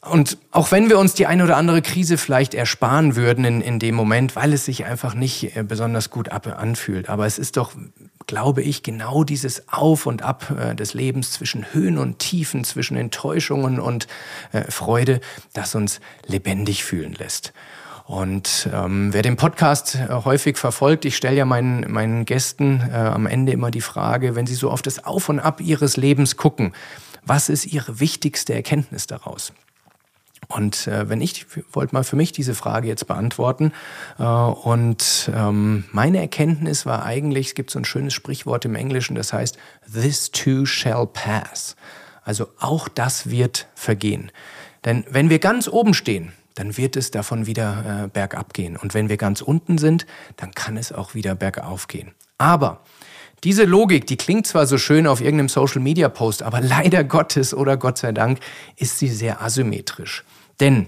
und 0.10 0.38
auch 0.52 0.72
wenn 0.72 0.90
wir 0.90 1.00
uns 1.00 1.14
die 1.14 1.28
eine 1.28 1.44
oder 1.44 1.56
andere 1.56 1.82
Krise 1.82 2.18
vielleicht 2.18 2.54
ersparen 2.54 3.16
würden 3.16 3.46
in, 3.46 3.62
in 3.62 3.80
dem 3.80 3.96
Moment, 3.96 4.36
weil 4.36 4.52
es 4.52 4.66
sich 4.66 4.86
einfach 4.86 5.14
nicht 5.14 5.56
äh, 5.56 5.64
besonders 5.64 6.10
gut 6.10 6.30
ab 6.30 6.48
anfühlt. 6.48 7.10
Aber 7.10 7.26
es 7.26 7.40
ist 7.40 7.56
doch, 7.56 7.72
glaube 8.28 8.62
ich, 8.62 8.84
genau 8.84 9.24
dieses 9.24 9.70
Auf 9.70 10.06
und 10.06 10.22
Ab 10.22 10.54
äh, 10.60 10.76
des 10.76 10.94
Lebens 10.94 11.32
zwischen 11.32 11.74
Höhen 11.74 11.98
und 11.98 12.20
Tiefen, 12.20 12.66
zwischen 12.66 12.98
Enttäuschungen 12.98 13.80
und 13.80 14.08
äh, 14.52 14.70
Freude, 14.70 15.22
das 15.54 15.74
uns 15.74 16.02
lebendig 16.26 16.84
fühlen 16.84 17.14
lässt. 17.14 17.54
Und 18.06 18.70
ähm, 18.74 19.14
wer 19.14 19.22
den 19.22 19.38
Podcast 19.38 19.96
äh, 19.96 20.10
häufig 20.10 20.58
verfolgt, 20.58 21.06
ich 21.06 21.16
stelle 21.16 21.38
ja 21.38 21.46
meinen, 21.46 21.90
meinen 21.90 22.26
Gästen 22.26 22.82
äh, 22.92 22.96
am 22.96 23.26
Ende 23.26 23.54
immer 23.54 23.72
die 23.72 23.82
Frage, 23.82 24.36
wenn 24.36 24.46
sie 24.46 24.56
so 24.56 24.70
auf 24.70 24.82
das 24.82 25.06
Auf 25.06 25.30
und 25.30 25.40
Ab 25.40 25.62
ihres 25.62 25.96
Lebens 25.96 26.36
gucken, 26.36 26.74
was 27.26 27.48
ist 27.48 27.66
ihre 27.66 28.02
wichtigste 28.02 28.54
Erkenntnis 28.54 29.08
daraus? 29.08 29.54
Und 30.56 30.88
äh, 30.88 31.10
wenn 31.10 31.20
ich 31.22 31.46
wollte 31.72 31.96
mal 31.96 32.04
für 32.04 32.16
mich 32.16 32.32
diese 32.32 32.54
Frage 32.54 32.88
jetzt 32.88 33.08
beantworten. 33.08 33.72
Äh, 34.20 34.24
und 34.24 35.32
ähm, 35.36 35.86
meine 35.92 36.20
Erkenntnis 36.20 36.86
war 36.86 37.04
eigentlich, 37.04 37.48
es 37.48 37.56
gibt 37.56 37.72
so 37.72 37.80
ein 37.80 37.86
schönes 37.86 38.14
Sprichwort 38.14 38.66
im 38.66 38.76
Englischen, 38.76 39.16
das 39.16 39.34
heißt, 39.34 39.58
this 39.92 40.32
too 40.32 40.66
shall 40.66 41.08
pass. 41.08 41.76
Also 42.24 42.48
auch 42.60 42.88
das 42.88 43.30
wird 43.30 43.68
vergehen. 43.76 44.32
Denn 44.86 45.06
wenn 45.10 45.30
wir 45.30 45.40
ganz 45.40 45.68
oben 45.68 45.94
stehen, 45.94 46.34
dann 46.56 46.78
wird 46.78 46.96
es 46.96 47.10
davon 47.10 47.48
wieder 47.48 48.04
äh, 48.04 48.08
bergab 48.08 48.54
gehen. 48.54 48.78
Und 48.78 48.94
wenn 48.94 49.10
wir 49.10 49.18
ganz 49.18 49.42
unten 49.42 49.78
sind, 49.78 50.06
dann 50.38 50.52
kann 50.52 50.78
es 50.78 50.92
auch 50.92 51.16
wieder 51.16 51.36
bergauf 51.36 51.88
gehen. 51.88 52.12
Aber 52.38 52.82
diese 53.44 53.66
Logik, 53.66 54.08
die 54.08 54.18
klingt 54.18 54.48
zwar 54.48 54.68
so 54.68 54.78
schön 54.78 55.06
auf 55.06 55.20
irgendeinem 55.20 55.50
Social-Media-Post, 55.50 56.44
aber 56.44 56.62
leider 56.62 57.04
Gottes 57.04 57.54
oder 57.54 57.76
Gott 57.78 57.98
sei 57.98 58.12
Dank 58.12 58.40
ist 58.78 59.00
sie 59.00 59.10
sehr 59.10 59.42
asymmetrisch. 59.42 60.24
Denn 60.60 60.88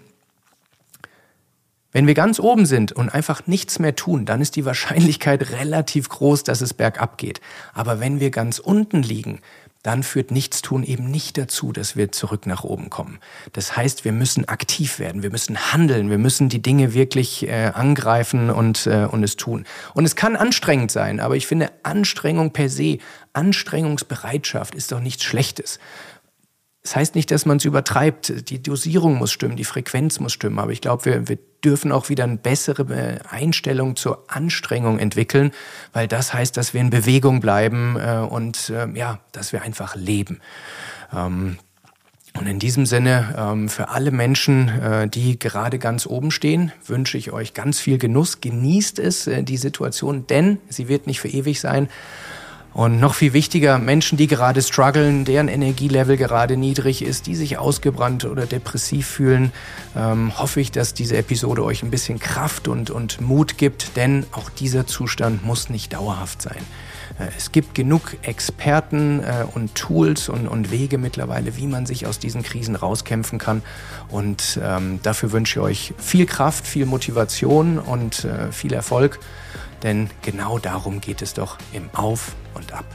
wenn 1.91 2.07
wir 2.07 2.13
ganz 2.13 2.41
oben 2.41 2.65
sind 2.65 2.91
und 2.91 3.07
einfach 3.07 3.47
nichts 3.47 3.79
mehr 3.79 3.95
tun, 3.95 4.25
dann 4.25 4.41
ist 4.41 4.57
die 4.57 4.65
Wahrscheinlichkeit 4.65 5.51
relativ 5.59 6.09
groß, 6.09 6.43
dass 6.43 6.59
es 6.59 6.73
bergab 6.73 7.17
geht. 7.17 7.39
Aber 7.73 8.01
wenn 8.01 8.19
wir 8.19 8.31
ganz 8.31 8.59
unten 8.59 9.01
liegen, 9.01 9.39
dann 9.85 10.01
führt 10.03 10.31
Nichtstun 10.31 10.83
eben 10.83 11.09
nicht 11.11 11.37
dazu, 11.37 11.71
dass 11.71 11.95
wir 11.95 12.11
zurück 12.11 12.47
nach 12.47 12.63
oben 12.63 12.89
kommen. 12.89 13.19
Das 13.53 13.77
heißt, 13.77 14.03
wir 14.03 14.11
müssen 14.11 14.49
aktiv 14.49 14.97
werden, 14.97 15.21
wir 15.21 15.29
müssen 15.29 15.71
handeln, 15.71 16.09
wir 16.09 16.17
müssen 16.17 16.49
die 16.49 16.61
Dinge 16.61 16.95
wirklich 16.95 17.47
äh, 17.47 17.71
angreifen 17.73 18.49
und, 18.49 18.87
äh, 18.87 19.07
und 19.09 19.23
es 19.23 19.37
tun. 19.37 19.65
Und 19.93 20.03
es 20.05 20.15
kann 20.15 20.35
anstrengend 20.35 20.89
sein, 20.89 21.19
aber 21.19 21.35
ich 21.35 21.45
finde 21.45 21.71
Anstrengung 21.83 22.51
per 22.51 22.67
se, 22.67 22.97
Anstrengungsbereitschaft 23.33 24.73
ist 24.73 24.91
doch 24.91 25.01
nichts 25.01 25.23
Schlechtes. 25.23 25.79
Das 26.85 26.95
heißt 26.95 27.15
nicht, 27.15 27.31
dass 27.31 27.47
man 27.47 27.57
es 27.57 27.65
übertreibt. 27.65 28.51
Die 28.51 28.61
Dosierung 28.61 29.15
muss 29.15 29.31
stimmen, 29.31 29.55
die 29.55 29.63
Frequenz 29.63 30.19
muss 30.19 30.33
stimmen. 30.33 30.59
Aber 30.59 30.71
ich 30.71 30.81
glaube, 30.81 31.05
wir, 31.05 31.27
wir 31.27 31.39
dürfen 31.63 31.91
auch 31.91 32.09
wieder 32.09 32.25
eine 32.25 32.37
bessere 32.37 32.83
äh, 32.93 33.17
Einstellung 33.27 33.95
zur 33.95 34.23
Anstrengung 34.27 34.99
entwickeln, 34.99 35.49
weil 35.93 36.07
das 36.07 36.31
heißt, 36.31 36.55
dass 36.55 36.75
wir 36.75 36.81
in 36.81 36.91
Bewegung 36.91 37.39
bleiben 37.39 37.97
äh, 37.99 38.19
und 38.19 38.69
äh, 38.69 38.87
ja, 38.93 39.17
dass 39.31 39.51
wir 39.51 39.63
einfach 39.63 39.95
leben. 39.95 40.41
Ähm, 41.11 41.57
und 42.37 42.45
in 42.45 42.59
diesem 42.59 42.85
Sinne, 42.85 43.33
ähm, 43.35 43.67
für 43.67 43.89
alle 43.89 44.11
Menschen, 44.11 44.69
äh, 44.69 45.07
die 45.07 45.39
gerade 45.39 45.79
ganz 45.79 46.05
oben 46.05 46.29
stehen, 46.29 46.71
wünsche 46.85 47.17
ich 47.17 47.31
euch 47.31 47.55
ganz 47.55 47.79
viel 47.79 47.97
Genuss. 47.97 48.41
Genießt 48.41 48.99
es, 48.99 49.25
äh, 49.25 49.41
die 49.41 49.57
Situation, 49.57 50.27
denn 50.27 50.59
sie 50.69 50.87
wird 50.87 51.07
nicht 51.07 51.19
für 51.19 51.29
ewig 51.29 51.59
sein. 51.59 51.89
Und 52.75 52.99
noch 52.99 53.13
viel 53.13 53.31
wichtiger, 53.31 53.79
Menschen, 53.79 54.17
die 54.17 54.27
gerade 54.27 54.61
strugglen, 54.61 55.23
deren 55.23 55.47
Energielevel 55.47 56.17
gerade 56.17 56.57
niedrig 56.57 57.01
ist, 57.05 57.25
die 57.25 57.35
sich 57.35 57.57
ausgebrannt 57.57 58.25
oder 58.25 58.45
depressiv 58.45 59.07
fühlen, 59.07 59.53
ähm, 59.95 60.37
hoffe 60.37 60.59
ich, 60.59 60.71
dass 60.71 60.93
diese 60.93 61.15
Episode 61.15 61.63
euch 61.63 61.83
ein 61.83 61.89
bisschen 61.89 62.19
Kraft 62.19 62.67
und, 62.67 62.89
und 62.89 63.21
Mut 63.21 63.57
gibt, 63.57 63.95
denn 63.95 64.25
auch 64.33 64.49
dieser 64.49 64.85
Zustand 64.85 65.45
muss 65.45 65.69
nicht 65.69 65.93
dauerhaft 65.93 66.41
sein. 66.41 66.57
Äh, 67.17 67.27
es 67.37 67.53
gibt 67.53 67.75
genug 67.75 68.17
Experten 68.23 69.21
äh, 69.21 69.45
und 69.53 69.73
Tools 69.75 70.27
und, 70.27 70.45
und, 70.45 70.69
Wege 70.69 70.97
mittlerweile, 70.97 71.55
wie 71.55 71.67
man 71.67 71.85
sich 71.85 72.05
aus 72.05 72.19
diesen 72.19 72.43
Krisen 72.43 72.75
rauskämpfen 72.75 73.39
kann. 73.39 73.61
Und 74.09 74.59
ähm, 74.61 74.99
dafür 75.01 75.31
wünsche 75.31 75.59
ich 75.59 75.65
euch 75.65 75.93
viel 75.97 76.25
Kraft, 76.25 76.67
viel 76.67 76.85
Motivation 76.85 77.79
und 77.79 78.25
äh, 78.25 78.51
viel 78.51 78.73
Erfolg. 78.73 79.19
Denn 79.85 80.09
genau 80.23 80.57
darum 80.57 80.99
geht 80.99 81.21
es 81.21 81.35
doch 81.35 81.57
im 81.71 81.89
Auf 81.93 82.35
und 82.55 82.73
Ab 82.73 82.85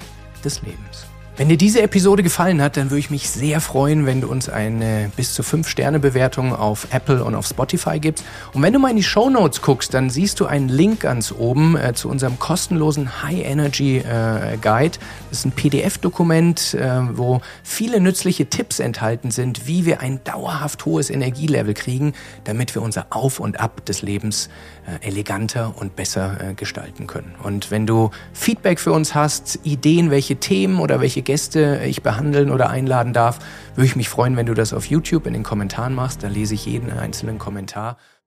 des 0.45 0.61
Lebens. 0.63 1.07
Wenn 1.37 1.49
dir 1.49 1.57
diese 1.57 1.81
Episode 1.81 2.23
gefallen 2.23 2.61
hat, 2.61 2.77
dann 2.77 2.91
würde 2.91 2.99
ich 2.99 3.09
mich 3.09 3.31
sehr 3.31 3.63
freuen, 3.63 4.05
wenn 4.05 4.21
du 4.21 4.29
uns 4.29 4.51
eine 4.51 5.11
bis 5.17 5.33
zu 5.33 5.43
5-Sterne-Bewertung 5.43 6.55
auf 6.55 6.89
Apple 6.91 7.25
und 7.25 7.35
auf 7.35 7.47
Spotify 7.47 7.99
gibst. 7.99 8.27
Und 8.53 8.63
wenn 8.63 8.75
du 8.75 8.79
mal 8.79 8.91
in 8.91 8.97
die 8.97 9.03
Show 9.03 9.31
Notes 9.31 9.63
guckst, 9.63 9.95
dann 9.95 10.11
siehst 10.11 10.39
du 10.41 10.45
einen 10.45 10.69
Link 10.69 11.01
ganz 11.01 11.33
oben 11.33 11.79
äh, 11.79 11.95
zu 11.95 12.11
unserem 12.11 12.39
kostenlosen 12.39 13.23
High 13.23 13.43
Energy 13.47 13.99
äh, 13.99 14.59
Guide. 14.61 14.99
Das 15.31 15.39
ist 15.39 15.47
ein 15.47 15.53
PDF-Dokument, 15.53 16.75
äh, 16.75 17.17
wo 17.17 17.41
viele 17.63 18.01
nützliche 18.01 18.51
Tipps 18.51 18.79
enthalten 18.79 19.31
sind, 19.31 19.67
wie 19.67 19.87
wir 19.87 20.01
ein 20.01 20.23
dauerhaft 20.25 20.85
hohes 20.85 21.09
Energielevel 21.09 21.73
kriegen, 21.73 22.13
damit 22.45 22.75
wir 22.75 22.83
unser 22.83 23.07
Auf 23.09 23.41
und 23.41 23.59
Ab 23.61 23.87
des 23.87 24.03
Lebens 24.03 24.51
eleganter 25.01 25.75
und 25.77 25.97
besser 25.97 26.37
äh, 26.41 26.55
gestalten 26.55 27.07
können. 27.07 27.35
Und 27.43 27.71
wenn 27.71 27.87
du 27.87 28.11
Feedback 28.33 28.81
für 28.81 28.93
uns 28.93 29.15
hast, 29.15 29.61
Ideen, 29.63 30.11
welche 30.11 30.37
Themen 30.37 30.81
oder 30.81 31.01
welche 31.01 31.23
Gäste 31.23 31.83
ich 31.87 32.03
behandeln 32.03 32.51
oder 32.51 32.71
einladen 32.71 33.13
darf, 33.13 33.39
würde 33.75 33.87
ich 33.87 33.97
mich 33.97 34.09
freuen, 34.09 34.37
wenn 34.37 34.47
du 34.47 34.55
das 34.55 34.73
auf 34.73 34.87
YouTube 34.87 35.27
in 35.27 35.33
den 35.33 35.43
Kommentaren 35.43 35.95
machst. 35.95 36.23
Da 36.23 36.29
lese 36.29 36.55
ich 36.55 36.67
jeden 36.67 36.91
einzelnen 36.91 37.39
Kommentar. 37.39 37.97